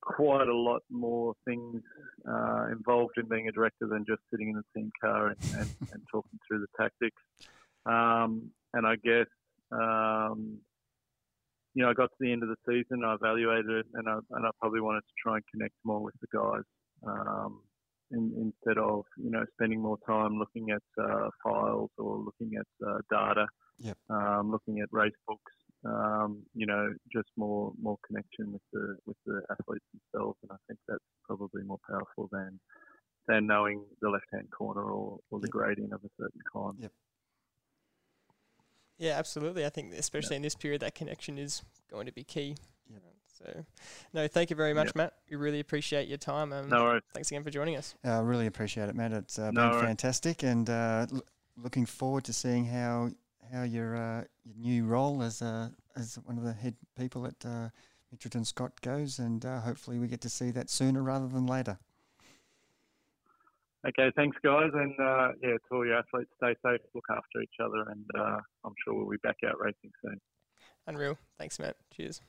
quite 0.00 0.48
a 0.48 0.56
lot 0.56 0.82
more 0.90 1.34
things 1.44 1.80
uh, 2.28 2.66
involved 2.72 3.18
in 3.18 3.28
being 3.28 3.48
a 3.48 3.52
director 3.52 3.86
than 3.86 4.04
just 4.04 4.20
sitting 4.30 4.48
in 4.48 4.56
the 4.56 4.64
team 4.74 4.90
car 5.00 5.28
and, 5.28 5.36
and, 5.56 5.70
and 5.92 6.02
talking 6.10 6.40
through 6.46 6.58
the 6.58 6.66
tactics. 6.76 7.22
Um, 7.86 8.50
and 8.74 8.84
I 8.84 8.96
guess, 8.96 9.26
um, 9.70 10.58
you 11.74 11.82
know, 11.82 11.90
I 11.90 11.94
got 11.94 12.10
to 12.10 12.20
the 12.20 12.32
end 12.32 12.42
of 12.42 12.48
the 12.48 12.56
season, 12.68 13.04
I 13.04 13.14
evaluated 13.14 13.70
it, 13.70 13.86
and 13.94 14.08
I, 14.08 14.18
and 14.30 14.46
I 14.46 14.50
probably 14.60 14.80
wanted 14.80 15.00
to 15.00 15.14
try 15.22 15.36
and 15.36 15.44
connect 15.52 15.74
more 15.84 16.02
with 16.02 16.14
the 16.20 16.26
guys 16.32 16.64
um, 17.06 17.60
in, 18.10 18.52
instead 18.52 18.78
of, 18.78 19.04
you 19.16 19.30
know, 19.30 19.44
spending 19.54 19.80
more 19.80 19.98
time 20.06 20.38
looking 20.38 20.70
at 20.70 21.02
uh, 21.02 21.28
files 21.42 21.90
or 21.98 22.18
looking 22.18 22.56
at 22.58 22.86
uh, 22.86 22.98
data, 23.10 23.46
yep. 23.78 23.96
um, 24.10 24.50
looking 24.50 24.80
at 24.80 24.88
race 24.92 25.12
books 25.26 25.52
um, 25.84 26.42
you 26.54 26.66
know, 26.66 26.88
just 27.12 27.28
more 27.36 27.72
more 27.80 27.98
connection 28.06 28.52
with 28.52 28.62
the 28.72 28.96
with 29.06 29.16
the 29.26 29.42
athletes 29.50 29.84
themselves, 29.92 30.38
and 30.42 30.52
I 30.52 30.56
think 30.66 30.78
that's 30.86 31.02
probably 31.26 31.62
more 31.64 31.80
powerful 31.88 32.28
than 32.30 32.60
than 33.26 33.46
knowing 33.46 33.84
the 34.00 34.10
left 34.10 34.26
hand 34.32 34.48
corner 34.56 34.82
or, 34.82 35.18
or 35.30 35.40
the 35.40 35.46
yep. 35.46 35.50
gradient 35.50 35.92
of 35.92 36.00
a 36.04 36.08
certain 36.20 36.40
climb. 36.50 36.74
Yep. 36.78 36.92
Yeah, 38.98 39.18
absolutely. 39.18 39.64
I 39.64 39.68
think 39.70 39.92
especially 39.94 40.34
yep. 40.34 40.38
in 40.38 40.42
this 40.42 40.54
period, 40.54 40.82
that 40.82 40.94
connection 40.94 41.38
is 41.38 41.62
going 41.90 42.06
to 42.06 42.12
be 42.12 42.24
key. 42.24 42.56
Yep. 42.90 43.02
So, 43.38 43.64
no, 44.12 44.28
thank 44.28 44.50
you 44.50 44.56
very 44.56 44.74
much, 44.74 44.88
yep. 44.88 44.96
Matt. 44.96 45.14
We 45.30 45.36
really 45.36 45.60
appreciate 45.60 46.08
your 46.08 46.18
time. 46.18 46.52
Um, 46.52 46.68
no 46.68 46.84
worries. 46.84 47.02
Thanks 47.12 47.30
again 47.30 47.42
for 47.42 47.50
joining 47.50 47.76
us. 47.76 47.94
I 48.04 48.10
uh, 48.10 48.22
really 48.22 48.46
appreciate 48.46 48.88
it, 48.88 48.94
Matt. 48.94 49.12
It's 49.12 49.38
uh, 49.38 49.50
no 49.50 49.62
been 49.62 49.70
worries. 49.70 49.84
fantastic, 49.84 50.42
and 50.42 50.70
uh, 50.70 51.06
l- 51.12 51.22
looking 51.56 51.86
forward 51.86 52.24
to 52.24 52.32
seeing 52.32 52.64
how 52.66 53.10
how 53.52 53.62
your 53.62 53.96
uh, 53.96 54.24
your 54.44 54.56
new 54.56 54.84
role 54.84 55.22
as 55.22 55.42
uh, 55.42 55.68
as 55.96 56.18
one 56.24 56.38
of 56.38 56.44
the 56.44 56.52
head 56.52 56.76
people 56.96 57.26
at 57.26 57.34
uh, 57.44 57.68
Mitchelton 58.14 58.46
Scott 58.46 58.80
goes, 58.80 59.18
and 59.18 59.44
uh, 59.44 59.60
hopefully 59.60 59.98
we 59.98 60.06
get 60.06 60.20
to 60.20 60.28
see 60.28 60.50
that 60.52 60.70
sooner 60.70 61.02
rather 61.02 61.26
than 61.26 61.46
later. 61.46 61.78
Okay, 63.86 64.12
thanks, 64.14 64.36
guys, 64.44 64.70
and 64.74 64.94
uh, 65.00 65.28
yeah, 65.42 65.54
to 65.54 65.74
all 65.74 65.84
your 65.84 65.98
athletes, 65.98 66.30
stay 66.36 66.54
safe, 66.64 66.80
look 66.94 67.04
after 67.10 67.42
each 67.42 67.56
other, 67.60 67.90
and 67.90 68.04
uh, 68.16 68.38
I'm 68.64 68.74
sure 68.84 68.94
we'll 68.94 69.10
be 69.10 69.16
back 69.24 69.38
out 69.44 69.58
racing 69.58 69.90
soon. 70.04 70.20
Unreal. 70.86 71.18
Thanks, 71.36 71.58
Matt. 71.58 71.76
Cheers. 71.92 72.20